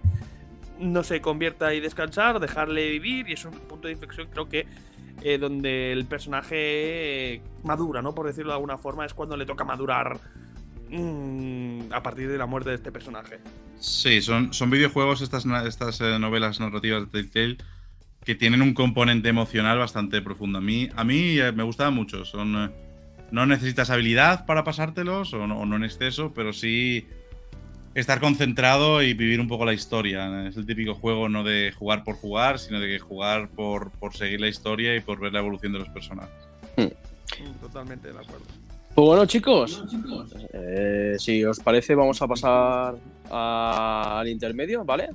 no 0.79 1.03
se 1.03 1.21
convierta 1.21 1.73
y 1.73 1.79
descansar, 1.79 2.39
dejarle 2.39 2.89
vivir. 2.89 3.29
Y 3.29 3.33
es 3.33 3.45
un 3.45 3.51
punto 3.51 3.87
de 3.87 3.93
inflexión, 3.93 4.27
creo 4.31 4.49
que 4.49 4.65
eh, 5.21 5.37
donde 5.37 5.91
el 5.91 6.05
personaje 6.05 7.35
eh, 7.35 7.41
madura, 7.63 8.01
¿no? 8.01 8.13
Por 8.15 8.27
decirlo 8.27 8.51
de 8.51 8.55
alguna 8.55 8.77
forma, 8.77 9.05
es 9.05 9.13
cuando 9.13 9.37
le 9.37 9.45
toca 9.45 9.63
madurar 9.63 10.19
mm, 10.89 11.93
a 11.93 12.01
partir 12.01 12.29
de 12.29 12.37
la 12.37 12.45
muerte 12.45 12.71
de 12.71 12.75
este 12.75 12.91
personaje. 12.91 13.39
Sí, 13.79 14.21
son, 14.21 14.53
son 14.53 14.69
videojuegos 14.69 15.21
estas, 15.21 15.45
estas 15.65 16.01
eh, 16.01 16.17
novelas 16.19 16.59
narrativas 16.59 17.03
de 17.03 17.07
Telltale 17.07 17.57
que 18.23 18.35
tienen 18.35 18.61
un 18.61 18.73
componente 18.73 19.29
emocional 19.29 19.77
bastante 19.77 20.21
profundo. 20.21 20.59
A 20.59 20.61
mí, 20.61 20.89
a 20.95 21.03
mí 21.03 21.39
eh, 21.39 21.51
me 21.51 21.63
gustaban 21.63 21.93
mucho. 21.93 22.25
Son, 22.25 22.55
eh, 22.55 22.69
no 23.31 23.45
necesitas 23.45 23.89
habilidad 23.89 24.45
para 24.45 24.63
pasártelos, 24.63 25.33
o 25.33 25.47
no, 25.47 25.59
o 25.59 25.65
no 25.65 25.75
en 25.75 25.83
exceso, 25.83 26.33
pero 26.33 26.53
sí 26.53 27.07
estar 27.95 28.19
concentrado 28.19 29.03
y 29.03 29.13
vivir 29.13 29.39
un 29.39 29.47
poco 29.47 29.65
la 29.65 29.73
historia. 29.73 30.47
Es 30.47 30.57
el 30.57 30.65
típico 30.65 30.95
juego 30.95 31.29
no 31.29 31.43
de 31.43 31.71
jugar 31.71 32.03
por 32.03 32.15
jugar, 32.15 32.59
sino 32.59 32.79
de 32.79 32.87
que 32.87 32.99
jugar 32.99 33.49
por, 33.49 33.91
por 33.91 34.15
seguir 34.15 34.41
la 34.41 34.47
historia 34.47 34.95
y 34.95 34.99
por 34.99 35.19
ver 35.19 35.33
la 35.33 35.39
evolución 35.39 35.73
de 35.73 35.79
los 35.79 35.89
personajes. 35.89 36.33
Mm, 36.77 37.61
Totalmente 37.61 38.07
de 38.11 38.19
acuerdo. 38.19 38.45
Pues 38.95 39.07
bueno, 39.07 39.25
chicos, 39.25 39.83
eh, 40.53 41.15
si 41.17 41.43
os 41.43 41.59
parece, 41.59 41.95
vamos 41.95 42.21
a 42.21 42.27
pasar 42.27 42.95
al 43.31 44.27
intermedio, 44.27 44.85
¿vale? 44.85 45.09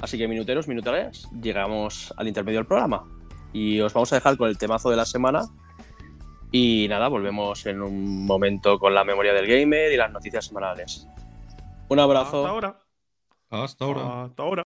Así 0.00 0.16
que 0.16 0.28
minuteros, 0.28 0.66
minuteras, 0.68 1.28
llegamos 1.40 2.14
al 2.16 2.28
intermedio 2.28 2.60
del 2.60 2.66
programa. 2.66 3.04
Y 3.52 3.80
os 3.80 3.92
vamos 3.92 4.12
a 4.12 4.16
dejar 4.16 4.36
con 4.36 4.48
el 4.48 4.58
temazo 4.58 4.90
de 4.90 4.96
la 4.96 5.04
semana. 5.04 5.42
Y 6.52 6.86
nada, 6.88 7.08
volvemos 7.08 7.64
en 7.66 7.82
un 7.82 8.26
momento 8.26 8.78
con 8.78 8.94
la 8.94 9.04
memoria 9.04 9.32
del 9.32 9.46
gamer 9.46 9.92
y 9.92 9.96
las 9.96 10.10
noticias 10.10 10.46
semanales. 10.46 11.06
Un 11.88 11.98
abrazo. 11.98 12.38
Hasta 12.38 12.50
ahora. 12.50 12.82
Hasta 13.50 13.84
ahora. 13.84 14.24
Hasta 14.24 14.42
ahora. 14.42 14.69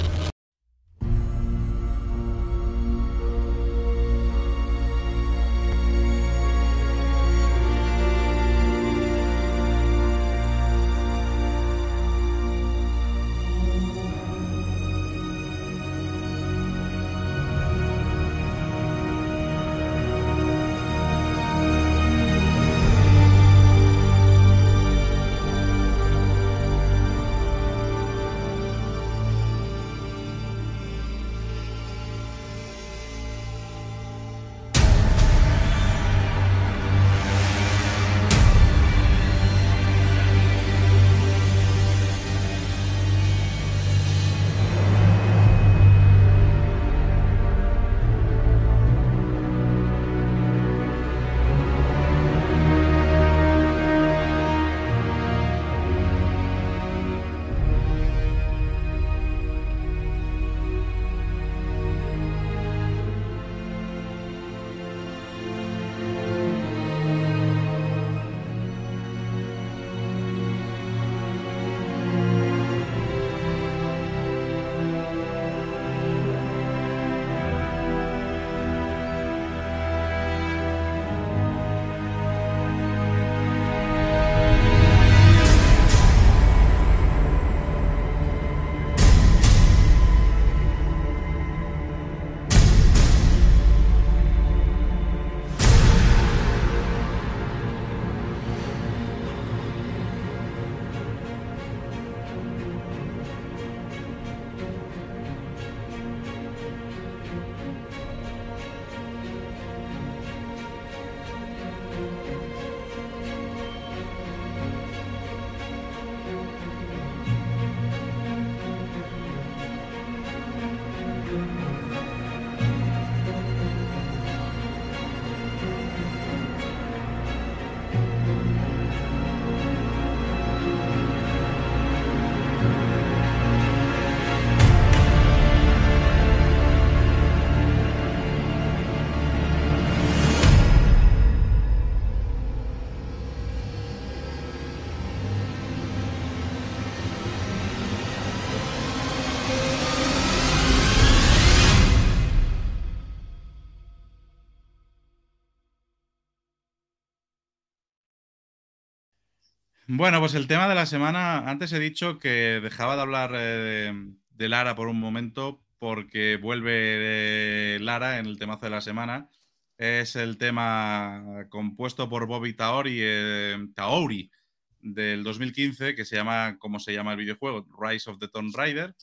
Bueno, 160.01 160.19
pues 160.19 160.33
el 160.33 160.47
tema 160.47 160.67
de 160.67 160.73
la 160.73 160.87
semana, 160.87 161.47
antes 161.47 161.71
he 161.73 161.79
dicho 161.79 162.17
que 162.17 162.59
dejaba 162.59 162.95
de 162.95 163.03
hablar 163.03 163.33
eh, 163.35 163.93
de, 164.31 164.49
Lara 164.49 164.73
por 164.73 164.87
un 164.87 164.99
momento 164.99 165.61
porque 165.77 166.37
vuelve 166.41 167.75
eh, 167.75 167.79
Lara 167.79 168.17
en 168.17 168.25
el 168.25 168.39
temazo 168.39 168.65
de 168.65 168.71
la 168.71 168.81
semana. 168.81 169.29
Es 169.77 170.15
el 170.15 170.39
tema 170.39 171.45
compuesto 171.49 172.09
por 172.09 172.25
Bobby 172.25 172.53
Taori, 172.53 172.97
eh, 172.99 173.67
Taori 173.75 174.31
del 174.79 175.23
2015 175.23 175.93
que 175.93 176.03
se 176.03 176.15
llama, 176.15 176.57
como 176.57 176.79
se 176.79 176.93
llama 176.93 177.11
el 177.11 177.19
videojuego, 177.19 177.67
Rise 177.79 178.09
of 178.09 178.17
the 178.17 178.27
Tomb 178.27 178.55
Raider. 178.55 178.95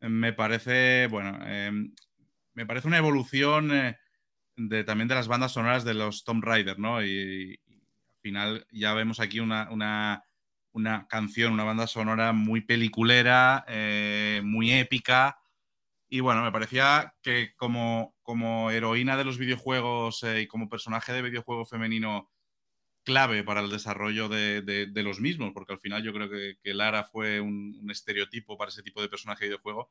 Me 0.00 0.32
parece, 0.32 1.06
bueno, 1.06 1.38
em, 1.46 1.94
me 2.54 2.66
parece 2.66 2.88
una 2.88 2.98
evolución 2.98 3.68
de, 4.56 4.82
también 4.82 5.06
de 5.06 5.14
las 5.14 5.28
bandas 5.28 5.52
sonoras 5.52 5.84
de 5.84 5.94
los 5.94 6.24
Tomb 6.24 6.42
Raider, 6.42 6.80
¿no? 6.80 7.00
Y, 7.00 7.60
al 7.68 8.20
final 8.22 8.66
ya 8.72 8.92
vemos 8.94 9.20
aquí 9.20 9.38
una, 9.40 9.70
una, 9.70 10.24
canción, 11.08 11.52
una 11.52 11.64
banda 11.64 11.86
sonora 11.86 12.32
muy 12.32 12.60
peliculera, 12.62 13.64
eh, 13.68 14.40
muy 14.44 14.72
épica. 14.72 15.38
Y 16.08 16.20
bueno, 16.20 16.42
me 16.42 16.52
parecía 16.52 17.14
que 17.22 17.54
como, 17.56 18.14
como 18.22 18.70
heroína 18.70 19.16
de 19.16 19.24
los 19.24 19.38
videojuegos 19.38 20.22
eh, 20.24 20.42
y 20.42 20.46
como 20.46 20.68
personaje 20.68 21.12
de 21.12 21.22
videojuego 21.22 21.64
femenino 21.64 22.30
clave 23.04 23.42
para 23.44 23.60
el 23.60 23.70
desarrollo 23.70 24.28
de, 24.28 24.90
los 24.94 25.20
mismos, 25.20 25.52
porque 25.52 25.72
al 25.72 25.80
final 25.80 26.02
yo 26.02 26.12
creo 26.12 26.28
que, 26.30 26.74
Lara 26.74 27.04
fue 27.04 27.40
un, 27.40 27.88
estereotipo 27.90 28.56
para 28.56 28.70
ese 28.70 28.82
tipo 28.82 29.02
de 29.02 29.08
personaje 29.08 29.44
de 29.44 29.50
videojuego, 29.50 29.90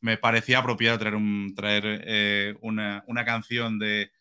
me 0.00 0.18
parecía 0.18 0.58
apropiado 0.58 0.98
traer, 0.98 1.14
un, 1.14 1.54
traer 1.54 2.02
eh, 2.06 2.54
una, 2.60 3.24
canción 3.24 3.78
de, 3.78 4.12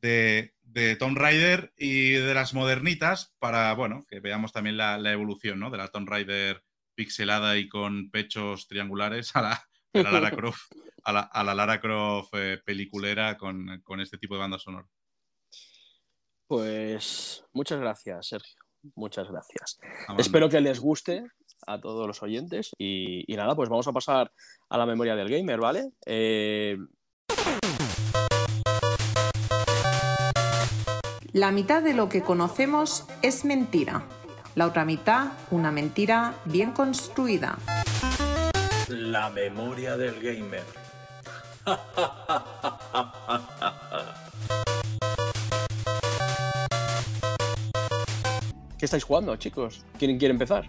de, 0.00 0.54
de, 0.72 0.96
Tomb 0.96 1.16
Raider 1.16 1.72
y 1.76 2.12
de 2.12 2.34
las 2.34 2.54
modernitas 2.54 3.34
para, 3.38 3.72
bueno, 3.74 4.06
que 4.08 4.20
veamos 4.20 4.52
también 4.52 4.76
la, 4.76 4.96
evolución, 5.12 5.60
¿no? 5.60 5.70
De 5.70 5.78
la 5.78 5.88
Tomb 5.88 6.08
Raider 6.08 6.62
pixelada 6.94 7.56
y 7.56 7.68
con 7.68 8.10
pechos 8.10 8.68
triangulares 8.68 9.34
a 9.36 9.42
la, 9.42 9.68
Lara 9.92 10.30
Croft, 10.36 10.72
a 11.04 11.44
la, 11.44 11.54
Lara 11.54 11.80
Croft 11.80 12.34
eh, 12.34 12.60
peliculera 12.64 13.36
con, 13.36 13.80
con, 13.82 14.00
este 14.00 14.18
tipo 14.18 14.34
de 14.34 14.40
banda 14.40 14.58
sonora. 14.58 14.86
Pues 16.46 17.44
muchas 17.52 17.80
gracias, 17.80 18.28
Sergio. 18.28 18.62
Muchas 18.96 19.28
gracias. 19.30 19.78
Espero 20.18 20.48
que 20.48 20.60
les 20.60 20.80
guste 20.80 21.24
a 21.66 21.80
todos 21.80 22.06
los 22.06 22.22
oyentes 22.22 22.72
y, 22.78 23.24
nada, 23.28 23.54
pues 23.54 23.68
vamos 23.68 23.86
a 23.86 23.92
pasar 23.92 24.32
a 24.68 24.78
la 24.78 24.86
memoria 24.86 25.14
del 25.14 25.28
gamer, 25.28 25.60
¿vale? 25.60 25.92
Eh, 26.04 26.76
la 31.32 31.50
mitad 31.50 31.82
de 31.82 31.94
lo 31.94 32.08
que 32.08 32.22
conocemos 32.22 33.06
es 33.22 33.44
mentira. 33.44 34.02
La 34.54 34.66
otra 34.66 34.84
mitad, 34.84 35.32
una 35.50 35.72
mentira 35.72 36.34
bien 36.44 36.72
construida. 36.72 37.58
La 38.88 39.30
memoria 39.30 39.96
del 39.96 40.20
gamer. 40.20 40.64
¿Qué 48.78 48.84
estáis 48.84 49.04
jugando, 49.04 49.34
chicos? 49.36 49.86
¿Quién 49.98 50.18
quiere 50.18 50.32
empezar? 50.32 50.68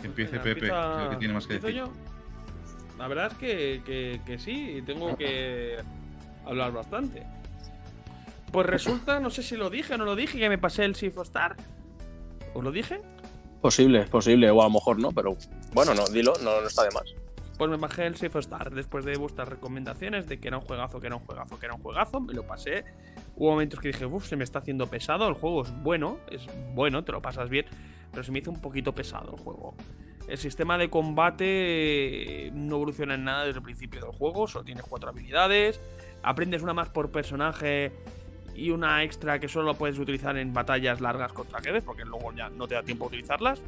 Que 0.00 0.06
empiece 0.06 0.38
Pepe, 0.38 0.68
creo 0.68 1.10
que 1.10 1.16
tiene 1.16 1.34
más 1.34 1.46
que 1.46 1.58
decir. 1.58 1.82
La 2.98 3.08
verdad 3.08 3.32
es 3.32 3.38
que, 3.38 4.20
que, 4.24 4.38
sí, 4.38 4.80
tengo 4.86 5.16
que 5.16 5.78
hablar 6.44 6.72
bastante. 6.72 7.26
Pues 8.52 8.66
resulta, 8.66 9.20
no 9.20 9.30
sé 9.30 9.42
si 9.42 9.56
lo 9.56 9.70
dije 9.70 9.94
o 9.94 9.98
no 9.98 10.04
lo 10.04 10.16
dije, 10.16 10.38
que 10.38 10.48
me 10.48 10.58
pasé 10.58 10.84
el 10.84 10.94
Sifo 10.94 11.22
Star. 11.22 11.56
¿Os 12.54 12.64
lo 12.64 12.70
dije? 12.70 13.00
Posible, 13.60 14.04
posible, 14.04 14.50
o 14.50 14.60
a 14.60 14.64
lo 14.64 14.70
mejor 14.70 14.98
no, 14.98 15.12
pero 15.12 15.36
bueno, 15.72 15.94
no, 15.94 16.06
dilo, 16.06 16.32
no, 16.42 16.60
no 16.60 16.66
está 16.66 16.84
de 16.84 16.90
más. 16.90 17.14
Pues 17.58 17.70
me 17.70 17.76
bajé 17.78 18.06
el 18.06 18.16
Safe 18.16 18.38
Star 18.38 18.70
después 18.70 19.04
de 19.04 19.16
vuestras 19.16 19.48
recomendaciones 19.48 20.26
de 20.28 20.38
que 20.38 20.48
era 20.48 20.58
un 20.58 20.64
juegazo, 20.64 21.00
que 21.00 21.06
era 21.06 21.16
un 21.16 21.24
juegazo, 21.24 21.58
que 21.58 21.66
era 21.66 21.74
un 21.74 21.80
juegazo. 21.80 22.20
Me 22.20 22.34
lo 22.34 22.46
pasé. 22.46 22.84
Hubo 23.34 23.50
momentos 23.50 23.80
que 23.80 23.88
dije, 23.88 24.04
uff, 24.04 24.26
se 24.26 24.36
me 24.36 24.44
está 24.44 24.58
haciendo 24.58 24.86
pesado. 24.88 25.26
El 25.26 25.34
juego 25.34 25.62
es 25.62 25.82
bueno, 25.82 26.18
es 26.30 26.46
bueno, 26.74 27.02
te 27.02 27.12
lo 27.12 27.22
pasas 27.22 27.48
bien. 27.48 27.64
Pero 28.10 28.22
se 28.22 28.30
me 28.30 28.40
hizo 28.40 28.50
un 28.50 28.60
poquito 28.60 28.94
pesado 28.94 29.34
el 29.34 29.42
juego. 29.42 29.74
El 30.28 30.36
sistema 30.36 30.76
de 30.76 30.90
combate 30.90 32.50
no 32.52 32.76
evoluciona 32.76 33.14
en 33.14 33.24
nada 33.24 33.44
desde 33.44 33.58
el 33.58 33.64
principio 33.64 34.02
del 34.02 34.10
juego. 34.10 34.46
Solo 34.46 34.64
tienes 34.64 34.84
cuatro 34.84 35.08
habilidades. 35.08 35.80
Aprendes 36.22 36.62
una 36.62 36.74
más 36.74 36.90
por 36.90 37.10
personaje 37.10 37.92
y 38.56 38.70
una 38.70 39.02
extra 39.04 39.38
que 39.38 39.48
solo 39.48 39.74
puedes 39.74 39.98
utilizar 39.98 40.36
en 40.36 40.52
batallas 40.52 41.00
largas 41.00 41.32
contra 41.32 41.60
jefes, 41.60 41.84
porque 41.84 42.04
luego 42.04 42.32
ya 42.32 42.48
no 42.48 42.66
te 42.66 42.74
da 42.74 42.82
tiempo 42.82 43.04
a 43.04 43.08
utilizarlas. 43.08 43.62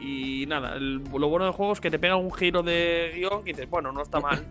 Y 0.00 0.46
nada, 0.46 0.76
lo 0.78 1.28
bueno 1.28 1.44
del 1.44 1.54
juego 1.54 1.72
es 1.72 1.80
que 1.80 1.90
te 1.90 1.98
pega 1.98 2.16
un 2.16 2.32
giro 2.32 2.62
de 2.62 3.12
guion 3.14 3.42
y 3.42 3.52
dices, 3.52 3.68
bueno, 3.68 3.92
no 3.92 4.02
está 4.02 4.20
mal, 4.20 4.44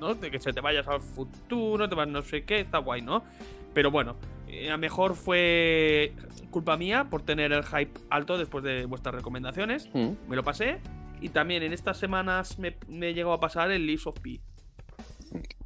¿no? 0.00 0.14
De 0.14 0.30
que 0.30 0.40
se 0.40 0.52
te 0.52 0.60
vayas 0.60 0.86
al 0.88 1.00
futuro, 1.00 1.88
te 1.88 1.94
vas 1.94 2.08
no 2.08 2.22
sé 2.22 2.44
qué, 2.44 2.60
está 2.60 2.78
guay, 2.78 3.02
¿no? 3.02 3.24
Pero 3.72 3.90
bueno, 3.90 4.16
eh, 4.48 4.68
a 4.68 4.72
lo 4.72 4.78
mejor 4.78 5.14
fue 5.14 6.12
culpa 6.50 6.76
mía 6.76 7.06
por 7.08 7.22
tener 7.22 7.52
el 7.52 7.64
hype 7.64 7.92
alto 8.10 8.36
después 8.36 8.64
de 8.64 8.84
vuestras 8.86 9.14
recomendaciones. 9.14 9.88
Mm. 9.94 10.10
Me 10.28 10.36
lo 10.36 10.42
pasé. 10.42 10.80
Y 11.20 11.28
también 11.28 11.62
en 11.62 11.72
estas 11.72 11.98
semanas 11.98 12.58
me, 12.58 12.76
me 12.88 13.14
llegó 13.14 13.32
a 13.32 13.40
pasar 13.40 13.70
el 13.70 13.86
Leaves 13.86 14.06
of 14.06 14.18
P. 14.20 14.40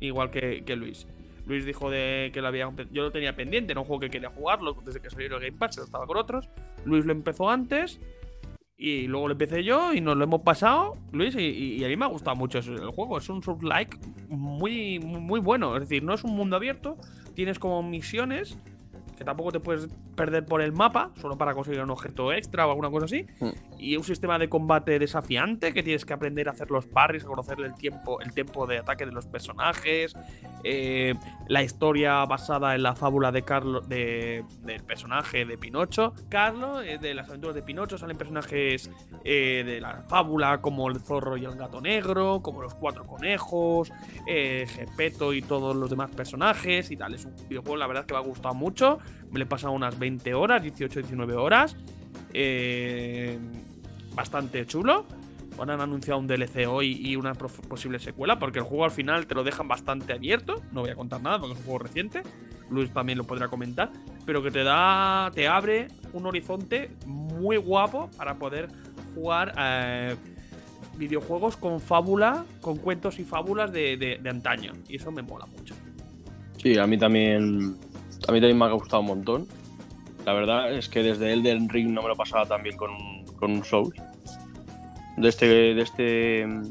Igual 0.01 0.30
que, 0.30 0.76
Luis. 0.76 1.07
Luis 1.47 1.64
dijo 1.64 1.90
de 1.90 2.30
que 2.32 2.40
lo 2.40 2.49
había. 2.49 2.70
Yo 2.90 3.03
lo 3.03 3.12
tenía 3.12 3.36
pendiente, 3.36 3.72
era 3.72 3.80
un 3.80 3.86
juego 3.86 4.01
que 4.01 4.11
quería 4.11 4.30
jugarlo 4.30 4.76
desde 4.84 5.01
que 5.01 5.11
salió 5.11 5.36
el 5.36 5.42
Game 5.42 5.59
Pass, 5.59 5.78
estaba 5.78 6.07
con 6.07 6.16
otros. 6.16 6.49
Luis 6.84 7.05
lo 7.05 7.12
empezó 7.12 7.51
antes. 7.51 8.01
Y 8.76 9.07
luego 9.07 9.28
lo 9.28 9.32
empecé 9.32 9.62
yo 9.62 9.95
y 9.95 10.01
nos 10.01 10.16
lo 10.16 10.24
hemos 10.24 10.42
pasado, 10.42 10.97
Luis, 11.12 11.36
y, 11.36 11.82
a 11.84 11.88
mí 11.88 11.97
me 11.97 12.07
ha 12.07 12.09
gustado 12.09 12.34
mucho 12.34 12.59
el 12.59 12.90
juego. 12.90 13.18
Es 13.18 13.28
un 13.28 13.40
Souls-like 13.40 13.99
muy, 14.28 14.99
muy 14.99 15.38
bueno. 15.38 15.76
Es 15.76 15.82
decir, 15.82 16.03
no 16.03 16.12
es 16.12 16.24
un 16.24 16.34
mundo 16.34 16.57
abierto, 16.57 16.97
tienes 17.34 17.61
como 17.61 17.82
misiones 17.84 18.59
que 19.16 19.24
tampoco 19.24 19.53
te 19.53 19.61
puedes 19.61 19.88
perder 20.14 20.44
por 20.44 20.62
el 20.62 20.72
mapa, 20.72 21.10
solo 21.20 21.36
para 21.36 21.54
conseguir 21.54 21.80
un 21.82 21.90
objeto 21.90 22.32
extra 22.32 22.66
o 22.66 22.70
alguna 22.70 22.90
cosa 22.90 23.06
así. 23.06 23.26
Mm. 23.40 23.50
Y 23.78 23.96
un 23.96 24.04
sistema 24.04 24.38
de 24.38 24.48
combate 24.48 24.98
desafiante 24.98 25.72
que 25.72 25.82
tienes 25.82 26.04
que 26.04 26.12
aprender 26.12 26.48
a 26.48 26.52
hacer 26.52 26.70
los 26.70 26.86
parries, 26.86 27.24
a 27.24 27.26
conocer 27.26 27.60
el 27.60 27.74
tiempo, 27.74 28.20
el 28.20 28.32
tiempo 28.32 28.66
de 28.66 28.78
ataque 28.78 29.06
de 29.06 29.12
los 29.12 29.26
personajes. 29.26 30.14
Eh, 30.62 31.14
la 31.48 31.62
historia 31.62 32.24
basada 32.24 32.74
en 32.74 32.82
la 32.82 32.96
fábula 32.96 33.30
de 33.30 33.42
Carlos, 33.42 33.86
del 33.88 34.44
personaje 34.86 35.44
de 35.44 35.58
Pinocho. 35.58 36.14
Carlos, 36.30 36.82
eh, 36.84 36.98
de 36.98 37.14
las 37.14 37.28
aventuras 37.28 37.54
de 37.54 37.62
Pinocho, 37.62 37.98
salen 37.98 38.16
personajes 38.16 38.90
eh, 39.24 39.62
de 39.66 39.80
la 39.80 40.04
fábula 40.08 40.60
como 40.62 40.88
el 40.88 41.00
zorro 41.00 41.36
y 41.36 41.44
el 41.44 41.54
gato 41.56 41.80
negro, 41.80 42.40
como 42.42 42.62
los 42.62 42.74
cuatro 42.74 43.06
conejos, 43.06 43.92
Gepeto 44.26 45.34
y 45.34 45.42
todos 45.42 45.76
los 45.76 45.90
demás 45.90 46.10
personajes 46.10 46.90
y 46.90 46.96
tal. 46.96 47.14
Es 47.14 47.26
un 47.26 47.34
videojuego, 47.48 47.76
la 47.76 47.86
verdad, 47.86 48.06
que 48.06 48.14
me 48.14 48.20
ha 48.20 48.22
gustado 48.22 48.54
mucho. 48.54 48.98
Me 49.35 49.41
le 49.41 49.47
he 49.47 49.49
pasado 49.49 49.72
unas 49.72 49.99
20 49.99 50.32
horas, 50.32 50.62
18, 50.62 51.01
19 51.01 51.35
horas. 51.35 51.76
Eh, 52.32 53.37
bastante 54.14 54.64
chulo. 54.64 55.07
Ahora 55.59 55.74
han 55.74 55.80
anunciado 55.80 56.20
un 56.20 56.28
DLC 56.28 56.68
hoy 56.68 57.01
y 57.05 57.16
una 57.16 57.35
posible 57.35 57.99
secuela, 57.99 58.39
porque 58.39 58.61
el 58.61 58.64
juego 58.64 58.85
al 58.85 58.93
final 58.93 59.26
te 59.26 59.35
lo 59.35 59.43
dejan 59.43 59.66
bastante 59.66 60.12
abierto. 60.12 60.62
No 60.70 60.82
voy 60.82 60.91
a 60.91 60.95
contar 60.95 61.20
nada 61.20 61.41
porque 61.41 61.55
es 61.55 61.59
un 61.59 61.64
juego 61.64 61.80
reciente. 61.80 62.22
Luis 62.70 62.93
también 62.93 63.18
lo 63.18 63.24
podrá 63.24 63.49
comentar. 63.49 63.91
Pero 64.24 64.41
que 64.41 64.53
te 64.53 64.62
da. 64.62 65.32
te 65.35 65.49
abre 65.49 65.89
un 66.12 66.26
horizonte 66.26 66.93
muy 67.05 67.57
guapo 67.57 68.11
para 68.16 68.37
poder 68.37 68.68
jugar 69.16 69.53
eh, 69.59 70.14
videojuegos 70.97 71.57
con 71.57 71.80
fábula, 71.80 72.45
con 72.61 72.76
cuentos 72.76 73.18
y 73.18 73.24
fábulas 73.24 73.72
de, 73.72 73.97
de 73.97 74.30
antaño. 74.30 74.74
Y 74.89 74.95
eso 74.95 75.11
me 75.11 75.22
mola 75.22 75.47
mucho. 75.47 75.74
Sí, 76.57 76.78
a 76.78 76.87
mí 76.87 76.97
también 76.97 77.76
a 78.26 78.32
mí 78.32 78.40
también 78.40 78.58
me 78.58 78.64
ha 78.64 78.72
gustado 78.72 79.00
un 79.00 79.08
montón. 79.08 79.48
La 80.24 80.32
verdad 80.32 80.72
es 80.72 80.88
que 80.88 81.02
desde 81.02 81.32
Elden 81.32 81.68
Ring 81.68 81.90
no 81.90 82.02
me 82.02 82.08
lo 82.08 82.16
pasaba 82.16 82.46
tan 82.46 82.62
bien 82.62 82.76
con, 82.76 82.90
con 83.38 83.52
un 83.52 83.64
Souls. 83.64 83.94
De 85.16 85.28
este, 85.28 85.46
de 85.46 85.82
este 85.82 86.46
mm, 86.46 86.62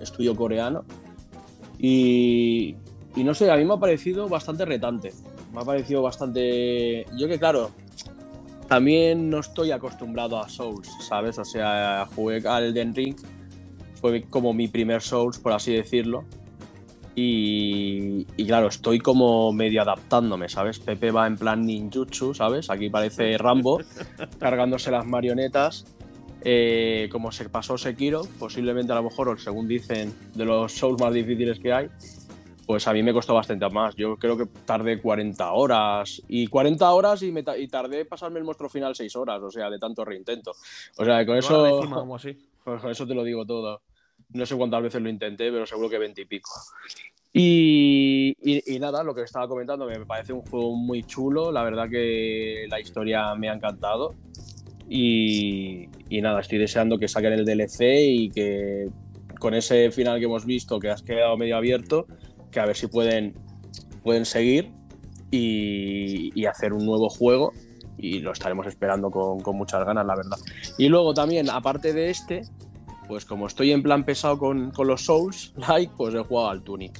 estudio 0.00 0.34
coreano. 0.36 0.84
Y, 1.78 2.76
no 3.16 3.34
sé, 3.34 3.50
a 3.50 3.56
mí 3.56 3.64
me 3.64 3.74
ha 3.74 3.78
parecido 3.78 4.28
bastante 4.28 4.64
retante. 4.64 5.12
Me 5.52 5.60
ha 5.60 5.64
parecido 5.64 6.02
bastante. 6.02 7.06
Yo 7.16 7.26
que, 7.26 7.38
claro, 7.38 7.70
también 8.68 9.30
no 9.30 9.40
estoy 9.40 9.72
acostumbrado 9.72 10.38
a 10.38 10.48
Souls, 10.48 10.88
¿sabes? 11.00 11.38
O 11.38 11.44
sea, 11.44 12.06
jugué 12.14 12.46
al 12.46 12.64
Elden 12.64 12.94
Ring, 12.94 13.16
fue 14.00 14.22
como 14.22 14.52
mi 14.52 14.68
primer 14.68 15.02
Souls, 15.02 15.38
por 15.38 15.52
así 15.52 15.72
decirlo. 15.72 16.24
Y, 17.22 18.46
claro, 18.46 18.68
estoy 18.68 18.98
como 18.98 19.52
medio 19.52 19.82
adaptándome, 19.82 20.48
¿sabes? 20.48 20.78
Pepe 20.78 21.10
va 21.10 21.26
en 21.26 21.36
plan 21.36 21.66
ninjutsu, 21.66 22.32
¿sabes? 22.32 22.70
Aquí 22.70 22.88
parece 22.88 23.36
Rambo, 23.36 23.80
cargándose 24.38 24.90
las 24.90 25.04
marionetas. 25.04 25.84
Eh, 26.42 27.10
como 27.12 27.30
se 27.30 27.50
pasó 27.50 27.76
Sekiro, 27.76 28.22
posiblemente 28.38 28.92
a 28.92 28.94
lo 28.94 29.02
mejor, 29.02 29.38
según 29.38 29.68
dicen, 29.68 30.14
de 30.34 30.46
los 30.46 30.72
Souls 30.72 30.98
más 30.98 31.12
difíciles 31.12 31.60
que 31.60 31.74
hay. 31.74 31.88
pues 32.66 32.88
a 32.88 32.94
mí 32.94 33.02
me 33.02 33.12
costó 33.12 33.34
bastante 33.34 33.68
más. 33.68 33.94
Yo 33.96 34.16
creo 34.16 34.38
que 34.38 34.46
tardé 34.64 34.98
40 34.98 35.52
horas 35.52 36.22
y 36.26 36.46
40 36.46 36.90
horas 36.90 37.22
y, 37.22 37.32
me 37.32 37.44
y 37.58 37.68
tardé 37.68 38.06
pasarme 38.06 38.38
el 38.38 38.46
monstruo 38.46 38.70
final 38.70 38.96
6 38.96 39.14
horas, 39.16 39.42
o 39.42 39.50
sea, 39.50 39.68
de 39.68 39.78
tanto 39.78 40.06
reintento. 40.06 40.52
O 40.96 41.04
sea, 41.04 41.26
con 41.26 41.36
eso, 41.36 41.82
pues 42.64 42.80
con 42.80 42.90
eso 42.90 43.06
te 43.06 43.14
lo 43.14 43.24
digo 43.24 43.44
todo. 43.44 43.82
No 44.30 44.46
sé 44.46 44.56
cuántas 44.56 44.82
veces 44.82 45.02
lo 45.02 45.10
intenté, 45.10 45.50
pero 45.50 45.66
seguro 45.66 45.90
que 45.90 45.98
20 45.98 46.22
y 46.22 46.24
pico. 46.24 46.50
Y, 47.32 48.36
y, 48.42 48.78
nada, 48.80 49.04
lo 49.04 49.14
que 49.14 49.22
estaba 49.22 49.46
comentando, 49.46 49.86
me 49.86 50.04
parece 50.04 50.32
un 50.32 50.42
juego 50.42 50.74
muy 50.74 51.04
chulo. 51.04 51.52
La 51.52 51.62
verdad 51.62 51.88
que 51.88 52.66
la 52.68 52.80
historia 52.80 53.34
me 53.36 53.48
ha 53.48 53.54
encantado. 53.54 54.14
Y, 54.88 55.88
y, 56.08 56.20
nada, 56.20 56.40
estoy 56.40 56.58
deseando 56.58 56.98
que 56.98 57.06
saquen 57.06 57.34
el 57.34 57.44
DLC 57.44 57.80
y 57.82 58.30
que 58.30 58.88
con 59.38 59.54
ese 59.54 59.90
final 59.92 60.18
que 60.18 60.24
hemos 60.24 60.44
visto, 60.44 60.80
que 60.80 60.90
has 60.90 61.02
quedado 61.02 61.36
medio 61.36 61.56
abierto, 61.56 62.06
que 62.50 62.58
a 62.58 62.66
ver 62.66 62.76
si 62.76 62.88
pueden, 62.88 63.34
pueden 64.02 64.24
seguir 64.24 64.72
y, 65.30 66.32
y 66.38 66.46
hacer 66.46 66.72
un 66.72 66.84
nuevo 66.84 67.08
juego. 67.08 67.52
Y 67.96 68.18
lo 68.20 68.32
estaremos 68.32 68.66
esperando 68.66 69.10
con, 69.10 69.40
con, 69.40 69.56
muchas 69.56 69.84
ganas, 69.84 70.04
la 70.04 70.16
verdad. 70.16 70.38
Y 70.78 70.88
luego 70.88 71.14
también, 71.14 71.48
aparte 71.48 71.92
de 71.92 72.10
este, 72.10 72.42
pues 73.06 73.24
como 73.24 73.46
estoy 73.46 73.70
en 73.70 73.82
plan 73.82 74.04
pesado 74.04 74.36
con, 74.38 74.72
con 74.72 74.88
los 74.88 75.04
Souls, 75.04 75.52
like, 75.68 75.92
pues 75.96 76.14
he 76.14 76.18
jugado 76.18 76.48
al 76.48 76.62
Tunic 76.64 76.98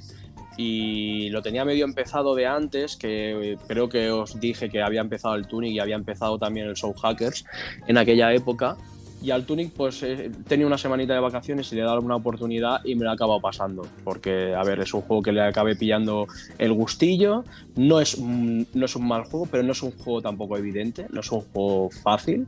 y 0.57 1.31
lo 1.31 1.43
tenía 1.43 1.65
medio 1.65 1.85
empezado 1.85 2.35
de 2.35 2.47
antes, 2.47 2.97
que 2.97 3.57
creo 3.67 3.89
que 3.89 4.11
os 4.11 4.39
dije 4.41 4.69
que 4.69 4.83
había 4.83 5.01
empezado 5.01 5.35
el 5.35 5.47
Tunic 5.47 5.73
y 5.73 5.79
había 5.79 5.97
empezado 5.97 6.39
también 6.39 6.69
el 6.69 6.77
Soul 6.77 6.95
Hackers 7.01 7.45
en 7.87 7.99
aquella 7.99 8.33
época. 8.35 8.77
Y 9.23 9.33
al 9.33 9.45
Tunic, 9.45 9.73
pues 9.73 10.03
eh, 10.03 10.31
tenía 10.49 10.67
una 10.67 10.79
semanita 10.79 11.13
de 11.13 11.21
vacaciones 11.21 11.71
y 11.73 11.75
le 11.75 11.83
he 11.83 11.85
dado 11.85 12.01
una 12.01 12.17
oportunidad 12.17 12.83
y 12.85 12.95
me 12.95 13.05
lo 13.05 13.11
he 13.11 13.15
acabado 13.15 13.39
pasando. 13.39 13.87
Porque, 14.03 14.55
a 14.55 14.63
ver, 14.63 14.81
es 14.81 14.95
un 14.95 15.03
juego 15.03 15.23
que 15.23 15.33
le 15.33 15.43
acabé 15.43 15.77
pillando 15.77 16.27
el 16.57 16.73
gustillo. 16.73 17.45
No 17.77 18.01
es, 18.01 18.19
no 18.19 18.85
es 18.85 18.97
un 18.97 19.07
mal 19.07 19.25
juego, 19.25 19.47
pero 19.51 19.63
no 19.63 19.73
es 19.73 19.83
un 19.83 19.93
juego 19.93 20.23
tampoco 20.23 20.57
evidente. 20.57 21.07
No 21.11 21.21
es 21.21 21.31
un 21.33 21.41
juego 21.41 21.91
fácil. 21.91 22.47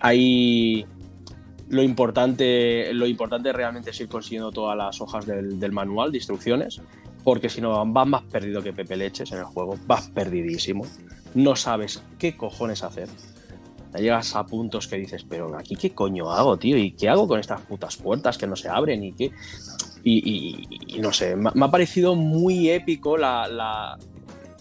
Hay, 0.00 0.84
lo 1.68 1.84
importante, 1.84 2.92
lo 2.92 3.06
importante 3.06 3.52
realmente 3.52 3.90
es 3.90 4.00
ir 4.00 4.08
consiguiendo 4.08 4.50
todas 4.50 4.76
las 4.76 5.00
hojas 5.00 5.24
del, 5.24 5.60
del, 5.60 5.70
manual 5.70 6.10
de 6.10 6.18
instrucciones 6.18 6.80
porque 7.24 7.48
si 7.48 7.60
no 7.60 7.84
vas 7.86 8.06
más 8.06 8.22
perdido 8.24 8.62
que 8.62 8.72
Pepe 8.72 8.96
Leches 8.96 9.32
en 9.32 9.38
el 9.38 9.44
juego, 9.44 9.78
vas 9.86 10.08
perdidísimo, 10.08 10.84
no 11.34 11.56
sabes 11.56 12.02
qué 12.18 12.36
cojones 12.36 12.82
hacer. 12.82 13.08
Llegas 13.94 14.34
a 14.36 14.46
puntos 14.46 14.88
que 14.88 14.96
dices, 14.96 15.24
pero 15.28 15.56
aquí 15.56 15.76
qué 15.76 15.90
coño 15.90 16.30
hago, 16.30 16.56
tío, 16.56 16.78
y 16.78 16.92
qué 16.92 17.10
hago 17.10 17.28
con 17.28 17.38
estas 17.38 17.60
putas 17.60 17.96
puertas 17.96 18.38
que 18.38 18.46
no 18.46 18.56
se 18.56 18.68
abren 18.68 19.04
y 19.04 19.12
qué. 19.12 19.30
Y, 20.04 20.98
no 21.00 21.12
sé, 21.12 21.36
me, 21.36 21.50
ha 21.54 21.70
parecido 21.70 22.16
muy 22.16 22.70
épico 22.70 23.16
la, 23.16 23.98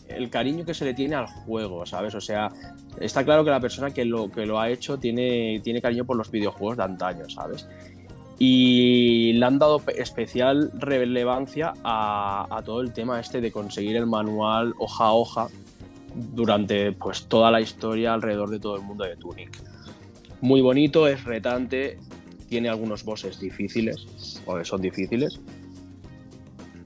el 0.10 0.30
cariño 0.30 0.66
que 0.66 0.74
se 0.74 0.86
le 0.86 0.94
tiene 0.94 1.16
al 1.16 1.28
juego, 1.28 1.86
¿sabes? 1.86 2.14
O 2.14 2.22
sea, 2.22 2.52
está 3.00 3.24
claro 3.24 3.44
que 3.44 3.50
la 3.50 3.60
persona 3.60 3.92
que 3.92 4.06
lo, 4.06 4.30
que 4.30 4.46
lo 4.46 4.60
ha 4.60 4.70
hecho 4.70 5.00
tiene, 5.00 5.62
tiene 5.64 5.82
cariño 5.82 6.06
por 6.06 6.18
los 6.18 6.30
videojuegos 6.30 6.78
de 6.78 6.84
antaño, 6.84 7.30
¿sabes? 7.30 7.68
Y 8.44 9.34
le 9.34 9.46
han 9.46 9.60
dado 9.60 9.84
especial 9.96 10.72
relevancia 10.74 11.76
a, 11.84 12.60
todo 12.66 12.82
el 12.82 12.92
tema 12.92 13.20
este 13.20 13.40
de 13.40 13.52
conseguir 13.52 13.96
el 13.98 14.08
manual 14.08 14.74
hoja 14.80 15.04
a 15.06 15.14
hoja 15.14 15.48
durante 16.16 16.92
pues 16.92 17.28
toda 17.28 17.52
la 17.52 17.62
historia 17.62 18.16
alrededor 18.16 18.50
de 18.50 18.60
todo 18.60 18.78
el 18.78 18.82
mundo 18.82 19.04
de 19.04 19.16
Tunic. 19.16 19.62
Muy 20.42 20.60
bonito, 20.62 21.08
es 21.08 21.24
retante, 21.24 22.00
tiene 22.50 22.68
algunos 22.68 23.04
bosses 23.04 23.40
difíciles, 23.40 24.08
o 24.48 24.66
son 24.66 24.82
difíciles, 24.82 25.40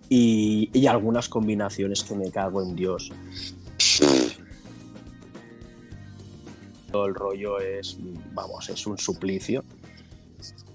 y, 0.09 0.69
y 0.73 0.87
algunas 0.87 1.29
combinaciones 1.29 2.03
que 2.03 2.15
me 2.15 2.29
cago 2.31 2.63
en 2.63 2.75
Dios. 2.75 3.13
Todo 6.91 7.05
el 7.05 7.15
rollo 7.15 7.61
es, 7.61 7.97
vamos, 8.33 8.67
es 8.67 8.85
un 8.85 8.97
suplicio 8.97 9.63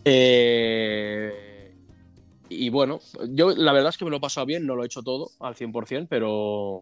eh, 0.05 1.75
y 2.49 2.69
bueno, 2.71 3.01
yo 3.29 3.51
la 3.51 3.73
verdad 3.73 3.91
es 3.91 3.99
que 3.99 4.05
me 4.05 4.11
lo 4.11 4.17
he 4.19 4.21
pasado 4.21 4.47
bien, 4.47 4.67
no 4.67 4.75
lo 4.75 4.83
he 4.83 4.87
hecho 4.87 5.03
todo 5.03 5.31
al 5.41 5.55
100%, 5.55 6.07
pero, 6.09 6.81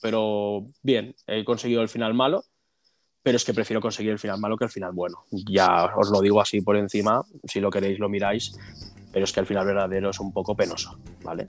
pero 0.00 0.66
bien, 0.82 1.14
he 1.26 1.44
conseguido 1.44 1.82
el 1.82 1.88
final 1.88 2.14
malo, 2.14 2.44
pero 3.22 3.36
es 3.36 3.44
que 3.44 3.54
prefiero 3.54 3.80
conseguir 3.80 4.12
el 4.12 4.18
final 4.18 4.40
malo 4.40 4.56
que 4.56 4.64
el 4.64 4.70
final 4.70 4.92
bueno. 4.92 5.24
Ya 5.30 5.90
os 5.96 6.10
lo 6.10 6.20
digo 6.20 6.40
así 6.40 6.62
por 6.62 6.76
encima, 6.76 7.22
si 7.44 7.60
lo 7.60 7.70
queréis 7.70 7.98
lo 7.98 8.08
miráis, 8.08 8.56
pero 9.12 9.24
es 9.24 9.32
que 9.32 9.40
el 9.40 9.46
final 9.46 9.66
verdadero 9.66 10.10
es 10.10 10.20
un 10.20 10.32
poco 10.32 10.56
penoso, 10.56 10.98
¿vale? 11.22 11.48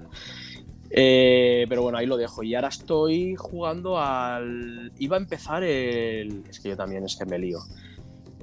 Eh, 0.89 1.65
pero 1.69 1.83
bueno, 1.83 1.97
ahí 1.97 2.05
lo 2.05 2.17
dejo. 2.17 2.43
Y 2.43 2.53
ahora 2.53 2.67
estoy 2.67 3.35
jugando 3.37 3.97
al... 3.97 4.91
Iba 4.99 5.15
a 5.15 5.19
empezar 5.19 5.63
el... 5.63 6.43
Es 6.49 6.59
que 6.59 6.69
yo 6.69 6.77
también 6.77 7.05
es 7.05 7.15
que 7.15 7.25
me 7.25 7.39
lío. 7.39 7.59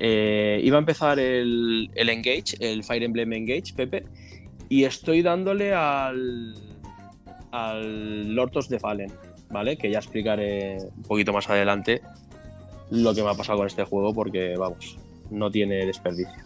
Eh, 0.01 0.61
iba 0.63 0.77
a 0.77 0.81
empezar 0.81 1.19
el, 1.19 1.91
Engage, 1.95 2.57
el 2.61 2.85
Fire 2.85 3.03
Emblem 3.03 3.33
Engage, 3.33 3.75
Pepe, 3.75 4.05
y 4.69 4.85
estoy 4.85 5.23
dándole 5.23 5.75
al, 5.75 6.55
al 7.51 8.35
Lord 8.35 8.57
of 8.57 8.69
the 8.69 8.79
Fallen, 8.79 9.13
¿vale? 9.51 9.77
Que 9.77 9.91
ya 9.91 9.99
explicaré 9.99 10.79
un 10.97 11.03
poquito 11.03 11.33
más 11.33 11.49
adelante 11.51 12.03
lo 12.91 13.15
que 13.15 13.23
me 13.23 13.31
ha 13.31 13.35
pasado 13.35 13.59
con 13.59 13.67
este 13.67 13.85
juego, 13.85 14.15
porque, 14.15 14.55
vamos, 14.57 14.97
no 15.31 15.51
tiene 15.51 15.85
desperdicio. 15.85 16.45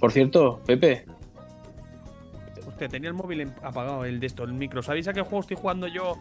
Por 0.00 0.12
cierto, 0.12 0.60
Pepe. 0.66 1.04
Usted 2.66 2.88
tenía 2.88 3.08
el 3.08 3.14
móvil 3.14 3.52
apagado, 3.62 4.04
el 4.04 4.20
de 4.20 4.26
esto, 4.26 4.44
el 4.44 4.52
micro. 4.52 4.82
¿Sabéis 4.82 5.08
a 5.08 5.12
qué 5.12 5.20
juego 5.20 5.40
estoy 5.40 5.56
jugando 5.56 5.86
yo 5.86 6.16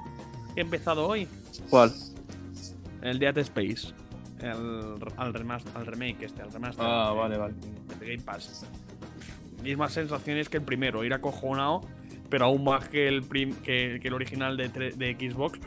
he 0.55 0.61
empezado 0.61 1.07
hoy? 1.07 1.27
¿Cuál? 1.69 1.93
El 3.01 3.19
Dead 3.19 3.37
Space 3.37 3.93
el, 4.41 4.95
al, 5.17 5.33
remaster, 5.33 5.71
al 5.75 5.85
remake 5.85 6.23
este, 6.23 6.41
al 6.41 6.51
remaster. 6.51 6.85
Ah, 6.85 7.11
vale, 7.11 7.37
vale. 7.37 7.53
El 7.99 8.07
Game 8.07 8.23
Pass. 8.23 8.65
Mismas 9.63 9.93
sensaciones 9.93 10.49
que 10.49 10.57
el 10.57 10.63
primero, 10.63 11.03
ir 11.03 11.13
acojonado, 11.13 11.81
pero 12.29 12.45
aún 12.45 12.63
más 12.63 12.87
que 12.87 13.07
el, 13.07 13.27
que, 13.27 13.99
el 14.01 14.13
original 14.13 14.55
de, 14.57 14.69
de 14.69 15.13
Xbox 15.13 15.59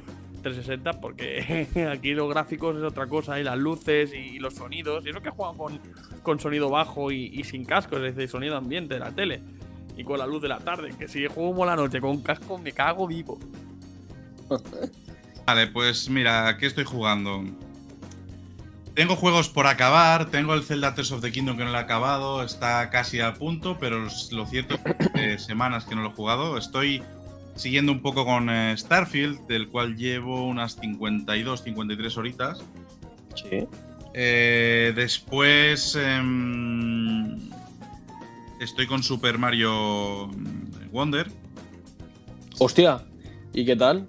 360, 0.43 1.01
porque 1.01 1.69
aquí 1.93 2.15
los 2.15 2.29
gráficos 2.29 2.77
es 2.77 2.83
otra 2.83 3.07
cosa, 3.07 3.39
y 3.39 3.45
las 3.45 3.59
luces 3.59 4.13
y, 4.13 4.39
los 4.39 4.55
sonidos, 4.55 5.05
y 5.07 5.11
eso 5.11 5.21
que 5.21 5.31
juegan 5.31 5.57
con, 5.57 5.81
con 6.23 6.41
sonido 6.41 6.71
bajo 6.71 7.13
y, 7.13 7.43
sin 7.45 7.65
casco, 7.65 7.97
es 7.97 8.15
decir, 8.15 8.29
sonido 8.29 8.57
ambiente 8.57 8.95
de 8.95 9.01
la 9.01 9.13
tele, 9.13 9.43
y 9.97 10.05
con 10.05 10.19
la 10.19 10.27
luz 10.27 10.43
de 10.43 10.49
la 10.49 10.59
tarde, 10.59 10.95
que 10.99 11.09
si 11.09 11.27
juego 11.27 11.65
la 11.65 11.77
noche 11.77 12.01
con 12.01 12.21
casco 12.23 12.59
me 12.59 12.73
cago 12.73 13.07
vivo. 13.07 13.39
Vale, 15.47 15.67
pues 15.69 16.09
mira, 16.09 16.49
aquí 16.49 16.67
estoy 16.67 16.85
jugando. 16.85 17.43
Tengo 18.95 19.17
juegos 19.17 19.49
por 19.49 19.67
acabar, 19.67 20.31
tengo 20.31 20.55
el 20.55 20.63
Zelda 20.63 20.95
Tears 20.95 21.13
of 21.13 21.21
the 21.21 21.31
Kingdom 21.31 21.57
que 21.57 21.65
no 21.65 21.71
lo 21.71 21.79
he 21.79 21.81
acabado, 21.81 22.43
está 22.43 22.91
casi 22.91 23.21
a 23.21 23.35
punto, 23.35 23.79
pero 23.79 24.07
lo 24.33 24.47
cierto 24.47 24.75
es 24.99 25.09
que 25.11 25.39
semanas 25.39 25.85
que 25.85 25.95
no 25.95 26.03
lo 26.03 26.11
he 26.11 26.13
jugado. 26.13 26.59
Estoy 26.59 27.03
siguiendo 27.55 27.93
un 27.93 28.01
poco 28.01 28.25
con 28.25 28.51
eh, 28.51 28.77
Starfield, 28.77 29.47
del 29.47 29.69
cual 29.69 29.97
llevo 29.97 30.47
unas 30.47 30.77
52, 30.77 31.63
53 31.63 32.17
horitas. 32.17 32.65
Sí. 33.35 33.67
Eh, 34.13 34.93
después 34.97 35.95
em, 35.95 37.39
estoy 38.61 38.87
con 38.87 39.03
Super 39.03 39.39
Mario 39.39 40.29
Wonder. 40.91 41.29
Hostia, 42.59 43.03
¿y 43.55 43.65
qué 43.65 43.77
tal? 43.77 44.07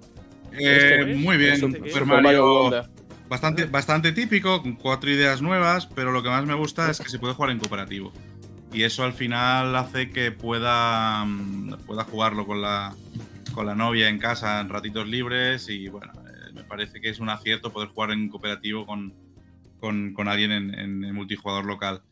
Eh, 0.58 1.14
muy 1.16 1.36
bien, 1.36 1.58
Super, 1.58 2.04
Mario, 2.04 2.62
Wonder. 2.62 2.91
Bastante, 3.32 3.64
bastante 3.64 4.12
típico, 4.12 4.60
con 4.60 4.74
cuatro 4.74 5.08
ideas 5.08 5.40
nuevas, 5.40 5.86
pero 5.86 6.12
lo 6.12 6.22
que 6.22 6.28
más 6.28 6.44
me 6.44 6.52
gusta 6.52 6.90
es 6.90 7.00
que 7.00 7.08
se 7.08 7.18
puede 7.18 7.32
jugar 7.32 7.50
en 7.50 7.58
cooperativo. 7.58 8.12
Y 8.74 8.82
eso 8.82 9.04
al 9.04 9.14
final 9.14 9.74
hace 9.74 10.10
que 10.10 10.32
pueda, 10.32 11.24
mm, 11.24 11.78
pueda 11.86 12.04
jugarlo 12.04 12.46
con 12.46 12.60
la, 12.60 12.94
con 13.54 13.64
la 13.64 13.74
novia 13.74 14.10
en 14.10 14.18
casa 14.18 14.60
en 14.60 14.68
ratitos 14.68 15.08
libres 15.08 15.70
y 15.70 15.88
bueno, 15.88 16.12
eh, 16.26 16.52
me 16.52 16.62
parece 16.62 17.00
que 17.00 17.08
es 17.08 17.20
un 17.20 17.30
acierto 17.30 17.72
poder 17.72 17.88
jugar 17.88 18.10
en 18.10 18.28
cooperativo 18.28 18.84
con, 18.84 19.14
con, 19.80 20.28
alguien 20.28 20.52
en, 20.52 20.74
en, 20.74 21.14
multijugador 21.14 21.64
local. 21.64 22.02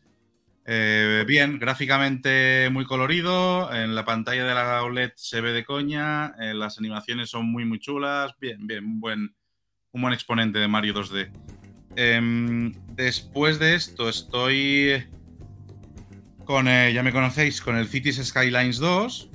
Eh, 0.65 1.23
bien, 1.27 1.59
gráficamente 1.59 2.67
muy 2.71 2.85
colorido, 2.85 3.71
en 3.71 3.93
la 3.93 4.05
pantalla 4.05 4.43
de 4.43 4.55
la 4.55 4.81
OLED 4.81 5.11
se 5.17 5.39
ve 5.39 5.51
de 5.53 5.65
coña, 5.65 6.33
eh, 6.39 6.55
las 6.55 6.79
animaciones 6.79 7.29
son 7.29 7.45
muy 7.45 7.63
muy 7.63 7.77
chulas, 7.77 8.33
bien, 8.39 8.65
bien, 8.65 8.85
un 8.85 8.99
buen, 8.99 9.35
un 9.93 10.01
buen 10.01 10.13
exponente 10.13 10.59
de 10.59 10.67
Mario 10.67 10.93
2D. 10.93 11.31
Em, 11.95 12.73
después 12.95 13.59
de 13.59 13.75
esto 13.75 14.07
estoy 14.07 15.03
con, 16.45 16.67
eh, 16.67 16.93
ya 16.93 17.03
me 17.03 17.11
conocéis, 17.11 17.61
con 17.61 17.75
el 17.75 17.87
Cities 17.87 18.25
Skylines 18.25 18.77
2. 18.77 19.29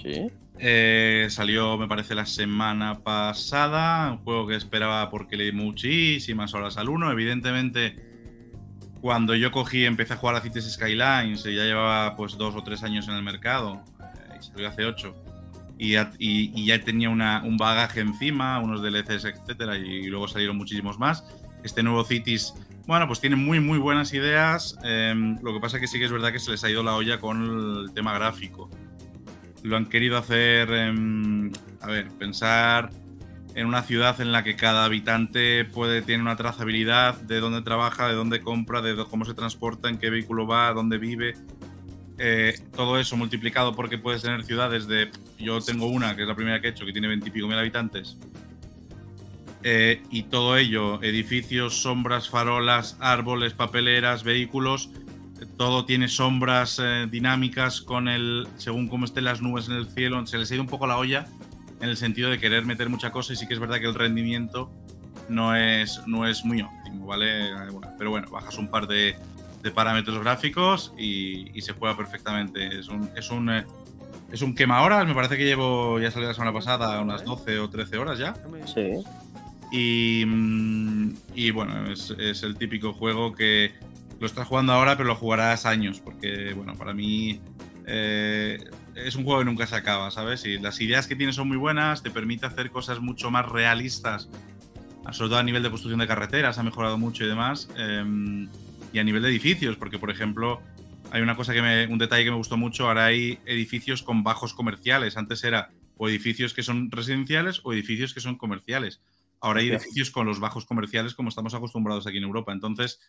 Sí. 0.00 0.30
Eh, 0.60 1.26
salió, 1.30 1.76
me 1.76 1.88
parece, 1.88 2.14
la 2.14 2.26
semana 2.26 3.02
pasada. 3.02 4.12
Un 4.12 4.18
juego 4.18 4.46
que 4.46 4.54
esperaba 4.54 5.10
porque 5.10 5.36
le 5.36 5.44
di 5.44 5.52
muchísimas 5.52 6.54
horas 6.54 6.76
al 6.76 6.88
1. 6.88 7.10
Evidentemente, 7.10 7.96
cuando 9.00 9.34
yo 9.34 9.50
cogí 9.50 9.78
y 9.78 9.84
empecé 9.86 10.14
a 10.14 10.16
jugar 10.16 10.36
a 10.36 10.40
Cities 10.40 10.72
Skylines, 10.72 11.42
ya 11.42 11.50
llevaba 11.50 12.14
pues 12.14 12.36
dos 12.36 12.54
o 12.54 12.62
tres 12.62 12.84
años 12.84 13.08
en 13.08 13.14
el 13.14 13.22
mercado. 13.22 13.84
Eh, 14.00 14.38
y 14.40 14.44
salió 14.44 14.68
hace 14.68 14.84
ocho 14.84 15.16
y 15.78 16.64
ya, 16.66 16.80
tenía 16.80 17.08
un 17.10 17.56
bagaje 17.56 18.00
encima, 18.00 18.58
unos 18.58 18.82
DLCs, 18.82 19.24
etcétera, 19.24 19.78
y, 19.78 20.08
luego 20.08 20.28
salieron 20.28 20.56
muchísimos 20.56 20.98
más. 20.98 21.24
Este 21.62 21.82
nuevo 21.82 22.04
Cities, 22.04 22.54
bueno, 22.86 23.06
pues 23.06 23.20
tiene 23.20 23.36
muy, 23.36 23.60
muy 23.60 23.78
buenas 23.78 24.12
ideas. 24.12 24.76
Em, 24.82 25.38
lo 25.42 25.52
que 25.52 25.60
pasa 25.60 25.78
que 25.78 25.86
sí 25.86 25.98
que 25.98 26.06
es 26.06 26.12
verdad 26.12 26.32
que 26.32 26.38
se 26.40 26.50
les 26.50 26.64
ha 26.64 26.70
ido 26.70 26.82
la 26.82 26.94
olla 26.94 27.20
con 27.20 27.86
el 27.86 27.92
tema 27.94 28.12
gráfico. 28.14 28.68
Lo 29.62 29.76
han 29.76 29.86
querido 29.86 30.18
hacer, 30.18 30.70
em, 30.72 31.52
a 31.80 31.86
ver, 31.86 32.08
pensar 32.18 32.90
en 33.54 33.66
una 33.66 33.82
ciudad 33.82 34.20
en 34.20 34.30
la 34.32 34.44
que 34.44 34.56
cada 34.56 34.84
habitante 34.84 35.64
puede 35.64 36.02
tener 36.02 36.20
una 36.20 36.36
trazabilidad 36.36 37.20
de 37.20 37.40
dónde 37.40 37.62
trabaja, 37.62 38.08
de 38.08 38.14
dónde 38.14 38.40
compra, 38.40 38.82
de 38.82 38.96
cómo 39.10 39.24
se 39.24 39.34
transporta, 39.34 39.88
en 39.88 39.98
qué 39.98 40.10
vehículo 40.10 40.46
va, 40.46 40.72
dónde 40.72 40.98
vive. 40.98 41.34
Eh, 42.18 42.58
todo 42.74 42.98
eso 42.98 43.16
multiplicado 43.16 43.74
porque 43.74 43.96
puedes 43.96 44.22
tener 44.22 44.44
ciudades 44.44 44.88
de. 44.88 45.10
Yo 45.38 45.60
tengo 45.60 45.86
una, 45.86 46.16
que 46.16 46.22
es 46.22 46.28
la 46.28 46.34
primera 46.34 46.60
que 46.60 46.68
he 46.68 46.70
hecho, 46.70 46.84
que 46.84 46.92
tiene 46.92 47.08
20 47.08 47.28
y 47.28 47.30
pico 47.30 47.46
mil 47.46 47.58
habitantes. 47.58 48.16
Eh, 49.62 50.02
y 50.10 50.24
todo 50.24 50.56
ello, 50.56 51.02
edificios, 51.02 51.82
sombras, 51.82 52.28
farolas, 52.28 52.96
árboles, 53.00 53.54
papeleras, 53.54 54.22
vehículos, 54.22 54.90
todo 55.56 55.84
tiene 55.84 56.08
sombras 56.08 56.80
eh, 56.82 57.06
dinámicas 57.08 57.80
con 57.80 58.08
el. 58.08 58.48
según 58.56 58.88
cómo 58.88 59.04
estén 59.04 59.24
las 59.24 59.40
nubes 59.40 59.68
en 59.68 59.74
el 59.74 59.88
cielo. 59.88 60.24
Se 60.26 60.38
les 60.38 60.50
ha 60.50 60.54
ido 60.54 60.62
un 60.62 60.68
poco 60.68 60.86
la 60.86 60.96
olla 60.98 61.26
en 61.80 61.88
el 61.88 61.96
sentido 61.96 62.30
de 62.30 62.38
querer 62.38 62.64
meter 62.66 62.88
mucha 62.88 63.12
cosa 63.12 63.32
y 63.32 63.36
sí 63.36 63.46
que 63.46 63.54
es 63.54 63.60
verdad 63.60 63.78
que 63.78 63.86
el 63.86 63.94
rendimiento 63.94 64.72
no 65.28 65.54
es, 65.54 66.00
no 66.06 66.26
es 66.26 66.44
muy 66.44 66.62
óptimo, 66.62 67.06
¿vale? 67.06 67.50
pero 67.98 68.10
bueno, 68.10 68.28
bajas 68.30 68.56
un 68.58 68.68
par 68.68 68.86
de, 68.86 69.16
de 69.62 69.70
parámetros 69.70 70.18
gráficos 70.20 70.92
y, 70.98 71.60
se 71.60 71.72
juega 71.72 71.96
perfectamente. 71.96 72.78
Es 72.78 72.88
un, 72.88 73.10
es 73.16 73.30
un, 73.30 73.50
eh, 73.50 73.64
es 74.32 74.42
un 74.42 74.54
quema 74.54 74.82
horas, 74.82 75.06
me 75.06 75.14
parece 75.14 75.36
que 75.36 75.44
llevo, 75.44 75.98
ya 76.00 76.10
salió 76.10 76.28
la 76.28 76.34
semana 76.34 76.52
pasada, 76.52 77.00
unas 77.00 77.24
12 77.24 77.58
o 77.58 77.68
13 77.68 77.98
horas 77.98 78.18
ya. 78.18 78.34
Sí. 78.66 79.04
Y, 79.70 80.24
mm, 80.26 81.14
y 81.34 81.50
bueno, 81.50 81.90
es, 81.90 82.14
es, 82.18 82.42
el 82.42 82.56
típico 82.56 82.92
juego 82.92 83.32
que 83.32 83.72
lo 84.20 84.26
estás 84.26 84.46
jugando 84.46 84.72
ahora, 84.72 84.96
pero 84.96 85.08
lo 85.08 85.14
jugarás 85.14 85.66
años, 85.66 86.00
porque 86.00 86.52
bueno, 86.54 86.74
para 86.74 86.94
mí 86.94 87.40
eh, 87.86 88.58
es 88.94 89.16
un 89.16 89.24
juego 89.24 89.40
que 89.40 89.46
nunca 89.46 89.66
se 89.66 89.76
acaba, 89.76 90.10
¿sabes? 90.10 90.44
Y 90.44 90.58
las 90.58 90.80
ideas 90.80 91.06
que 91.06 91.16
tiene 91.16 91.32
son 91.32 91.48
muy 91.48 91.56
buenas, 91.56 92.02
te 92.02 92.10
permite 92.10 92.46
hacer 92.46 92.70
cosas 92.70 93.00
mucho 93.00 93.30
más 93.30 93.48
realistas, 93.48 94.28
sobre 95.12 95.30
todo 95.30 95.38
a 95.38 95.42
nivel 95.42 95.62
de 95.62 95.70
construcción 95.70 96.00
de 96.00 96.06
carreteras, 96.06 96.58
ha 96.58 96.62
mejorado 96.62 96.98
mucho 96.98 97.24
y 97.24 97.28
demás. 97.28 97.68
Em, 97.76 98.48
y 98.92 98.98
a 98.98 99.04
nivel 99.04 99.22
de 99.22 99.28
edificios, 99.28 99.76
porque 99.76 99.98
por 99.98 100.10
ejemplo, 100.10 100.60
hay 101.10 101.22
una 101.22 101.36
cosa 101.36 101.52
que 101.52 101.62
me, 101.62 101.86
un 101.86 101.98
detalle 101.98 102.24
que 102.24 102.30
me 102.30 102.36
gustó 102.36 102.56
mucho, 102.56 102.88
ahora 102.88 103.06
hay 103.06 103.38
edificios 103.46 104.02
con 104.02 104.22
bajos 104.22 104.54
comerciales. 104.54 105.16
Antes 105.16 105.44
era 105.44 105.70
o 105.96 106.08
edificios 106.08 106.54
que 106.54 106.62
son 106.62 106.90
residenciales 106.90 107.60
o 107.64 107.72
edificios 107.72 108.14
que 108.14 108.20
son 108.20 108.36
comerciales. 108.36 109.00
Ahora 109.40 109.60
hay 109.60 109.68
edificios 109.68 110.10
con 110.10 110.26
los 110.26 110.40
bajos 110.40 110.64
comerciales 110.64 111.14
como 111.14 111.28
estamos 111.28 111.54
acostumbrados 111.54 112.06
aquí 112.06 112.18
en 112.18 112.24
Europa. 112.24 112.52
Entonces, 112.52 113.00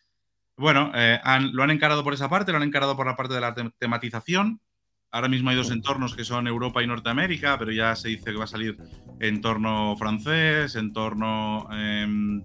bueno, 0.58 0.92
eh, 0.94 1.20
lo 1.54 1.64
han 1.64 1.72
encarado 1.72 2.04
por 2.04 2.14
esa 2.14 2.30
parte, 2.30 2.52
lo 2.52 2.58
han 2.58 2.64
encarado 2.64 2.96
por 2.96 3.08
la 3.08 3.16
parte 3.16 3.34
de 3.34 3.42
la 3.42 3.56
tematización. 3.78 4.60
Ahora 5.12 5.28
mismo 5.28 5.50
hay 5.50 5.56
dos 5.56 5.72
entornos 5.72 6.16
que 6.16 6.24
son 6.24 6.48
Europa 6.48 6.84
y 6.84 6.88
Norteamérica, 6.88 7.58
pero 7.58 7.72
ya 7.72 7.96
se 7.96 8.10
dice 8.10 8.26
que 8.26 8.38
va 8.38 8.44
a 8.44 8.48
salir 8.48 8.78
entorno 9.20 9.96
francés, 9.98 10.76
entorno 10.76 11.68
em, 11.72 12.44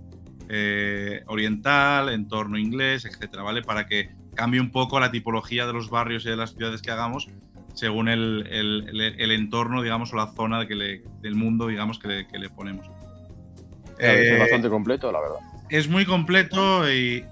eh, 0.49 1.23
oriental, 1.27 2.11
entorno 2.11 2.59
inglés, 2.59 3.05
etcétera, 3.05 3.43
¿vale? 3.43 3.63
Para 3.63 3.87
que 3.87 4.11
cambie 4.35 4.61
un 4.61 4.71
poco 4.71 5.01
la 5.01 5.11
tipología 5.11 5.67
de 5.67 5.73
los 5.73 5.91
barrios 5.91 6.27
y 6.27 6.31
de 6.31 6.37
las 6.37 6.55
ciudades 6.55 6.83
que 6.83 6.91
hagamos 6.91 7.29
según 7.75 8.09
el, 8.09 8.47
entorno, 9.19 9.83
digamos, 9.83 10.13
o 10.13 10.17
la 10.17 10.29
zona 10.29 10.67
que 10.67 10.75
le, 10.75 11.03
del 11.21 11.35
mundo, 11.35 11.67
digamos, 11.67 11.99
que 11.99 12.27
le, 12.33 12.51
ponemos. 12.51 12.87
es 13.99 14.31
eh, 14.31 14.39
bastante 14.39 14.69
completo, 14.69 15.11
la 15.11 15.21
verdad. 15.21 15.39
Es 15.71 15.89
muy 15.89 16.05
completo 16.05 16.91
y, 16.91 17.25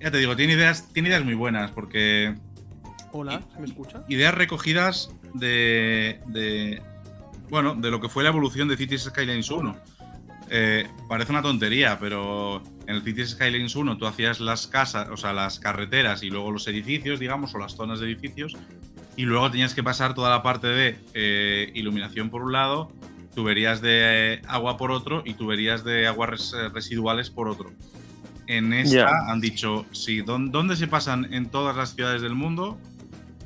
ya 0.00 0.10
te 0.10 0.18
digo, 0.18 0.36
tiene 0.36 0.54
ideas, 0.54 0.88
tiene 0.92 1.10
ideas 1.10 1.24
muy 1.24 1.34
buenas, 1.34 1.70
porque... 1.72 2.34
Hola, 3.12 3.42
¿se 3.52 3.60
me 3.60 3.66
escucha? 3.66 4.02
Ideas 4.08 4.34
recogidas 4.34 5.14
de, 5.34 6.20
de, 6.28 6.80
bueno, 7.50 7.74
de 7.74 7.90
lo 7.90 8.00
que 8.00 8.08
fue 8.08 8.22
la 8.22 8.30
evolución 8.30 8.68
de 8.68 8.76
Cities 8.76 9.02
Skylines 9.02 9.50
1 9.50 9.76
eh, 10.52 10.88
parece 11.08 11.30
una 11.30 11.42
tontería, 11.42 11.98
pero 12.00 12.60
en 12.86 12.96
el 12.96 13.02
Cities 13.02 13.30
Skylines 13.30 13.76
1 13.76 13.96
tú 13.98 14.06
hacías 14.06 14.40
las 14.40 14.66
casas, 14.66 15.08
o 15.08 15.16
sea, 15.16 15.32
las 15.32 15.60
carreteras 15.60 16.24
y 16.24 16.30
luego 16.30 16.50
los 16.50 16.66
edificios, 16.66 17.20
digamos, 17.20 17.54
o 17.54 17.58
las 17.58 17.76
zonas 17.76 18.00
de 18.00 18.06
edificios, 18.06 18.56
y 19.16 19.22
luego 19.22 19.48
tenías 19.50 19.74
que 19.74 19.84
pasar 19.84 20.12
toda 20.12 20.28
la 20.28 20.42
parte 20.42 20.66
de 20.66 20.98
eh, 21.14 21.70
iluminación 21.74 22.30
por 22.30 22.42
un 22.42 22.52
lado, 22.52 22.90
tuberías 23.32 23.80
de 23.80 24.34
eh, 24.34 24.42
agua 24.48 24.76
por 24.76 24.90
otro 24.90 25.22
y 25.24 25.34
tuberías 25.34 25.84
de 25.84 26.08
aguas 26.08 26.52
residuales 26.72 27.30
por 27.30 27.48
otro. 27.48 27.70
En 28.48 28.72
esta 28.72 29.30
han 29.30 29.40
dicho, 29.40 29.86
sí, 29.92 30.22
¿dónde 30.22 30.74
se 30.74 30.88
pasan 30.88 31.32
en 31.32 31.48
todas 31.48 31.76
las 31.76 31.94
ciudades 31.94 32.22
del 32.22 32.34
mundo? 32.34 32.76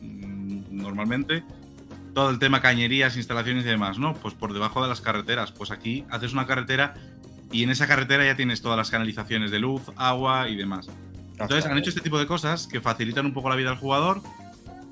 Mm, 0.01 0.63
normalmente 0.71 1.45
todo 2.15 2.31
el 2.31 2.39
tema 2.39 2.62
cañerías, 2.62 3.17
instalaciones 3.17 3.65
y 3.65 3.69
demás, 3.69 3.99
¿no? 3.99 4.15
Pues 4.15 4.35
por 4.35 4.53
debajo 4.53 4.83
de 4.83 4.89
las 4.89 5.01
carreteras. 5.01 5.53
Pues 5.53 5.71
aquí 5.71 6.05
haces 6.11 6.33
una 6.33 6.47
carretera 6.47 6.95
y 7.53 7.62
en 7.65 7.71
esa 7.71 7.87
carretera 7.87 8.25
ya 8.25 8.37
tienes 8.37 8.62
todas 8.62 8.79
las 8.79 8.91
canalizaciones 8.91 9.51
de 9.51 9.59
luz, 9.59 9.83
agua 9.97 10.49
y 10.49 10.57
demás. 10.57 10.89
Entonces 11.39 11.67
han 11.67 11.77
hecho 11.77 11.91
este 11.91 12.01
tipo 12.01 12.19
de 12.19 12.27
cosas 12.27 12.67
que 12.67 12.81
facilitan 12.81 13.27
un 13.27 13.35
poco 13.35 13.51
la 13.51 13.57
vida 13.57 13.71
al 13.71 13.77
jugador, 13.77 14.23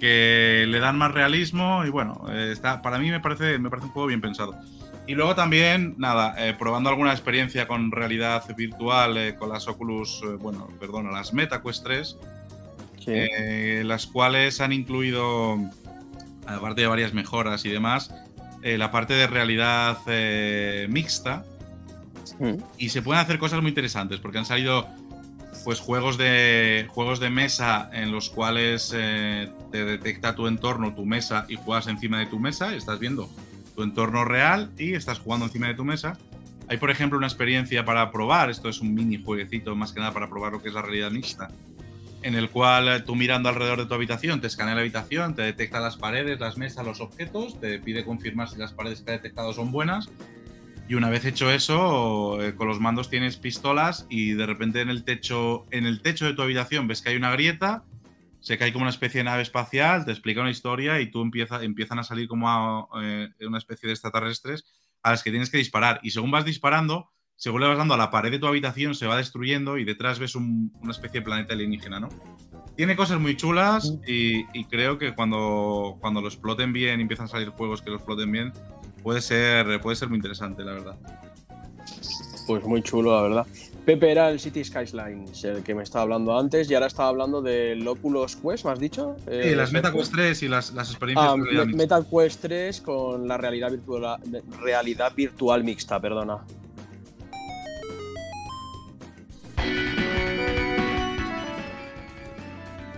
que 0.01 0.67
le 0.69 0.81
dan 0.81 0.99
más 0.99 1.13
realismo 1.13 1.85
y 1.85 1.91
bueno, 1.91 2.25
eh, 2.29 2.51
está, 2.53 2.83
para 2.83 2.99
mí 2.99 3.11
me 3.11 3.21
parece, 3.21 3.59
me 3.59 3.71
parece 3.71 3.87
un 3.87 3.93
juego 3.93 4.09
bien 4.09 4.21
pensado. 4.21 4.57
Y 5.07 5.15
luego 5.15 5.35
también, 5.35 5.95
nada, 5.99 6.35
eh, 6.39 6.55
probando 6.57 6.89
alguna 6.89 7.13
experiencia 7.13 7.67
con 7.67 7.91
realidad 7.91 8.45
virtual, 8.57 9.17
eh, 9.17 9.35
con 9.37 9.49
las 9.49 9.67
Oculus, 9.67 10.23
bueno, 10.41 10.69
perdón, 10.79 11.13
las 11.13 11.33
MetaQuest 11.33 11.85
3, 11.85 12.17
las 13.85 14.07
cuales 14.07 14.61
han 14.61 14.73
incluido 14.73 15.59
aparte 16.47 16.83
de 16.83 16.87
varias 16.87 17.15
mejoras 17.15 17.65
y 17.65 17.71
demás, 17.71 18.13
eh, 18.63 18.79
la 18.79 18.91
parte 18.91 19.15
de 19.15 19.27
realidad 19.27 19.99
eh, 20.07 20.87
mixta. 20.91 21.45
Mm. 22.39 22.55
Y 22.79 22.89
se 22.91 23.03
pueden 23.03 23.21
hacer 23.21 23.39
cosas 23.39 23.61
muy 23.61 23.71
interesantes, 23.71 24.21
porque 24.21 24.39
han 24.39 24.47
salido 24.47 24.87
pues 25.65 25.81
juegos 25.81 26.19
de 26.19 26.87
juegos 26.91 27.21
de 27.21 27.31
mesa 27.31 27.89
en 27.93 28.11
los 28.11 28.31
cuales 28.31 28.93
eh, 28.95 29.51
te 29.71 29.85
detecta 29.85 30.35
tu 30.35 30.47
entorno, 30.47 30.95
tu 30.95 31.05
mesa, 31.05 31.47
y 31.49 31.57
juegas 31.57 31.87
encima 31.87 32.19
de 32.19 32.27
tu 32.27 32.39
mesa, 32.39 32.75
estás 32.75 32.99
viendo 32.99 33.29
tu 33.77 33.83
entorno 33.83 34.25
real 34.25 34.71
y 34.79 34.95
estás 34.95 35.19
jugando 35.19 35.47
encima 35.47 35.69
de 35.69 35.75
tu 35.75 35.85
mesa. 35.85 36.19
Hay, 36.69 36.79
por 36.79 36.91
ejemplo, 36.91 37.19
una 37.19 37.27
experiencia 37.27 37.85
para 37.85 38.11
probar, 38.11 38.51
esto 38.51 38.69
es 38.69 38.81
un 38.81 38.95
mini 38.95 39.23
jueguecito 39.23 39.75
más 39.77 39.93
que 39.93 40.01
nada 40.01 40.13
para 40.13 40.29
probar 40.29 40.53
lo 40.53 40.63
que 40.63 40.69
es 40.69 40.75
la 40.75 40.83
realidad 40.83 41.11
mixta, 41.11 41.49
en 42.23 42.35
el 42.35 42.51
cual 42.51 42.89
eh, 42.89 43.01
tú 43.01 43.15
mirando 43.15 43.49
alrededor 43.49 43.79
de 43.79 43.87
tu 43.87 43.95
habitación 43.95 44.41
te 44.41 44.47
escanea 44.47 44.75
la 44.75 44.81
habitación, 44.81 45.35
te 45.35 45.43
detecta 45.43 45.81
las 45.81 45.97
paredes, 45.97 46.41
las 46.41 46.57
mesas, 46.57 46.85
los 46.85 47.01
objetos, 47.01 47.61
te 47.61 47.79
pide 47.79 48.05
confirmar 48.05 48.49
si 48.49 48.57
las 48.57 48.73
paredes 48.73 49.03
que 49.03 49.11
ha 49.11 49.15
detectado 49.15 49.53
son 49.53 49.73
buenas. 49.73 50.09
Y 50.89 50.95
una 50.95 51.11
vez 51.11 51.25
hecho 51.25 51.51
eso, 51.51 52.43
eh, 52.43 52.55
con 52.55 52.69
los 52.69 52.81
mandos 52.81 53.09
tienes 53.09 53.37
pistolas 53.37 54.07
y 54.11 54.33
de 54.33 54.47
repente 54.47 54.81
en 54.81 54.91
el 54.91 55.05
techo, 55.05 55.65
en 55.71 55.87
el 55.87 56.03
techo 56.03 56.27
de 56.27 56.35
tu 56.35 56.43
habitación 56.43 56.89
ves 56.89 57.03
que 57.03 57.11
hay 57.11 57.17
una 57.17 57.33
grieta, 57.33 57.85
se 58.41 58.59
cae 58.59 58.73
como 58.73 58.83
una 58.83 58.91
especie 58.91 59.21
de 59.21 59.25
nave 59.25 59.43
espacial, 59.43 60.05
te 60.05 60.11
explica 60.11 60.41
una 60.41 60.51
historia 60.51 61.01
y 61.01 61.11
tú 61.11 61.23
empieza, 61.23 61.63
empiezan 61.63 62.01
a 62.01 62.05
salir 62.05 62.29
como 62.29 62.89
eh, 63.01 63.29
una 63.41 63.59
especie 63.59 63.87
de 63.87 63.93
extraterrestres 63.93 64.65
a 65.03 65.11
las 65.11 65.23
que 65.23 65.31
tienes 65.31 65.51
que 65.51 65.59
disparar. 65.59 66.01
Y 66.03 66.11
según 66.11 66.31
vas 66.31 66.45
disparando, 66.45 67.11
según 67.37 67.61
le 67.61 67.69
vas 67.69 67.79
dando 67.79 67.95
a 67.95 67.97
la 67.97 68.11
pared 68.11 68.31
de 68.31 68.39
tu 68.39 68.47
habitación, 68.47 68.95
se 68.95 69.07
va 69.07 69.17
destruyendo 69.17 69.79
y 69.79 69.85
detrás 69.85 70.19
ves 70.19 70.35
una 70.37 70.91
especie 70.91 71.21
de 71.21 71.25
planeta 71.25 71.55
alienígena, 71.55 72.01
¿no? 72.01 72.09
Tiene 72.77 72.97
cosas 72.97 73.21
muy 73.21 73.37
chulas 73.37 73.99
y, 74.07 74.45
creo 74.65 74.99
que 74.99 75.15
cuando, 75.15 75.99
cuando 76.01 76.21
lo 76.21 76.29
exploten 76.29 76.73
bien 76.73 77.01
empiezan 77.01 77.27
a 77.27 77.29
salir 77.29 77.49
juegos 77.51 77.83
que 77.83 77.91
lo 77.91 77.97
exploten 77.97 78.31
bien, 78.33 78.53
puede 79.03 79.21
ser, 79.21 79.81
puede 79.81 79.97
ser 79.97 80.09
muy 80.09 80.17
interesante, 80.17 80.65
la 80.65 80.73
verdad. 80.73 80.97
Pues 82.47 82.65
muy 82.65 82.83
chulo, 82.83 83.15
la 83.15 83.23
verdad. 83.23 83.47
Pepe 83.85 84.13
era 84.13 84.31
el 84.31 84.39
City 84.39 84.65
Skylines, 84.65 85.43
el 85.43 85.65
que 85.65 85.75
me 85.75 85.83
estaba 85.83 86.03
hablando 86.03 86.39
antes, 86.39 86.71
y 86.71 86.75
ahora 86.75 86.87
estaba 86.87 87.09
hablando 87.09 87.43
del 87.43 87.87
Oculus 87.87 88.37
Quest, 88.37 88.65
¿me 88.65 88.71
has 88.71 88.79
dicho? 88.79 89.17
Sí, 89.19 89.25
eh, 89.33 89.57
las 89.57 89.73
MetaQuest 89.73 90.13
3 90.13 90.43
y 90.45 90.49
las, 90.49 90.73
las 90.73 90.91
experiencias. 90.91 91.29
Ah, 91.29 91.65
MetaQuest 91.67 92.41
3 92.43 92.81
con 92.81 93.27
la 93.27 93.37
realidad 93.37 93.73
virtual, 93.73 94.21
realidad 94.61 95.13
virtual 95.17 95.65
mixta, 95.65 95.99
perdona. 96.01 96.39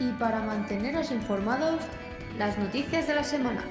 Y 0.08 0.12
para 0.12 0.40
manteneros 0.40 1.10
informados, 1.10 1.80
las 2.38 2.58
noticias 2.58 3.06
de 3.06 3.14
la 3.14 3.24
semana. 3.24 3.64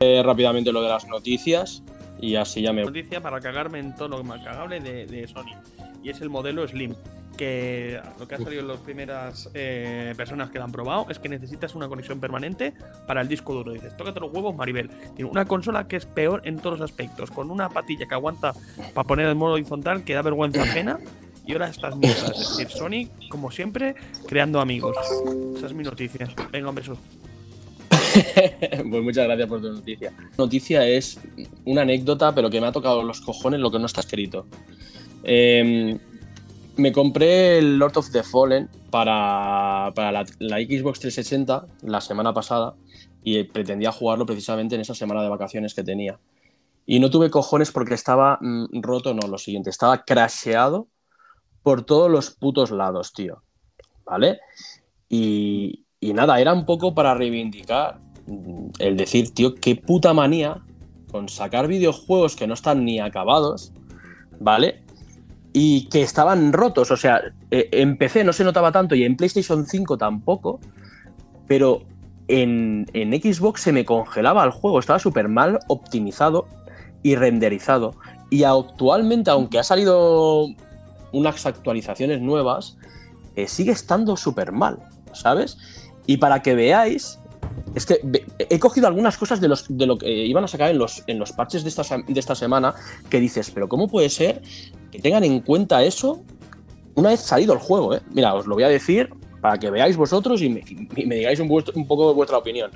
Eh, 0.00 0.22
rápidamente 0.24 0.72
lo 0.72 0.82
de 0.82 0.88
las 0.88 1.06
noticias. 1.06 1.82
Y 2.20 2.36
así 2.36 2.62
ya 2.62 2.72
me. 2.72 2.82
Noticia 2.82 3.20
para 3.20 3.40
cagarme 3.40 3.78
en 3.78 3.94
todo 3.94 4.08
lo 4.08 4.24
más 4.24 4.42
cagable 4.42 4.80
de, 4.80 5.06
de 5.06 5.26
Sony. 5.26 5.56
Y 6.02 6.10
es 6.10 6.20
el 6.20 6.30
modelo 6.30 6.66
Slim. 6.66 6.94
Que 7.36 7.98
lo 8.18 8.28
que 8.28 8.34
ha 8.34 8.38
salido 8.38 8.60
en 8.60 8.68
las 8.68 8.80
primeras 8.80 9.48
eh, 9.54 10.12
personas 10.14 10.50
que 10.50 10.58
lo 10.58 10.64
han 10.64 10.72
probado 10.72 11.06
es 11.08 11.18
que 11.18 11.28
necesitas 11.28 11.74
una 11.74 11.88
conexión 11.88 12.20
permanente 12.20 12.74
para 13.06 13.22
el 13.22 13.28
disco 13.28 13.54
duro. 13.54 13.72
Dices, 13.72 13.96
tócate 13.96 14.20
los 14.20 14.30
huevos, 14.30 14.54
Maribel. 14.54 14.90
Tiene 15.16 15.30
una 15.30 15.46
consola 15.46 15.88
que 15.88 15.96
es 15.96 16.04
peor 16.04 16.42
en 16.44 16.58
todos 16.58 16.78
los 16.78 16.90
aspectos. 16.90 17.30
Con 17.30 17.50
una 17.50 17.70
patilla 17.70 18.06
que 18.06 18.14
aguanta 18.14 18.52
para 18.92 19.06
poner 19.06 19.26
en 19.28 19.38
modo 19.38 19.54
horizontal 19.54 20.04
que 20.04 20.12
da 20.12 20.22
vergüenza 20.22 20.62
ajena. 20.64 20.98
Y 21.46 21.52
ahora 21.52 21.68
estas 21.68 21.96
mierdas. 21.96 22.38
Es 22.38 22.58
decir, 22.58 22.68
Sony, 22.68 23.08
como 23.30 23.50
siempre, 23.50 23.94
creando 24.28 24.60
amigos. 24.60 24.96
Esa 25.56 25.66
es 25.66 25.72
mi 25.72 25.82
noticia. 25.82 26.28
Venga, 26.52 26.68
un 26.68 26.74
beso. 26.74 26.98
pues 28.90 29.02
muchas 29.02 29.24
gracias 29.26 29.48
por 29.48 29.60
tu 29.60 29.72
noticia. 29.72 30.12
Noticia 30.36 30.86
es 30.86 31.18
una 31.64 31.82
anécdota, 31.82 32.34
pero 32.34 32.50
que 32.50 32.60
me 32.60 32.66
ha 32.66 32.72
tocado 32.72 33.02
los 33.02 33.20
cojones 33.20 33.60
lo 33.60 33.70
que 33.70 33.78
no 33.78 33.86
está 33.86 34.00
escrito. 34.00 34.46
Eh, 35.22 35.98
me 36.76 36.92
compré 36.92 37.58
el 37.58 37.78
Lord 37.78 37.98
of 37.98 38.10
the 38.10 38.22
Fallen 38.22 38.68
para, 38.90 39.90
la, 39.90 40.24
Xbox 40.24 41.00
360 41.00 41.66
la 41.82 42.00
semana 42.00 42.32
pasada 42.32 42.74
y 43.22 43.42
pretendía 43.44 43.92
jugarlo 43.92 44.26
precisamente 44.26 44.74
en 44.74 44.80
esa 44.80 44.94
semana 44.94 45.22
de 45.22 45.28
vacaciones 45.28 45.74
que 45.74 45.84
tenía. 45.84 46.18
Y 46.86 46.98
no 46.98 47.10
tuve 47.10 47.30
cojones 47.30 47.70
porque 47.70 47.94
estaba 47.94 48.38
mm, 48.40 48.80
roto, 48.80 49.14
no, 49.14 49.28
lo 49.28 49.38
siguiente, 49.38 49.70
estaba 49.70 50.02
crasheado 50.02 50.88
por 51.62 51.84
todos 51.84 52.10
los 52.10 52.30
putos 52.30 52.70
lados, 52.70 53.12
tío. 53.12 53.42
¿Vale? 54.04 54.40
Y, 55.08 55.84
y 56.00 56.14
nada, 56.14 56.40
era 56.40 56.52
un 56.52 56.64
poco 56.64 56.94
para 56.94 57.14
reivindicar 57.14 58.00
el 58.78 58.96
decir, 58.96 59.32
tío, 59.32 59.54
qué 59.54 59.76
puta 59.76 60.12
manía 60.12 60.58
con 61.10 61.28
sacar 61.28 61.66
videojuegos 61.66 62.36
que 62.36 62.46
no 62.46 62.54
están 62.54 62.84
ni 62.84 63.00
acabados, 63.00 63.72
¿vale? 64.38 64.82
Y 65.52 65.88
que 65.88 66.02
estaban 66.02 66.52
rotos, 66.52 66.90
o 66.90 66.96
sea, 66.96 67.20
eh, 67.50 67.68
en 67.72 67.96
PC 67.98 68.24
no 68.24 68.32
se 68.32 68.44
notaba 68.44 68.70
tanto 68.70 68.94
y 68.94 69.04
en 69.04 69.16
PlayStation 69.16 69.66
5 69.66 69.98
tampoco, 69.98 70.60
pero 71.48 71.82
en, 72.28 72.86
en 72.92 73.10
Xbox 73.20 73.62
se 73.62 73.72
me 73.72 73.84
congelaba 73.84 74.44
el 74.44 74.50
juego, 74.50 74.78
estaba 74.78 75.00
súper 75.00 75.28
mal 75.28 75.58
optimizado 75.66 76.46
y 77.02 77.16
renderizado. 77.16 77.94
Y 78.30 78.44
actualmente, 78.44 79.30
aunque 79.30 79.58
ha 79.58 79.64
salido 79.64 80.46
unas 81.12 81.46
actualizaciones 81.46 82.20
nuevas, 82.20 82.76
eh, 83.36 83.48
sigue 83.48 83.72
estando 83.72 84.16
súper 84.16 84.52
mal, 84.52 84.78
¿sabes? 85.12 85.58
Y 86.06 86.18
para 86.18 86.42
que 86.42 86.54
veáis, 86.54 87.19
es 87.74 87.86
que 87.86 88.00
he 88.38 88.58
cogido 88.58 88.86
algunas 88.86 89.16
cosas 89.16 89.40
de, 89.40 89.48
lo 89.48 89.98
que 89.98 90.10
iban 90.26 90.44
a 90.44 90.48
sacar 90.48 90.70
en 90.70 90.78
los, 90.78 91.32
parches 91.36 91.62
de 91.62 91.68
esta, 91.68 92.34
semana 92.34 92.74
que 93.08 93.20
dices, 93.20 93.50
pero 93.50 93.68
¿cómo 93.68 93.88
puede 93.88 94.08
ser 94.10 94.42
que 94.90 94.98
tengan 94.98 95.24
en 95.24 95.40
cuenta 95.40 95.82
eso 95.84 96.22
una 96.94 97.10
vez 97.10 97.20
salido 97.20 97.52
el 97.52 97.60
juego? 97.60 97.94
Eh? 97.94 98.00
Mira, 98.12 98.34
os 98.34 98.46
lo 98.46 98.54
voy 98.54 98.64
a 98.64 98.68
decir 98.68 99.10
para 99.40 99.58
que 99.58 99.70
veáis 99.70 99.96
vosotros 99.96 100.42
y 100.42 100.50
me, 100.50 100.62
digáis 101.16 101.40
un, 101.40 101.48
poco 101.86 102.12
vuestra 102.12 102.38
opinión. 102.38 102.70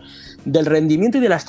Del 0.44 0.64
rendimiento 0.64 1.18
y 1.18 1.20
de 1.20 1.28
la, 1.28 1.42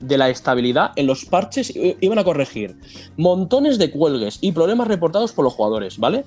de 0.00 0.18
la 0.18 0.30
estabilidad 0.30 0.92
en 0.96 1.06
los 1.06 1.26
parches 1.26 1.72
iban 1.74 2.18
a 2.18 2.24
corregir 2.24 2.76
montones 3.16 3.78
de 3.78 3.90
cuelgues 3.90 4.38
y 4.40 4.52
problemas 4.52 4.88
reportados 4.88 5.32
por 5.32 5.44
los 5.44 5.52
jugadores, 5.52 5.98
¿vale? 5.98 6.24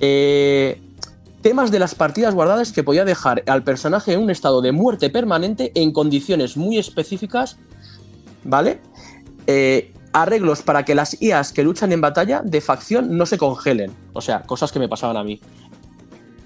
Eh, 0.00 0.80
temas 1.42 1.70
de 1.70 1.78
las 1.78 1.94
partidas 1.94 2.34
guardadas 2.34 2.72
que 2.72 2.82
podía 2.82 3.04
dejar 3.04 3.42
al 3.46 3.62
personaje 3.62 4.12
en 4.12 4.22
un 4.22 4.30
estado 4.30 4.60
de 4.60 4.72
muerte 4.72 5.10
permanente 5.10 5.72
en 5.74 5.92
condiciones 5.92 6.56
muy 6.56 6.78
específicas, 6.78 7.58
¿vale? 8.44 8.80
Eh, 9.46 9.92
arreglos 10.12 10.62
para 10.62 10.84
que 10.84 10.94
las 10.94 11.20
IAs 11.20 11.52
que 11.52 11.62
luchan 11.62 11.92
en 11.92 12.00
batalla 12.00 12.42
de 12.44 12.60
facción 12.60 13.16
no 13.16 13.26
se 13.26 13.38
congelen, 13.38 13.92
o 14.12 14.20
sea, 14.20 14.42
cosas 14.42 14.72
que 14.72 14.78
me 14.78 14.88
pasaban 14.88 15.16
a 15.16 15.24
mí. 15.24 15.40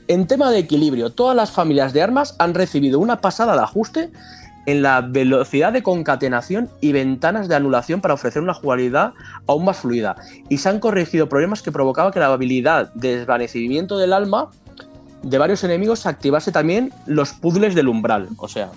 En 0.06 0.26
tema 0.26 0.50
de 0.50 0.58
equilibrio, 0.58 1.10
todas 1.10 1.34
las 1.34 1.50
familias 1.50 1.92
de 1.92 2.02
armas 2.02 2.36
han 2.38 2.52
recibido 2.52 2.98
una 2.98 3.20
pasada 3.20 3.54
de 3.54 3.62
ajuste 3.62 4.10
en 4.66 4.82
la 4.82 5.00
velocidad 5.00 5.72
de 5.72 5.82
concatenación 5.82 6.70
y 6.80 6.92
ventanas 6.92 7.48
de 7.48 7.54
anulación 7.54 8.00
para 8.00 8.14
ofrecer 8.14 8.42
una 8.42 8.54
jugabilidad 8.54 9.12
aún 9.46 9.64
más 9.64 9.78
fluida. 9.78 10.16
Y 10.48 10.58
se 10.58 10.68
han 10.68 10.78
corregido 10.78 11.28
problemas 11.28 11.62
que 11.62 11.72
provocaba 11.72 12.12
que 12.12 12.20
la 12.20 12.26
habilidad 12.26 12.92
de 12.94 13.18
desvanecimiento 13.18 13.98
del 13.98 14.12
alma 14.12 14.50
de 15.24 15.38
varios 15.38 15.64
enemigos 15.64 16.06
activase 16.06 16.52
también 16.52 16.92
los 17.06 17.32
puzzles 17.32 17.74
del 17.74 17.88
umbral. 17.88 18.28
O 18.36 18.48
sea, 18.48 18.70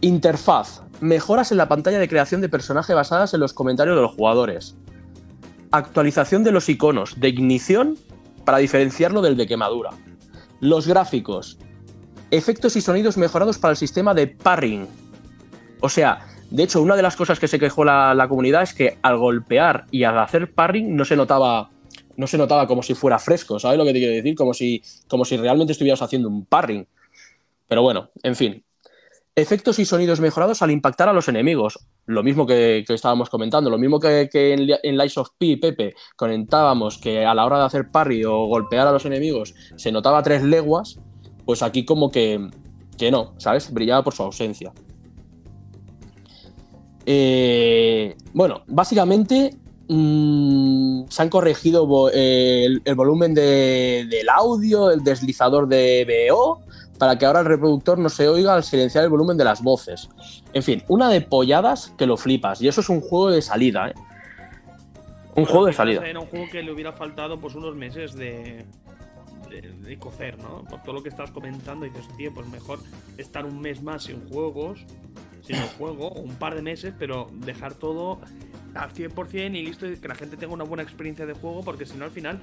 interfaz. 0.00 0.82
Mejoras 1.00 1.50
en 1.52 1.58
la 1.58 1.68
pantalla 1.68 1.98
de 1.98 2.08
creación 2.08 2.40
de 2.40 2.48
personaje 2.48 2.94
basadas 2.94 3.34
en 3.34 3.40
los 3.40 3.52
comentarios 3.52 3.96
de 3.96 4.02
los 4.02 4.14
jugadores. 4.14 4.76
Actualización 5.70 6.44
de 6.44 6.52
los 6.52 6.68
iconos 6.68 7.18
de 7.18 7.28
ignición 7.28 7.96
para 8.44 8.58
diferenciarlo 8.58 9.22
del 9.22 9.36
de 9.36 9.46
quemadura. 9.46 9.90
Los 10.60 10.86
gráficos. 10.86 11.58
Efectos 12.30 12.76
y 12.76 12.80
sonidos 12.80 13.16
mejorados 13.16 13.58
para 13.58 13.72
el 13.72 13.76
sistema 13.76 14.14
de 14.14 14.26
parring. 14.26 14.86
O 15.80 15.88
sea, 15.88 16.26
de 16.50 16.64
hecho, 16.64 16.82
una 16.82 16.96
de 16.96 17.02
las 17.02 17.16
cosas 17.16 17.38
que 17.38 17.48
se 17.48 17.58
quejó 17.58 17.84
la, 17.84 18.14
la 18.14 18.28
comunidad 18.28 18.62
es 18.62 18.74
que 18.74 18.98
al 19.02 19.18
golpear 19.18 19.86
y 19.90 20.04
al 20.04 20.18
hacer 20.18 20.52
parring 20.52 20.96
no 20.96 21.04
se 21.04 21.16
notaba. 21.16 21.70
No 22.16 22.26
se 22.26 22.38
notaba 22.38 22.66
como 22.66 22.82
si 22.82 22.94
fuera 22.94 23.18
fresco, 23.18 23.58
¿sabes 23.58 23.78
lo 23.78 23.84
que 23.84 23.92
te 23.92 23.98
quiero 23.98 24.14
decir? 24.14 24.34
Como 24.34 24.54
si, 24.54 24.82
como 25.08 25.24
si 25.24 25.36
realmente 25.36 25.72
estuvieras 25.72 26.02
haciendo 26.02 26.28
un 26.28 26.44
parring. 26.44 26.86
Pero 27.68 27.82
bueno, 27.82 28.10
en 28.22 28.36
fin. 28.36 28.64
Efectos 29.34 29.78
y 29.78 29.86
sonidos 29.86 30.20
mejorados 30.20 30.60
al 30.60 30.70
impactar 30.70 31.08
a 31.08 31.14
los 31.14 31.26
enemigos. 31.28 31.78
Lo 32.04 32.22
mismo 32.22 32.46
que, 32.46 32.84
que 32.86 32.92
estábamos 32.92 33.30
comentando, 33.30 33.70
lo 33.70 33.78
mismo 33.78 33.98
que, 33.98 34.28
en, 34.32 34.68
en 34.82 34.98
Lies 34.98 35.16
of 35.16 35.30
P, 35.38 35.56
Pepe, 35.56 35.94
comentábamos 36.16 36.98
que 36.98 37.24
a 37.24 37.34
la 37.34 37.46
hora 37.46 37.60
de 37.60 37.64
hacer 37.64 37.90
parry 37.90 38.24
o 38.24 38.44
golpear 38.46 38.86
a 38.86 38.92
los 38.92 39.06
enemigos 39.06 39.54
se 39.76 39.90
notaba 39.90 40.22
tres 40.22 40.42
leguas, 40.42 40.98
pues 41.46 41.62
aquí 41.62 41.86
como 41.86 42.10
que, 42.10 42.46
que 42.98 43.10
no, 43.10 43.32
¿sabes? 43.38 43.72
Brillaba 43.72 44.04
por 44.04 44.12
su 44.12 44.22
ausencia. 44.22 44.72
Eh, 47.06 48.14
bueno, 48.34 48.62
básicamente 48.66 49.56
mm, 49.92 51.08
se 51.08 51.22
han 51.22 51.28
corregido 51.28 52.10
eh, 52.12 52.66
el, 52.84 52.94
volumen 52.94 53.34
de- 53.34 54.06
del 54.08 54.28
audio, 54.28 54.90
el 54.90 55.02
deslizador 55.04 55.68
de 55.68 56.28
BO, 56.30 56.60
para 56.98 57.18
que 57.18 57.26
ahora 57.26 57.40
el 57.40 57.46
reproductor 57.46 57.98
no 57.98 58.08
se 58.08 58.28
oiga 58.28 58.54
al 58.54 58.64
silenciar 58.64 59.04
el 59.04 59.10
volumen 59.10 59.36
de 59.36 59.44
las 59.44 59.62
voces. 59.62 60.08
En 60.52 60.62
fin, 60.62 60.82
una 60.88 61.08
de 61.08 61.20
polladas 61.20 61.92
que 61.98 62.06
lo 62.06 62.16
flipas. 62.16 62.62
Y 62.62 62.68
eso 62.68 62.80
es 62.80 62.88
un 62.88 63.00
juego 63.00 63.30
de 63.30 63.42
salida, 63.42 63.88
¿eh? 63.88 63.94
Un 65.34 65.46
juego 65.46 65.66
de 65.66 65.72
salida. 65.72 66.06
Era 66.06 66.20
un 66.20 66.26
juego 66.26 66.46
que 66.50 66.62
le 66.62 66.72
hubiera 66.72 66.92
faltado 66.92 67.40
pues 67.40 67.54
unos 67.54 67.74
meses 67.74 68.14
de, 68.14 68.66
de, 69.50 69.98
cocer, 69.98 70.38
¿no? 70.38 70.62
Por 70.64 70.82
todo 70.82 70.94
lo 70.94 71.02
que 71.02 71.08
estás 71.08 71.30
comentando, 71.30 71.86
dices, 71.86 72.06
tío, 72.16 72.32
pues 72.34 72.46
mejor 72.48 72.80
estar 73.16 73.46
un 73.46 73.60
mes 73.60 73.82
más 73.82 74.04
sin 74.04 74.28
juegos, 74.28 74.80
sin 75.42 75.56
el 75.56 75.68
juego, 75.78 76.10
un 76.10 76.34
par 76.34 76.54
de 76.54 76.62
meses, 76.62 76.92
pero 76.98 77.28
dejar 77.32 77.74
todo 77.74 78.20
al 78.74 78.90
100% 78.92 79.56
y 79.56 79.62
listo, 79.62 79.86
que 80.00 80.08
la 80.08 80.14
gente 80.14 80.36
tenga 80.36 80.52
una 80.54 80.64
buena 80.64 80.82
experiencia 80.82 81.26
de 81.26 81.34
juego, 81.34 81.62
porque 81.62 81.84
si 81.86 81.96
no, 81.96 82.04
al 82.04 82.10
final 82.10 82.40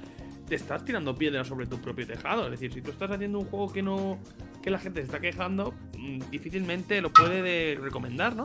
te 0.48 0.54
estás 0.54 0.84
tirando 0.84 1.14
piedras 1.14 1.46
sobre 1.48 1.66
tu 1.66 1.78
propio 1.78 2.06
tejado. 2.06 2.44
Es 2.46 2.52
decir, 2.52 2.72
si 2.72 2.82
tú 2.82 2.90
estás 2.90 3.10
haciendo 3.10 3.38
un 3.38 3.46
juego 3.46 3.72
que 3.72 3.82
no. 3.82 4.18
que 4.62 4.70
la 4.70 4.78
gente 4.78 5.00
se 5.00 5.06
está 5.06 5.20
quejando, 5.20 5.72
mm, 5.98 6.30
difícilmente 6.30 7.00
lo 7.00 7.12
puede 7.12 7.42
de- 7.42 7.78
recomendar, 7.80 8.36
¿no? 8.36 8.44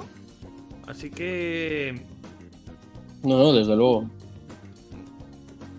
Así 0.87 1.09
que. 1.09 1.99
No, 3.23 3.37
no, 3.37 3.53
desde 3.53 3.75
luego. 3.75 4.09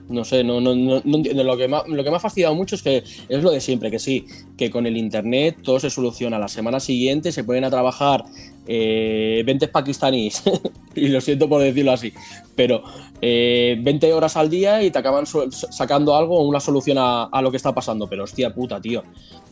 No 0.08 0.24
sé, 0.24 0.44
no, 0.44 0.60
no, 0.60 0.74
no, 0.74 1.02
no. 1.04 1.42
Lo 1.44 1.56
que, 1.56 1.66
me 1.66 1.76
ha, 1.76 1.82
lo 1.86 2.04
que 2.04 2.10
me 2.10 2.16
ha 2.16 2.20
fastidiado 2.20 2.54
mucho 2.54 2.76
es 2.76 2.82
que 2.82 2.98
es 3.28 3.42
lo 3.42 3.50
de 3.50 3.60
siempre, 3.60 3.90
que 3.90 3.98
sí, 3.98 4.24
que 4.56 4.70
con 4.70 4.86
el 4.86 4.96
internet 4.96 5.58
todo 5.64 5.80
se 5.80 5.90
soluciona. 5.90 6.38
La 6.38 6.46
semana 6.48 6.78
siguiente 6.78 7.32
se 7.32 7.42
ponen 7.42 7.64
a 7.64 7.70
trabajar 7.70 8.24
eh, 8.66 9.42
20 9.46 9.68
pakistaníes, 9.68 10.42
y 10.94 11.08
lo 11.08 11.20
siento 11.20 11.48
por 11.48 11.62
decirlo 11.62 11.92
así, 11.92 12.12
pero 12.54 12.82
eh, 13.22 13.78
20 13.80 14.12
horas 14.12 14.36
al 14.36 14.50
día 14.50 14.82
y 14.82 14.90
te 14.90 14.98
acaban 14.98 15.24
sacando 15.26 16.16
algo, 16.16 16.42
una 16.42 16.60
solución 16.60 16.98
a, 16.98 17.40
lo 17.42 17.50
que 17.50 17.56
está 17.56 17.74
pasando. 17.74 18.08
Pero 18.08 18.24
hostia 18.24 18.52
puta, 18.52 18.80
tío, 18.80 19.02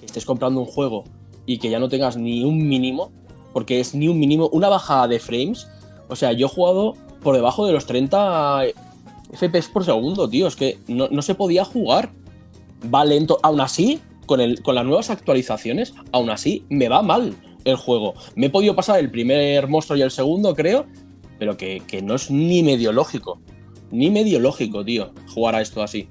que 0.01 0.07
estés 0.07 0.25
comprando 0.25 0.61
un 0.61 0.67
juego 0.67 1.05
y 1.47 1.59
que 1.59 1.71
ya 1.71 1.79
no 1.79 1.89
tengas 1.89 2.17
ni 2.17 2.45
un 2.45 2.67
mínimo, 2.67 3.13
porque 3.53 3.81
es 3.81 3.95
ni 3.95 4.09
un 4.09 4.19
mínimo, 4.19 4.49
una 4.53 4.69
bajada 4.69 5.09
de 5.09 5.21
frames. 5.21 5.69
O 6.09 6.17
sea, 6.17 6.33
yo 6.33 6.47
he 6.47 6.51
jugado 6.51 6.95
por 7.23 7.35
debajo 7.35 7.67
de 7.67 7.73
los 7.73 7.87
30 7.87 8.65
FPS 9.33 9.69
por 9.69 9.85
segundo, 9.85 10.29
tío. 10.29 10.47
Es 10.47 10.57
que 10.57 10.79
no, 10.89 11.09
no 11.09 11.23
se 11.23 11.35
podía 11.35 11.65
jugar. 11.65 12.11
Va 12.93 13.05
lento. 13.05 13.39
Aún 13.43 13.61
así, 13.61 14.01
con, 14.27 14.41
el, 14.41 14.63
con 14.63 14.75
las 14.75 14.85
nuevas 14.85 15.09
actualizaciones, 15.09 15.95
aún 16.13 16.29
así, 16.31 16.65
me 16.69 16.89
va 16.89 17.01
mal 17.01 17.35
el 17.65 17.77
juego. 17.77 18.15
Me 18.37 18.47
he 18.47 18.51
podido 18.51 18.75
pasar 18.75 19.01
el 19.01 19.11
primer 19.11 19.69
monstruo 19.69 19.99
y 19.99 20.03
el 20.03 20.11
segundo, 20.11 20.55
creo, 20.55 20.87
pero 21.39 21.57
que, 21.57 21.83
que 21.87 22.03
no 22.03 22.15
es 22.15 22.31
ni 22.31 22.63
medio 22.63 22.93
lógico. 22.93 23.41
Ni 23.91 24.11
medio 24.11 24.41
lógico, 24.41 24.85
tío, 24.85 25.13
jugar 25.29 25.55
a 25.55 25.61
esto 25.61 25.83
así. 25.83 26.09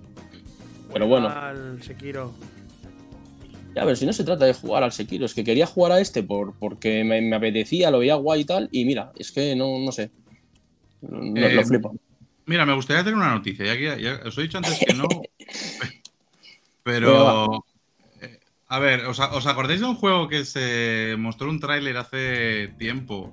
Pero 0.92 1.08
bueno. 1.08 1.30
Al 1.30 1.82
Sekiro. 1.82 2.34
Ya, 3.76 3.84
pero 3.84 3.96
si 3.96 4.06
no 4.06 4.14
se 4.14 4.24
trata 4.24 4.46
de 4.46 4.54
jugar 4.54 4.84
al 4.84 4.92
Sekiro, 4.92 5.26
es 5.26 5.34
que 5.34 5.44
quería 5.44 5.66
jugar 5.66 5.94
a 5.94 6.00
este 6.00 6.22
por, 6.22 6.54
porque 6.60 7.04
me, 7.04 7.22
me 7.22 7.36
apetecía, 7.36 7.90
lo 7.90 8.00
veía 8.00 8.16
guay 8.16 8.42
y 8.42 8.46
tal, 8.46 8.70
y 8.72 8.86
mira, 8.86 9.12
es 9.18 9.32
que 9.32 9.56
no, 9.56 9.80
no 9.80 9.92
sé. 9.92 10.12
Lo, 11.02 11.20
Eh, 11.36 11.54
lo 11.56 11.66
flipo. 11.66 11.96
Mira, 12.46 12.66
me 12.66 12.76
gustaría 12.76 13.04
tener 13.04 13.18
una 13.18 13.34
noticia. 13.34 13.66
Ya 13.66 13.78
que 13.78 14.02
ya 14.02 14.20
os 14.26 14.38
he 14.38 14.42
dicho 14.44 14.58
antes 14.58 14.80
que 14.86 14.94
no. 14.94 15.08
Pero. 16.84 17.66
A 18.74 18.80
ver, 18.80 19.06
¿os, 19.06 19.20
acordáis 19.20 19.82
de 19.82 19.86
un 19.86 19.94
juego 19.94 20.28
que 20.28 20.46
se 20.46 21.16
mostró 21.20 21.48
un 21.48 21.60
tráiler 21.60 21.96
hace 21.96 22.70
tiempo? 22.80 23.32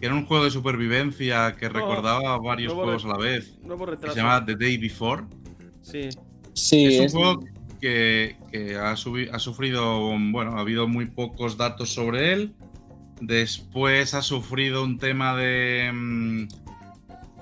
Que 0.00 0.06
era 0.06 0.14
un 0.14 0.24
juego 0.24 0.42
de 0.44 0.50
supervivencia 0.50 1.54
que 1.58 1.66
No, 1.66 1.74
recordaba 1.74 2.38
varios 2.38 2.72
juegos 2.72 3.04
a 3.04 3.08
la 3.08 3.18
vez. 3.18 3.58
Que 4.00 4.08
se 4.08 4.16
llama 4.16 4.42
The 4.42 4.56
Day 4.56 4.78
Before. 4.78 5.24
Sí. 5.82 6.08
Sí, 6.54 6.86
es 6.86 6.98
un 6.98 7.04
es- 7.04 7.12
juego 7.12 7.44
que, 7.78 8.36
que 8.50 8.74
ha, 8.76 8.94
subi- 8.94 9.28
ha 9.30 9.38
sufrido, 9.38 9.98
bueno, 10.32 10.56
ha 10.56 10.60
habido 10.60 10.88
muy 10.88 11.06
pocos 11.10 11.58
datos 11.58 11.92
sobre 11.92 12.32
él. 12.32 12.54
Después 13.20 14.14
ha 14.14 14.22
sufrido 14.22 14.82
un 14.82 14.96
tema 14.98 15.36
de, 15.36 15.90
mm, 15.92 16.48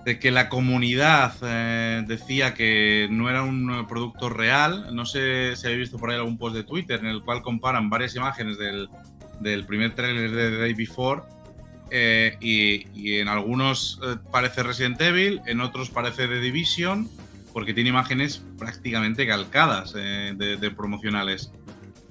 de 0.05 0.19
que 0.19 0.31
la 0.31 0.49
comunidad 0.49 1.35
eh, 1.43 2.03
decía 2.07 2.55
que 2.55 3.07
no 3.11 3.31
era 3.31 3.43
un 3.43 3.87
producto 3.89 4.29
real. 4.29 4.95
No 4.95 5.07
sé 5.07 5.55
si 5.57 5.67
habéis 5.67 5.81
visto 5.81 5.99
por 5.99 6.11
ahí 6.11 6.17
algún 6.17 6.39
post 6.39 6.57
de 6.57 6.65
Twitter 6.65 6.99
en 7.01 7.07
el 7.07 7.23
cual 7.23 7.43
comparan 7.43 7.89
varias 7.89 8.17
imágenes 8.17 8.59
del, 8.59 8.89
del 9.41 9.65
primer 9.65 9.95
tráiler 9.95 10.31
de 10.31 10.51
The 10.51 10.57
Day 10.59 10.75
Before. 10.75 11.23
eh, 11.95 12.37
y, 12.41 12.87
y 12.95 13.19
en 13.19 13.29
algunos 13.29 14.01
eh, 14.03 14.17
parece 14.31 14.63
Resident 14.63 15.01
Evil, 15.03 15.43
en 15.47 15.61
otros 15.61 15.91
parece 15.91 16.27
The 16.27 16.41
Division 16.41 17.09
porque 17.53 17.75
tiene 17.75 17.91
imágenes 17.91 18.43
prácticamente 18.59 19.27
calcadas 19.27 19.93
de, 19.93 20.57
de 20.59 20.71
promocionales. 20.71 21.53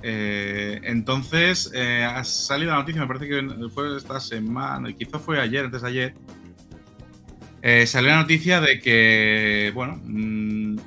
Entonces, 0.04 1.72
ha 1.76 2.24
salido 2.24 2.72
la 2.72 2.78
noticia, 2.78 3.02
me 3.02 3.08
parece 3.08 3.28
que 3.28 3.70
fue 3.70 3.98
esta 3.98 4.20
semana, 4.20 4.94
quizá 4.94 5.18
fue 5.18 5.42
ayer, 5.42 5.66
antes 5.66 5.82
de 5.82 5.88
ayer. 5.88 6.14
Eh, 7.62 7.86
salió 7.88 8.10
la 8.10 8.18
noticia 8.22 8.60
de 8.62 8.80
que, 8.80 9.72
bueno, 9.74 10.00
mm, 10.04 10.78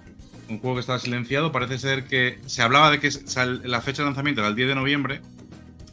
un 0.49 0.59
juego 0.59 0.75
que 0.75 0.81
estaba 0.81 0.99
silenciado, 0.99 1.53
parece 1.53 1.79
ser 1.79 2.05
que 2.05 2.39
se 2.47 2.63
hablaba 2.63 2.91
de 2.91 3.01
que 3.01 3.11
sal- 3.11 3.63
la 3.65 3.81
fecha 3.81 4.03
de 4.03 4.07
lanzamiento 4.09 4.41
era 4.41 4.49
el 4.49 4.57
10 4.57 4.69
de 4.69 4.75
noviembre, 4.75 5.21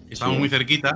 estamos 0.09 0.35
Sí. 0.35 0.39
muy 0.39 0.49
cerquita. 0.49 0.95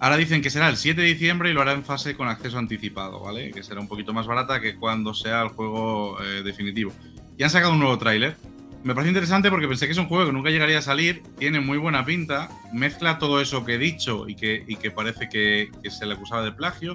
Ahora 0.00 0.16
dicen 0.16 0.42
que 0.42 0.50
será 0.50 0.68
el 0.68 0.76
7 0.76 1.00
de 1.00 1.06
diciembre 1.08 1.50
y 1.50 1.54
lo 1.54 1.62
hará 1.62 1.72
en 1.72 1.84
fase 1.84 2.14
con 2.14 2.28
acceso 2.28 2.58
anticipado, 2.58 3.20
¿vale? 3.20 3.52
Que 3.52 3.62
será 3.62 3.80
un 3.80 3.88
poquito 3.88 4.12
más 4.12 4.26
barata 4.26 4.60
que 4.60 4.74
cuando 4.76 5.14
sea 5.14 5.42
el 5.42 5.48
juego 5.48 6.22
eh, 6.22 6.42
definitivo. 6.42 6.92
Y 7.38 7.42
han 7.42 7.50
sacado 7.50 7.72
un 7.72 7.78
nuevo 7.78 7.96
tráiler. 7.96 8.36
Me 8.82 8.94
parece 8.94 9.08
interesante 9.10 9.48
porque 9.50 9.66
pensé 9.66 9.86
que 9.86 9.92
es 9.92 9.98
un 9.98 10.08
juego 10.08 10.26
que 10.26 10.32
nunca 10.32 10.50
llegaría 10.50 10.78
a 10.78 10.82
salir, 10.82 11.22
tiene 11.38 11.58
muy 11.60 11.78
buena 11.78 12.04
pinta, 12.04 12.50
mezcla 12.70 13.18
todo 13.18 13.40
eso 13.40 13.64
que 13.64 13.76
he 13.76 13.78
dicho 13.78 14.28
y 14.28 14.34
que, 14.34 14.62
y 14.68 14.76
que 14.76 14.90
parece 14.90 15.30
que, 15.30 15.70
que 15.82 15.90
se 15.90 16.04
le 16.04 16.12
acusaba 16.14 16.44
de 16.44 16.52
plagio, 16.52 16.94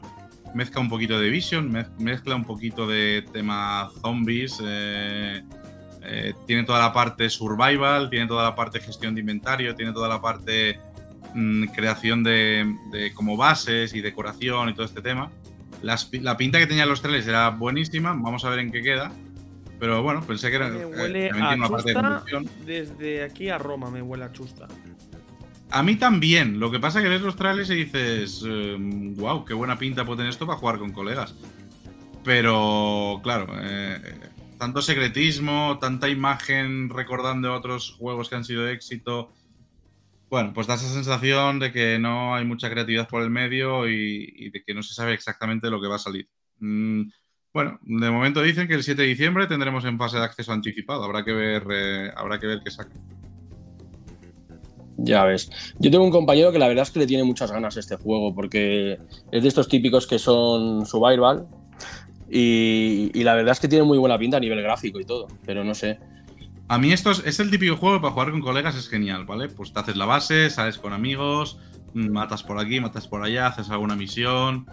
mezcla 0.53 0.81
un 0.81 0.89
poquito 0.89 1.19
de 1.19 1.29
Vision, 1.29 1.71
mez- 1.71 1.89
mezcla 1.97 2.35
un 2.35 2.45
poquito 2.45 2.87
de 2.87 3.25
tema 3.31 3.89
zombies, 4.01 4.59
eh, 4.63 5.43
eh, 6.03 6.33
tiene 6.47 6.63
toda 6.63 6.79
la 6.79 6.93
parte 6.93 7.29
survival, 7.29 8.09
tiene 8.09 8.27
toda 8.27 8.43
la 8.43 8.55
parte 8.55 8.79
gestión 8.79 9.13
de 9.15 9.21
inventario, 9.21 9.75
tiene 9.75 9.91
toda 9.91 10.07
la 10.07 10.21
parte 10.21 10.79
mm, 11.33 11.65
creación 11.75 12.23
de, 12.23 12.75
de 12.91 13.13
como 13.13 13.37
bases 13.37 13.93
y 13.93 14.01
decoración 14.01 14.69
y 14.69 14.73
todo 14.73 14.85
este 14.85 15.01
tema. 15.01 15.29
Las 15.81 16.09
la 16.13 16.35
pinta 16.35 16.59
que 16.59 16.67
tenían 16.67 16.89
los 16.89 17.01
trailers 17.01 17.27
era 17.27 17.49
buenísima, 17.51 18.09
vamos 18.13 18.43
a 18.45 18.49
ver 18.49 18.59
en 18.59 18.71
qué 18.71 18.81
queda. 18.81 19.11
Pero 19.79 20.03
bueno, 20.03 20.21
pensé 20.21 20.49
que 20.49 20.57
era. 20.57 20.67
Me 20.67 20.81
eh, 20.81 20.85
huele 20.85 21.29
a 21.29 21.33
tiene 21.33 21.55
una 21.55 21.69
parte 21.69 21.93
de. 21.93 22.49
Desde 22.65 23.23
aquí 23.23 23.47
a 23.49 23.57
Roma 23.57 23.89
me 23.89 24.01
huele 24.01 24.25
a 24.25 24.31
chusta. 24.33 24.67
A 25.71 25.83
mí 25.83 25.95
también. 25.95 26.59
Lo 26.59 26.71
que 26.71 26.79
pasa 26.79 26.99
es 26.99 27.03
que 27.03 27.09
ves 27.09 27.21
los 27.21 27.35
trailers 27.35 27.69
y 27.69 27.75
dices, 27.75 28.43
wow, 29.15 29.45
qué 29.45 29.53
buena 29.53 29.77
pinta 29.77 30.05
puede 30.05 30.17
tener 30.17 30.31
esto 30.31 30.47
para 30.47 30.57
jugar 30.57 30.79
con 30.79 30.91
colegas. 30.91 31.35
Pero, 32.23 33.19
claro, 33.23 33.47
eh, 33.61 34.01
tanto 34.57 34.81
secretismo, 34.81 35.77
tanta 35.79 36.09
imagen 36.09 36.89
recordando 36.89 37.53
otros 37.53 37.95
juegos 37.97 38.29
que 38.29 38.35
han 38.35 38.45
sido 38.45 38.67
éxito. 38.67 39.31
Bueno, 40.29 40.53
pues 40.53 40.67
da 40.67 40.75
esa 40.75 40.89
sensación 40.89 41.59
de 41.59 41.71
que 41.71 41.97
no 41.97 42.35
hay 42.35 42.45
mucha 42.45 42.69
creatividad 42.69 43.07
por 43.07 43.23
el 43.23 43.29
medio 43.29 43.87
y, 43.87 44.49
de 44.49 44.63
que 44.63 44.73
no 44.73 44.83
se 44.83 44.93
sabe 44.93 45.13
exactamente 45.13 45.69
lo 45.69 45.81
que 45.81 45.87
va 45.87 45.95
a 45.95 45.99
salir. 45.99 46.29
Mm, 46.59 47.09
bueno, 47.53 47.79
de 47.81 48.11
momento 48.11 48.41
dicen 48.41 48.67
que 48.67 48.75
el 48.75 48.83
7 48.83 49.01
de 49.01 49.07
diciembre 49.07 49.47
tendremos 49.47 49.85
en 49.85 49.97
fase 49.97 50.17
de 50.17 50.25
acceso 50.25 50.51
anticipado. 50.51 51.03
Habrá 51.03 51.23
que 51.23 51.33
ver, 51.33 51.65
eh, 51.71 52.11
habrá 52.15 52.39
que 52.39 52.47
ver 52.47 52.61
qué 52.63 52.69
saca. 52.69 52.91
Ya 55.03 55.23
ves. 55.23 55.49
Yo 55.79 55.91
tengo 55.91 56.03
un 56.03 56.11
compañero 56.11 56.51
que 56.51 56.59
la 56.59 56.67
verdad 56.67 56.83
es 56.83 56.91
que 56.91 56.99
le 56.99 57.07
tiene 57.07 57.23
muchas 57.23 57.51
ganas 57.51 57.77
a 57.77 57.79
este 57.79 57.95
juego, 57.95 58.33
porque 58.33 58.99
es 59.31 59.41
de 59.41 59.47
estos 59.47 59.67
típicos 59.67 60.07
que 60.07 60.19
son 60.19 60.85
survival. 60.85 61.47
Y, 62.29 63.11
y 63.13 63.23
la 63.23 63.33
verdad 63.33 63.53
es 63.53 63.59
que 63.59 63.67
tiene 63.67 63.83
muy 63.85 63.97
buena 63.97 64.17
pinta 64.17 64.37
a 64.37 64.39
nivel 64.39 64.61
gráfico 64.61 64.99
y 64.99 65.05
todo, 65.05 65.27
pero 65.45 65.63
no 65.63 65.73
sé. 65.73 65.99
A 66.67 66.77
mí 66.77 66.91
esto 66.91 67.09
es, 67.09 67.25
es 67.25 67.39
el 67.39 67.49
típico 67.49 67.77
juego 67.77 67.97
que 67.97 68.01
para 68.01 68.13
jugar 68.13 68.31
con 68.31 68.41
colegas 68.41 68.75
es 68.75 68.87
genial, 68.87 69.25
¿vale? 69.25 69.49
Pues 69.49 69.73
te 69.73 69.79
haces 69.79 69.95
la 69.95 70.05
base, 70.05 70.51
sales 70.51 70.77
con 70.77 70.93
amigos, 70.93 71.57
matas 71.93 72.43
por 72.43 72.59
aquí, 72.59 72.79
matas 72.79 73.07
por 73.07 73.23
allá, 73.23 73.47
haces 73.47 73.71
alguna 73.71 73.95
misión. 73.95 74.67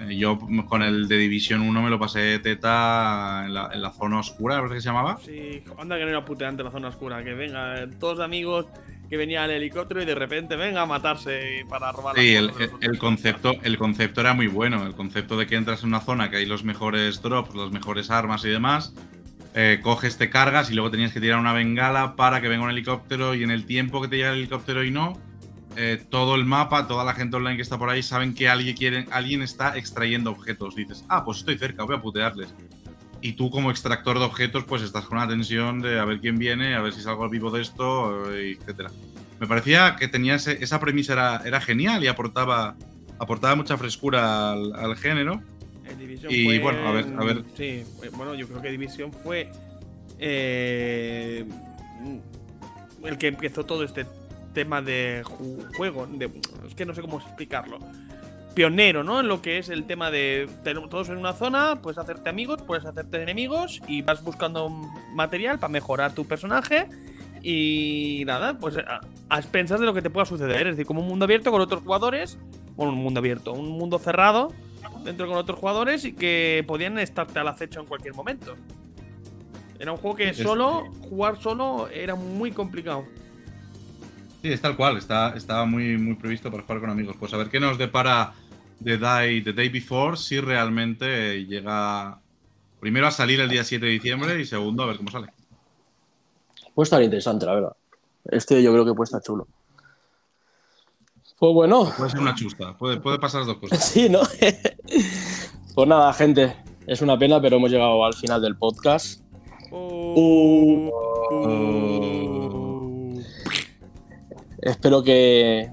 Eh, 0.00 0.16
yo 0.16 0.38
con 0.68 0.82
el 0.82 1.06
de 1.06 1.16
División 1.18 1.60
1 1.60 1.82
me 1.82 1.90
lo 1.90 1.98
pasé 2.00 2.40
teta 2.40 3.44
en 3.46 3.54
la, 3.54 3.70
en 3.72 3.82
la 3.82 3.92
zona 3.92 4.18
oscura, 4.18 4.60
¿verdad 4.60 4.74
que 4.74 4.80
se 4.80 4.88
llamaba? 4.88 5.18
Sí, 5.24 5.62
anda 5.78 5.96
que 5.96 6.02
no 6.02 6.10
era 6.10 6.24
puteante 6.24 6.64
la 6.64 6.72
zona 6.72 6.88
oscura. 6.88 7.22
Que 7.22 7.34
venga, 7.34 7.82
eh, 7.82 7.88
todos 8.00 8.18
amigos 8.18 8.66
que 9.12 9.18
venían 9.18 9.44
al 9.44 9.50
helicóptero 9.50 10.00
y 10.00 10.06
de 10.06 10.14
repente 10.14 10.56
venga 10.56 10.80
a 10.80 10.86
matarse 10.86 11.66
para 11.68 11.92
robar 11.92 12.16
Sí, 12.16 12.34
el, 12.34 12.50
el- 12.58 12.70
el 12.80 12.96
concepto, 12.98 13.54
el 13.62 13.76
concepto 13.76 14.22
era 14.22 14.32
muy 14.32 14.46
bueno. 14.46 14.86
El 14.86 14.94
concepto 14.94 15.36
de 15.36 15.46
que 15.46 15.54
entras 15.56 15.82
en 15.82 15.88
una 15.90 16.00
zona 16.00 16.30
que 16.30 16.36
hay 16.38 16.46
los 16.46 16.64
mejores 16.64 17.20
drops, 17.20 17.54
las 17.54 17.70
mejores 17.72 18.10
armas 18.10 18.42
y 18.46 18.48
demás. 18.48 18.94
eh, 19.54 19.80
coges, 19.82 20.16
te 20.16 20.30
cargas 20.30 20.70
y 20.70 20.74
luego 20.74 20.90
tenías 20.90 21.12
que 21.12 21.20
tirar 21.20 21.38
una 21.38 21.52
bengala 21.52 22.16
para 22.16 22.40
que 22.40 22.48
venga 22.48 22.64
un 22.64 22.70
helicóptero. 22.70 23.34
Y 23.34 23.42
en 23.42 23.50
el 23.50 23.66
tiempo 23.66 24.00
que 24.00 24.08
te 24.08 24.16
llega 24.16 24.30
el 24.32 24.38
helicóptero 24.38 24.82
y 24.82 24.90
no, 24.90 25.20
eh, 25.76 26.02
todo 26.08 26.34
el 26.36 26.46
mapa, 26.46 26.86
toda 26.88 27.04
la 27.04 27.12
gente 27.12 27.36
online 27.36 27.56
que 27.56 27.62
está 27.62 27.76
por 27.76 27.90
ahí 27.90 28.02
saben 28.02 28.32
que 28.34 28.48
alguien, 28.48 28.74
quiere, 28.74 29.06
alguien 29.10 29.42
está 29.42 29.76
extrayendo 29.76 30.30
objetos. 30.30 30.74
Dices, 30.74 31.04
ah, 31.10 31.22
pues 31.22 31.36
estoy 31.40 31.58
cerca, 31.58 31.84
voy 31.84 31.96
a 31.96 32.00
putearles. 32.00 32.54
Y 33.22 33.34
tú, 33.34 33.50
como 33.50 33.70
extractor 33.70 34.18
de 34.18 34.24
objetos, 34.24 34.64
pues 34.64 34.82
estás 34.82 35.04
con 35.06 35.18
una 35.18 35.28
tensión 35.28 35.80
de 35.80 35.98
a 36.00 36.04
ver 36.04 36.20
quién 36.20 36.38
viene, 36.38 36.74
a 36.74 36.80
ver 36.82 36.92
si 36.92 37.00
salgo 37.00 37.22
al 37.24 37.30
vivo 37.30 37.50
de 37.52 37.62
esto, 37.62 38.32
eh, 38.32 38.58
etcétera. 38.60 38.90
Me 39.38 39.46
parecía 39.46 39.96
que 39.98 40.08
tenía 40.08 40.34
ese- 40.34 40.62
esa 40.62 40.80
premisa 40.80 41.12
era, 41.14 41.40
era 41.44 41.60
genial 41.60 42.02
y 42.02 42.08
aportaba, 42.08 42.74
aportaba 43.18 43.54
mucha 43.54 43.76
frescura 43.78 44.52
al, 44.52 44.74
al 44.74 44.96
género. 44.96 45.40
El 45.88 45.98
Division 45.98 46.32
Y 46.32 46.44
fue 46.44 46.58
bueno, 46.58 46.88
a 46.88 46.92
ver- 46.92 47.06
a 47.16 47.24
ver. 47.24 47.44
Sí, 47.56 47.64
eh, 47.64 48.10
bueno, 48.16 48.34
yo 48.34 48.48
creo 48.48 48.60
que 48.60 48.70
Division 48.70 49.12
fue 49.12 49.50
eh, 50.18 51.44
el 53.04 53.18
que 53.18 53.28
empezó 53.28 53.64
todo 53.64 53.84
este 53.84 54.06
tema 54.54 54.82
de 54.82 55.22
ju- 55.24 55.74
juego. 55.76 56.06
de- 56.06 56.30
es 56.66 56.74
que 56.74 56.84
no 56.86 56.94
sé 56.94 57.00
cómo 57.02 57.18
explicarlo. 57.20 57.78
Pionero, 58.54 59.02
¿no? 59.04 59.20
En 59.20 59.28
lo 59.28 59.42
que 59.42 59.58
es 59.58 59.68
el 59.68 59.84
tema 59.84 60.10
de 60.10 60.48
todos 60.90 61.08
en 61.08 61.16
una 61.16 61.32
zona, 61.32 61.80
puedes 61.82 61.98
hacerte 61.98 62.28
amigos, 62.28 62.62
puedes 62.62 62.84
hacerte 62.84 63.22
enemigos 63.22 63.80
y 63.88 64.02
vas 64.02 64.22
buscando 64.22 64.68
material 65.14 65.58
para 65.58 65.72
mejorar 65.72 66.14
tu 66.14 66.24
personaje. 66.24 66.88
Y 67.42 68.22
nada, 68.26 68.58
pues 68.58 68.76
a, 68.78 69.00
a 69.28 69.38
expensas 69.38 69.80
de 69.80 69.86
lo 69.86 69.94
que 69.94 70.02
te 70.02 70.10
pueda 70.10 70.26
suceder. 70.26 70.66
Es 70.66 70.76
decir, 70.76 70.86
como 70.86 71.00
un 71.00 71.08
mundo 71.08 71.24
abierto 71.24 71.50
con 71.50 71.60
otros 71.60 71.82
jugadores. 71.82 72.38
Bueno, 72.76 72.92
un 72.92 73.02
mundo 73.02 73.20
abierto, 73.20 73.52
un 73.52 73.68
mundo 73.68 73.98
cerrado 73.98 74.52
dentro 75.04 75.26
con 75.26 75.36
otros 75.36 75.58
jugadores 75.58 76.04
y 76.04 76.12
que 76.12 76.64
podían 76.66 76.98
estarte 76.98 77.38
al 77.38 77.48
acecho 77.48 77.80
en 77.80 77.86
cualquier 77.86 78.14
momento. 78.14 78.54
Era 79.78 79.92
un 79.92 79.98
juego 79.98 80.16
que 80.16 80.32
solo, 80.34 80.84
jugar 81.00 81.40
solo 81.40 81.88
era 81.88 82.14
muy 82.14 82.52
complicado. 82.52 83.04
Sí, 84.40 84.52
es 84.52 84.60
tal 84.60 84.76
cual, 84.76 84.96
está, 84.96 85.34
estaba 85.36 85.64
muy, 85.64 85.98
muy 85.98 86.14
previsto 86.14 86.50
para 86.50 86.62
jugar 86.62 86.80
con 86.80 86.90
amigos. 86.90 87.16
Pues 87.18 87.32
a 87.34 87.36
ver 87.36 87.48
qué 87.48 87.60
nos 87.60 87.78
depara 87.78 88.32
The 88.82 88.98
Day, 88.98 89.42
The 89.42 89.52
Day 89.52 89.68
Before, 89.68 90.16
si 90.16 90.40
realmente 90.40 91.44
llega 91.46 92.20
primero 92.80 93.06
a 93.06 93.10
salir 93.10 93.40
el 93.40 93.48
día 93.48 93.64
7 93.64 93.84
de 93.84 93.92
diciembre 93.92 94.40
y 94.40 94.44
segundo 94.44 94.82
a 94.82 94.86
ver 94.86 94.96
cómo 94.96 95.10
sale. 95.10 95.28
Puede 96.74 96.84
estar 96.84 97.02
interesante, 97.02 97.46
la 97.46 97.54
verdad. 97.54 97.76
Este 98.24 98.62
yo 98.62 98.72
creo 98.72 98.84
que 98.84 98.94
puede 98.94 99.04
estar 99.04 99.22
chulo. 99.22 99.46
Pues 101.38 101.54
bueno, 101.54 101.92
Puede 101.96 102.10
ser 102.10 102.20
una 102.20 102.34
chusta, 102.34 102.76
puede, 102.76 103.00
puede 103.00 103.18
pasar 103.18 103.40
las 103.40 103.48
dos 103.48 103.58
cosas. 103.58 103.84
sí, 103.92 104.08
¿no? 104.08 104.20
pues 105.74 105.88
nada, 105.88 106.12
gente. 106.12 106.56
Es 106.86 107.02
una 107.02 107.18
pena, 107.18 107.40
pero 107.40 107.56
hemos 107.56 107.70
llegado 107.70 108.04
al 108.04 108.14
final 108.14 108.42
del 108.42 108.56
podcast. 108.56 109.20
Oh. 109.70 110.90
Espero 114.60 115.02
que, 115.02 115.68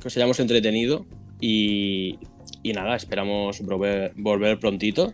que 0.00 0.08
os 0.08 0.16
hayamos 0.16 0.40
entretenido 0.40 1.06
y, 1.40 2.18
y 2.62 2.72
nada, 2.72 2.96
esperamos 2.96 3.60
volver, 3.60 4.12
volver 4.16 4.58
prontito 4.58 5.12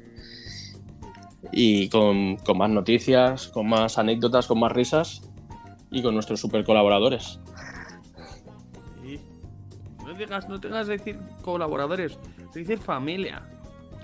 y 1.52 1.88
con, 1.88 2.36
con 2.36 2.58
más 2.58 2.70
noticias, 2.70 3.48
con 3.48 3.68
más 3.68 3.98
anécdotas, 3.98 4.46
con 4.46 4.60
más 4.60 4.72
risas 4.72 5.22
y 5.90 6.02
con 6.02 6.14
nuestros 6.14 6.40
super 6.40 6.64
colaboradores. 6.64 7.40
Sí. 9.02 9.20
No 10.04 10.14
digas, 10.14 10.48
no 10.48 10.60
tengas 10.60 10.86
que 10.86 10.92
decir 10.92 11.18
colaboradores, 11.42 12.18
se 12.52 12.58
dice 12.60 12.76
familia. 12.76 13.42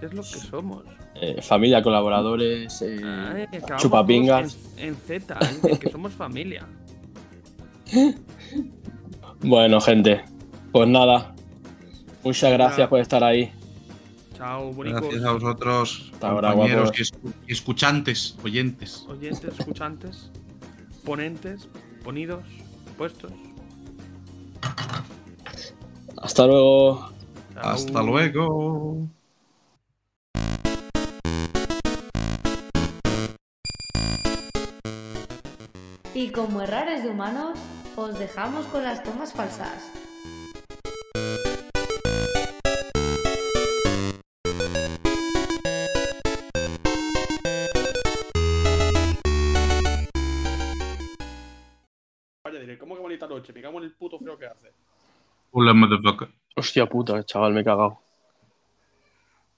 ¿Qué 0.01 0.07
es 0.07 0.15
lo 0.15 0.23
que 0.23 0.29
somos? 0.29 0.85
Eh, 1.17 1.41
familia, 1.41 1.83
colaboradores, 1.83 2.83
eh, 2.83 3.01
Ay, 3.05 3.47
chupapingas. 3.77 4.59
En, 4.77 4.89
en 4.89 4.95
Z, 4.97 5.39
¿eh? 5.41 5.79
que 5.79 5.91
somos 5.91 6.13
familia. 6.13 6.67
Bueno, 9.41 9.79
gente, 9.79 10.25
pues 10.73 10.89
nada. 10.89 11.34
Muchas 12.25 12.53
gracias 12.53 12.89
por 12.89 13.01
estar 13.01 13.23
ahí. 13.23 13.53
Chao, 14.35 14.73
bonicos. 14.73 15.03
Gracias 15.03 15.25
a 15.25 15.33
vosotros, 15.33 16.11
Hasta 16.15 16.29
compañeros 16.31 16.91
escuchantes, 17.47 18.37
oyentes. 18.43 19.07
Oyentes, 19.09 19.59
escuchantes, 19.59 20.31
ponentes, 21.05 21.69
ponidos, 22.03 22.43
puestos. 22.97 23.31
Hasta 26.21 26.47
luego. 26.47 27.11
Chao. 27.53 27.63
Hasta 27.63 28.03
luego. 28.03 29.09
Y 36.15 36.31
como 36.31 36.63
errares 36.63 37.03
de 37.03 37.11
humanos, 37.11 37.59
os 37.97 38.19
dejamos 38.19 38.65
con 38.67 38.83
las 38.83 39.03
tomas 39.03 39.33
falsas. 39.33 39.91
¿Cómo 53.45 53.53
que 53.53 53.53
bonita 53.53 53.53
noche? 53.53 53.53
Me 53.53 53.63
cago 53.63 53.79
en 53.79 53.85
el 53.85 53.93
puto 53.93 54.19
frío 54.19 54.39
que 54.39 54.47
hace. 54.47 54.73
Hola, 55.51 55.75
motherfucker. 55.75 56.29
Hostia 56.57 56.87
puta, 56.87 57.25
chaval, 57.25 57.53
me 57.53 57.61
he 57.61 57.65
cagado. 57.65 58.01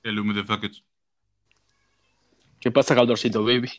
Hello, 0.03 0.25
motherfucker. 0.25 0.71
¿Qué 2.61 2.71
pasa, 2.71 2.95
Caldorcito, 2.95 3.45
baby? 3.45 3.71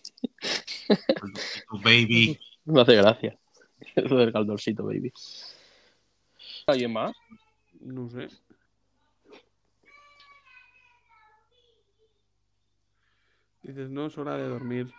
Baby. 1.84 2.40
Me 2.66 2.82
hace 2.82 2.96
gracia. 2.96 3.38
Eso 3.96 4.16
del 4.18 4.32
Caldorcito, 4.32 4.86
baby. 4.86 5.12
¿Alguien 6.68 6.94
más? 6.94 7.16
No 7.80 8.10
sé. 8.10 8.28
Dices, 13.64 13.90
no 13.90 14.06
es 14.06 14.18
hora 14.18 14.38
de 14.38 14.48
dormir. 14.48 14.94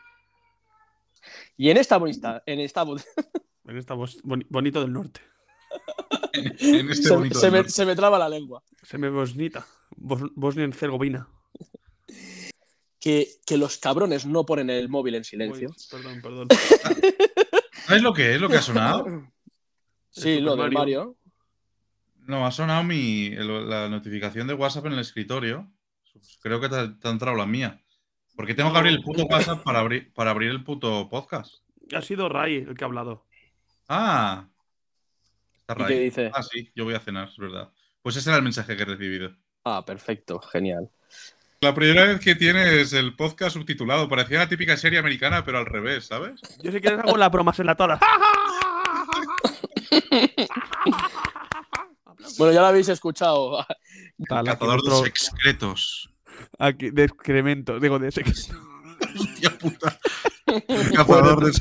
Y 1.56 1.70
en 1.70 1.76
esta 1.76 1.96
bonita, 1.98 2.42
en 2.46 2.60
esta 2.60 2.84
En 3.68 3.76
esta 3.76 3.94
boni- 3.94 4.46
bonito 4.48 4.80
del 4.80 4.92
norte. 4.92 5.20
En 6.32 6.90
este 6.90 7.08
se, 7.08 7.14
bonito 7.16 7.38
se 7.38 7.46
del 7.46 7.52
me, 7.52 7.58
norte. 7.58 7.72
se 7.72 7.86
me 7.86 7.96
traba 7.96 8.18
la 8.18 8.28
lengua. 8.28 8.62
Se 8.82 8.96
me 8.98 9.08
bosnita. 9.08 9.66
Bos- 9.96 10.30
Bosnia 10.34 10.64
en 10.64 10.70
Herzegovina. 10.72 11.28
Que, 13.00 13.28
que 13.46 13.56
los 13.56 13.78
cabrones 13.78 14.26
no 14.26 14.44
ponen 14.44 14.70
el 14.70 14.88
móvil 14.88 15.14
en 15.16 15.24
silencio. 15.24 15.68
Uy, 15.70 15.76
perdón, 15.90 16.20
perdón. 16.22 16.48
¿Sabes 17.86 18.02
lo 18.02 18.12
que 18.12 18.34
es? 18.34 18.40
¿Lo 18.40 18.48
que 18.48 18.56
ha 18.56 18.62
sonado? 18.62 19.04
Sí, 20.10 20.40
lo 20.40 20.56
del 20.56 20.72
Mario. 20.72 20.78
Mario. 20.78 21.16
No, 22.26 22.44
ha 22.46 22.50
sonado 22.50 22.82
mi, 22.82 23.26
el- 23.26 23.68
la 23.68 23.88
notificación 23.88 24.48
de 24.48 24.54
WhatsApp 24.54 24.86
en 24.86 24.94
el 24.94 24.98
escritorio. 24.98 25.70
Creo 26.40 26.60
que 26.60 26.68
te, 26.68 26.88
te 26.88 27.06
ha 27.08 27.10
entrado 27.12 27.36
la 27.36 27.46
mía. 27.46 27.80
Porque 28.34 28.54
tengo 28.54 28.72
que 28.72 28.78
abrir 28.78 28.94
el 28.94 29.02
puto 29.02 29.24
WhatsApp 29.26 29.62
para 29.62 29.78
abrir, 29.78 30.12
para 30.14 30.30
abrir 30.32 30.50
el 30.50 30.64
puto 30.64 31.08
podcast. 31.08 31.62
Ha 31.94 32.02
sido 32.02 32.28
Ray 32.28 32.56
el 32.56 32.74
que 32.74 32.82
ha 32.84 32.86
hablado. 32.88 33.27
Ah. 33.88 34.46
Está 35.66 35.82
¿Y 35.82 35.86
qué 35.86 36.00
dice? 36.00 36.30
Ah, 36.34 36.42
sí, 36.42 36.70
yo 36.74 36.84
voy 36.84 36.94
a 36.94 37.00
cenar, 37.00 37.28
es 37.28 37.36
verdad. 37.36 37.70
Pues 38.02 38.16
ese 38.16 38.30
era 38.30 38.36
el 38.36 38.42
mensaje 38.42 38.76
que 38.76 38.82
he 38.82 38.86
recibido. 38.86 39.34
Ah, 39.64 39.84
perfecto, 39.84 40.38
genial. 40.38 40.90
La 41.60 41.74
primera 41.74 42.04
vez 42.04 42.20
que 42.20 42.36
tienes 42.36 42.92
el 42.92 43.16
podcast 43.16 43.54
subtitulado, 43.54 44.08
parecía 44.08 44.38
la 44.38 44.48
típica 44.48 44.76
serie 44.76 44.98
americana, 44.98 45.44
pero 45.44 45.58
al 45.58 45.66
revés, 45.66 46.06
¿sabes? 46.06 46.40
Yo 46.62 46.70
si 46.70 46.80
quieres 46.80 47.00
hago 47.00 47.16
la 47.16 47.28
broma 47.28 47.52
en 47.56 47.66
la 47.66 47.74
tora. 47.74 47.98
Bueno, 52.36 52.52
ya 52.52 52.60
lo 52.60 52.66
habéis 52.66 52.88
escuchado. 52.88 53.64
Tal, 54.28 54.48
aquí 54.48 54.58
Cazador 54.58 54.82
de 54.82 55.12
secretos. 55.16 56.10
aquí, 56.58 56.90
de 56.90 57.04
excremento, 57.04 57.80
digo, 57.80 57.98
de 57.98 58.12
sexo. 58.12 58.52
Hostia 59.18 59.58
puta. 59.58 59.98
El 60.46 60.92
cazador 60.94 61.44
de, 61.44 61.52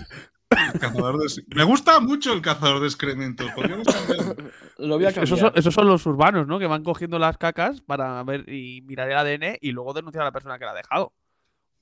el 0.73 0.79
cazador 0.79 1.17
de- 1.17 1.43
Me 1.55 1.63
gusta 1.63 1.99
mucho 1.99 2.33
el 2.33 2.41
cazador 2.41 2.79
de 2.81 2.87
excrementos. 2.87 3.49
Podríamos 3.51 3.85
cambiarlo. 4.07 4.35
Lo 4.77 4.95
voy 4.95 5.05
a 5.05 5.07
cambiar. 5.09 5.23
Esos 5.25 5.39
son, 5.39 5.51
esos 5.55 5.73
son 5.73 5.87
los 5.87 6.05
urbanos, 6.05 6.47
¿no? 6.47 6.59
Que 6.59 6.67
van 6.67 6.83
cogiendo 6.83 7.19
las 7.19 7.37
cacas 7.37 7.81
para 7.81 8.23
ver 8.23 8.47
y 8.51 8.81
mirar 8.83 9.09
el 9.09 9.17
ADN 9.17 9.57
y 9.61 9.71
luego 9.71 9.93
denunciar 9.93 10.21
a 10.23 10.25
la 10.25 10.31
persona 10.31 10.57
que 10.59 10.65
la 10.65 10.71
ha 10.71 10.75
dejado. 10.75 11.13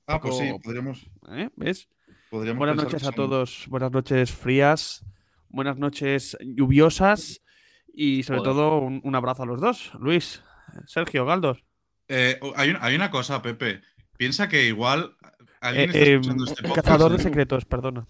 Ah, 0.06 0.20
pues 0.20 0.36
sí, 0.38 0.50
podríamos. 0.62 1.04
¿eh? 1.30 1.50
¿Ves? 1.56 1.88
podríamos 2.30 2.58
Buenas 2.58 2.76
noches 2.76 3.02
a 3.02 3.06
son- 3.06 3.14
todos. 3.14 3.64
Buenas 3.68 3.90
noches 3.92 4.32
frías. 4.32 5.04
Buenas 5.48 5.78
noches 5.78 6.36
lluviosas. 6.40 7.42
Y 7.98 8.22
sobre 8.24 8.40
Joder. 8.40 8.52
todo 8.52 8.78
un, 8.78 9.00
un 9.04 9.14
abrazo 9.14 9.44
a 9.44 9.46
los 9.46 9.60
dos. 9.60 9.90
Luis, 9.98 10.42
Sergio, 10.86 11.24
Galdos. 11.24 11.64
Eh, 12.08 12.38
hay, 12.56 12.70
un- 12.70 12.78
hay 12.80 12.94
una 12.94 13.10
cosa, 13.10 13.40
Pepe. 13.42 13.80
Piensa 14.18 14.48
que 14.48 14.66
igual 14.66 15.16
Eh, 15.62 15.88
eh, 15.92 16.20
este 16.22 16.62
podcast. 16.62 16.74
cazador 16.74 17.12
de 17.16 17.22
secretos, 17.22 17.64
perdona. 17.64 18.06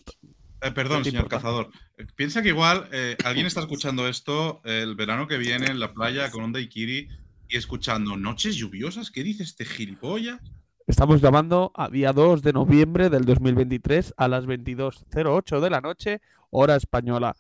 Eh, 0.67 0.73
perdón, 0.73 0.99
¿Qué 0.99 1.05
te 1.05 1.11
señor 1.11 1.25
importa? 1.25 1.37
cazador. 1.37 1.71
Eh, 1.99 2.07
Piensa 2.15 2.43
que 2.43 2.49
igual 2.49 2.89
eh, 2.93 3.17
alguien 3.25 3.47
está 3.47 3.61
escuchando 3.61 4.09
esto 4.09 4.61
el 4.65 4.95
verano 4.97 5.27
que 5.27 5.39
viene 5.39 5.67
en 5.67 5.81
la 5.81 5.93
playa 5.93 6.31
con 6.31 6.45
un 6.45 6.53
daiquiri 6.53 7.09
y 7.49 7.57
escuchando 7.57 8.17
noches 8.17 8.57
lluviosas. 8.57 9.11
¿Qué 9.11 9.23
dice 9.23 9.43
este 9.43 9.65
gilipollas? 9.65 10.41
Estamos 10.87 11.21
grabando 11.21 11.73
a 11.75 11.89
día 11.89 12.13
2 12.13 12.43
de 12.43 12.53
noviembre 12.53 13.11
del 13.11 13.25
2023 13.25 14.15
a 14.17 14.29
las 14.29 14.47
22.08 14.47 15.61
de 15.61 15.71
la 15.71 15.81
noche, 15.81 16.21
hora 16.51 16.77
española. 16.77 17.35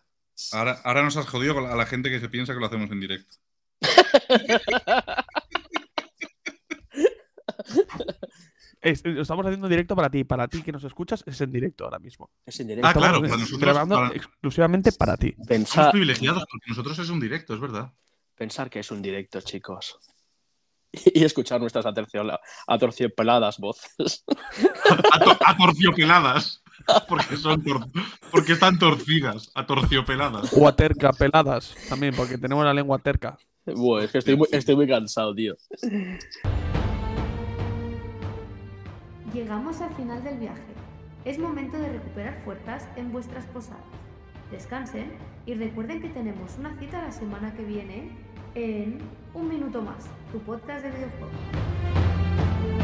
Ahora, 0.53 0.81
ahora 0.85 1.03
nos 1.03 1.17
has 1.17 1.27
jodido 1.27 1.59
a 1.67 1.77
la 1.77 1.87
gente 1.87 2.11
que 2.11 2.21
se 2.21 2.29
piensa 2.29 2.53
que 2.55 2.61
lo 2.61 2.67
hacemos 2.67 2.91
en 2.91 3.01
directo. 3.01 3.37
Es- 8.87 9.05
lo 9.05 9.23
estamos 9.23 9.45
haciendo 9.45 9.67
en 9.67 9.71
directo 9.71 9.97
para 9.97 10.09
ti. 10.11 10.23
Para 10.25 10.47
ti 10.49 10.63
que 10.63 10.71
nos 10.73 10.85
escuchas, 10.85 11.25
es 11.27 11.41
en 11.41 11.51
directo 11.51 11.85
ahora 11.85 11.99
mismo. 11.99 12.31
Es 12.45 12.61
en 12.61 12.69
directo. 12.69 12.89
Ah, 12.89 12.93
claro, 12.93 13.15
Estamos 13.17 13.31
para 13.31 13.41
nosotros- 13.41 13.61
grabando 13.61 13.95
para- 13.97 14.15
exclusivamente 14.15 14.93
para 14.93 15.17
ti. 15.17 15.33
Somos 15.33 15.49
Pensar, 15.49 15.91
privilegiados 15.91 16.45
porque 16.51 16.67
nosotros 16.69 16.99
es 17.01 17.11
un 17.11 17.19
directo, 17.21 17.55
es 17.55 17.61
verdad. 17.61 17.93
pensar 18.37 18.71
que 18.71 18.79
es 18.81 18.91
un 18.91 19.03
directo, 19.03 19.41
chicos. 19.41 19.99
Y 21.15 21.25
escuchar 21.25 21.61
nuestras 21.61 21.85
atorciopeladas 22.67 23.59
voces. 23.59 24.25
Ato- 25.13 25.37
Atorciopeladas. 25.45 26.63
Porque, 27.09 27.37
son 27.37 27.63
tor- 27.65 27.91
porque 28.31 28.53
están 28.53 28.79
torcidas. 28.79 29.51
Atorciopeladas. 29.55 30.53
O 30.53 30.69
a 30.69 30.77
terca, 30.77 31.13
peladas 31.13 31.75
también, 31.89 32.15
porque 32.15 32.39
tenemos 32.39 32.65
la 32.65 32.73
lengua 32.73 32.99
terca. 33.01 33.37
Es 33.67 34.11
que 34.13 34.19
estoy 34.19 34.37
muy, 34.37 34.47
estoy 34.53 34.77
muy 34.77 34.87
cansado, 34.87 35.35
tío. 35.35 35.57
Llegamos 39.37 39.83
al 39.83 39.93
final 39.97 40.25
del 40.25 40.39
viaje. 40.39 40.63
Es 41.27 41.39
momento 41.39 41.77
de 41.77 41.91
recuperar 41.91 42.41
fuerzas 42.43 42.89
en 42.97 43.13
vuestras 43.13 43.45
posadas. 43.45 43.85
Descansen 44.51 45.13
y 45.45 45.53
recuerden 45.53 46.01
que 46.01 46.09
tenemos 46.09 46.57
una 46.59 46.75
cita 46.79 47.03
la 47.03 47.13
semana 47.13 47.53
que 47.53 47.63
viene 47.63 48.13
en 48.55 48.97
Un 49.35 49.51
Minuto 49.51 49.83
Más, 49.83 50.07
tu 50.33 50.39
podcast 50.39 50.87
de 50.87 50.91
videojuegos. 50.91 52.76